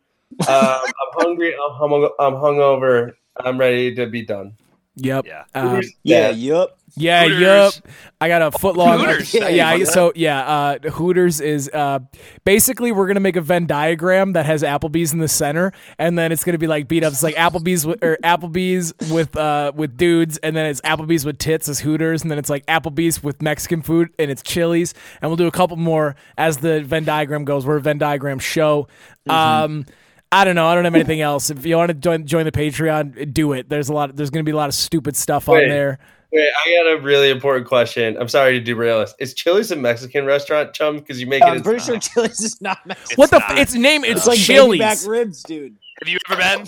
Um, 0.48 0.48
I'm 0.48 1.12
hungry. 1.12 1.54
I'm, 1.54 1.74
hung, 1.74 2.10
I'm 2.18 2.34
hungover. 2.34 3.12
I'm 3.36 3.58
ready 3.58 3.94
to 3.94 4.06
be 4.06 4.24
done. 4.24 4.54
Yep. 4.96 5.26
Yeah. 5.26 5.44
Uh, 5.54 5.82
Yeah, 6.04 6.30
Yep. 6.30 6.78
yeah. 6.96 7.24
Hooters. 7.24 7.40
Yup. 7.40 7.74
I 8.18 8.28
got 8.28 8.40
a 8.40 8.50
foot 8.58 8.76
long. 8.78 8.98
Hooters. 9.00 9.34
Yeah. 9.34 9.48
Yeah, 9.48 9.68
I- 9.68 9.84
so 9.84 10.10
yeah. 10.14 10.40
Uh, 10.84 10.88
Hooters 10.90 11.42
is 11.42 11.68
uh, 11.74 11.98
basically 12.44 12.92
we're 12.92 13.06
gonna 13.06 13.20
make 13.20 13.36
a 13.36 13.42
Venn 13.42 13.66
diagram 13.66 14.32
that 14.32 14.46
has 14.46 14.62
Applebee's 14.62 15.12
in 15.12 15.18
the 15.18 15.28
center, 15.28 15.72
and 15.98 16.16
then 16.18 16.32
it's 16.32 16.44
gonna 16.44 16.56
be 16.56 16.66
like 16.66 16.88
beat 16.88 17.04
up. 17.04 17.12
It's 17.12 17.22
like 17.22 17.34
Applebee's 17.34 17.86
with, 17.86 18.02
or 18.02 18.16
Applebee's 18.24 18.94
with 19.12 19.36
uh 19.36 19.72
with 19.74 19.98
dudes, 19.98 20.38
and 20.38 20.56
then 20.56 20.64
it's 20.64 20.80
Applebee's 20.80 21.26
with 21.26 21.36
tits 21.36 21.68
as 21.68 21.80
Hooters, 21.80 22.22
and 22.22 22.30
then 22.30 22.38
it's 22.38 22.48
like 22.48 22.64
Applebee's 22.64 23.22
with 23.22 23.42
Mexican 23.42 23.82
food 23.82 24.08
and 24.18 24.30
it's 24.30 24.42
Chili's, 24.42 24.94
and 25.20 25.28
we'll 25.30 25.36
do 25.36 25.46
a 25.46 25.50
couple 25.52 25.76
more 25.76 26.16
as 26.38 26.56
the 26.58 26.80
Venn 26.82 27.04
diagram 27.04 27.44
goes. 27.44 27.66
We're 27.66 27.76
a 27.76 27.80
Venn 27.82 27.98
diagram 27.98 28.38
show. 28.38 28.88
Um. 29.28 29.84
I 30.32 30.44
don't 30.44 30.54
know. 30.56 30.66
I 30.66 30.74
don't 30.74 30.84
have 30.84 30.94
anything 30.94 31.20
else. 31.20 31.50
If 31.50 31.64
you 31.64 31.76
want 31.76 31.88
to 31.90 31.94
join, 31.94 32.26
join 32.26 32.44
the 32.44 32.52
Patreon, 32.52 33.32
do 33.32 33.52
it. 33.52 33.68
There's 33.68 33.88
a 33.88 33.92
lot. 33.92 34.16
There's 34.16 34.30
going 34.30 34.44
to 34.44 34.48
be 34.48 34.52
a 34.52 34.56
lot 34.56 34.68
of 34.68 34.74
stupid 34.74 35.16
stuff 35.16 35.48
on 35.48 35.56
there. 35.56 35.98
Wait, 36.32 36.48
I 36.66 36.82
got 36.82 36.98
a 36.98 37.00
really 37.00 37.30
important 37.30 37.66
question. 37.68 38.16
I'm 38.18 38.28
sorry 38.28 38.58
to 38.58 38.60
derail 38.60 38.98
us. 38.98 39.14
Is 39.20 39.32
Chili's 39.32 39.70
a 39.70 39.76
Mexican 39.76 40.24
restaurant, 40.24 40.74
chum? 40.74 40.96
Because 40.98 41.20
you 41.20 41.26
make 41.26 41.42
it. 41.42 41.46
I'm 41.46 41.58
in- 41.58 41.62
pretty 41.62 41.82
sure 41.84 41.98
Chili's 42.00 42.40
is 42.40 42.60
not 42.60 42.84
Mexican. 42.84 43.16
what 43.16 43.30
the? 43.30 43.38
not. 43.38 43.52
F- 43.52 43.58
its 43.58 43.74
name 43.74 44.04
is 44.04 44.18
It's 44.18 44.26
like 44.26 44.36
baby 44.38 44.44
Chili's, 44.44 44.78
back 44.80 44.98
ribs, 45.06 45.42
dude. 45.44 45.76
Have 46.02 46.08
you 46.08 46.18
ever 46.28 46.38
been? 46.38 46.66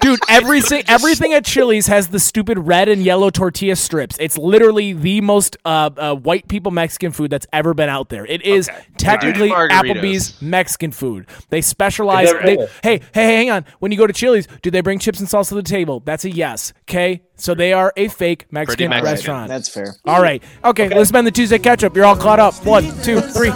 Dude. 0.00 0.18
Everything, 0.28 0.82
everything 0.88 1.32
at 1.32 1.44
Chili's 1.44 1.86
has 1.86 2.08
the 2.08 2.20
stupid 2.20 2.58
red 2.58 2.88
and 2.88 3.02
yellow 3.02 3.30
tortilla 3.30 3.76
strips. 3.76 4.16
It's 4.20 4.36
literally 4.38 4.92
the 4.92 5.20
most 5.20 5.56
uh, 5.64 5.90
uh, 5.96 6.14
white 6.14 6.48
people 6.48 6.70
Mexican 6.72 7.12
food 7.12 7.30
that's 7.30 7.46
ever 7.52 7.74
been 7.74 7.88
out 7.88 8.08
there. 8.08 8.24
It 8.26 8.42
is 8.42 8.68
Okay. 8.68 8.78
technically 8.98 9.50
Alright. 9.50 9.70
Applebee's 9.70 10.40
Mexican 10.42 10.92
food. 10.92 11.26
They 11.50 11.60
specialize. 11.60 12.32
They- 12.44 12.56
hey, 12.56 12.68
hey, 12.82 13.00
hey, 13.12 13.36
hang 13.36 13.50
on. 13.50 13.64
When 13.80 13.90
you 13.92 13.98
go 13.98 14.06
to 14.06 14.12
Chili's, 14.12 14.46
do 14.62 14.70
they 14.70 14.80
bring 14.80 14.98
chips 14.98 15.20
and 15.20 15.28
salsa 15.28 15.50
to 15.50 15.54
the 15.56 15.62
table? 15.62 16.00
That's 16.04 16.24
a 16.24 16.30
yes. 16.30 16.72
Okay, 16.88 17.22
so 17.36 17.54
they 17.54 17.72
are 17.72 17.92
a 17.96 18.08
fake 18.08 18.46
Mexican, 18.50 18.90
Mexican. 18.90 19.12
restaurant. 19.12 19.48
That's 19.48 19.68
fair. 19.68 19.94
All 20.04 20.22
right. 20.22 20.42
Okay, 20.64 20.88
let's 20.88 21.08
spend 21.08 21.26
the 21.26 21.30
Tuesday 21.32 21.58
catch 21.58 21.84
up. 21.84 21.94
You're 21.96 22.04
all 22.04 22.16
caught 22.16 22.38
up. 22.40 22.54
One, 22.66 22.84
two, 23.02 23.20
three. 23.20 23.50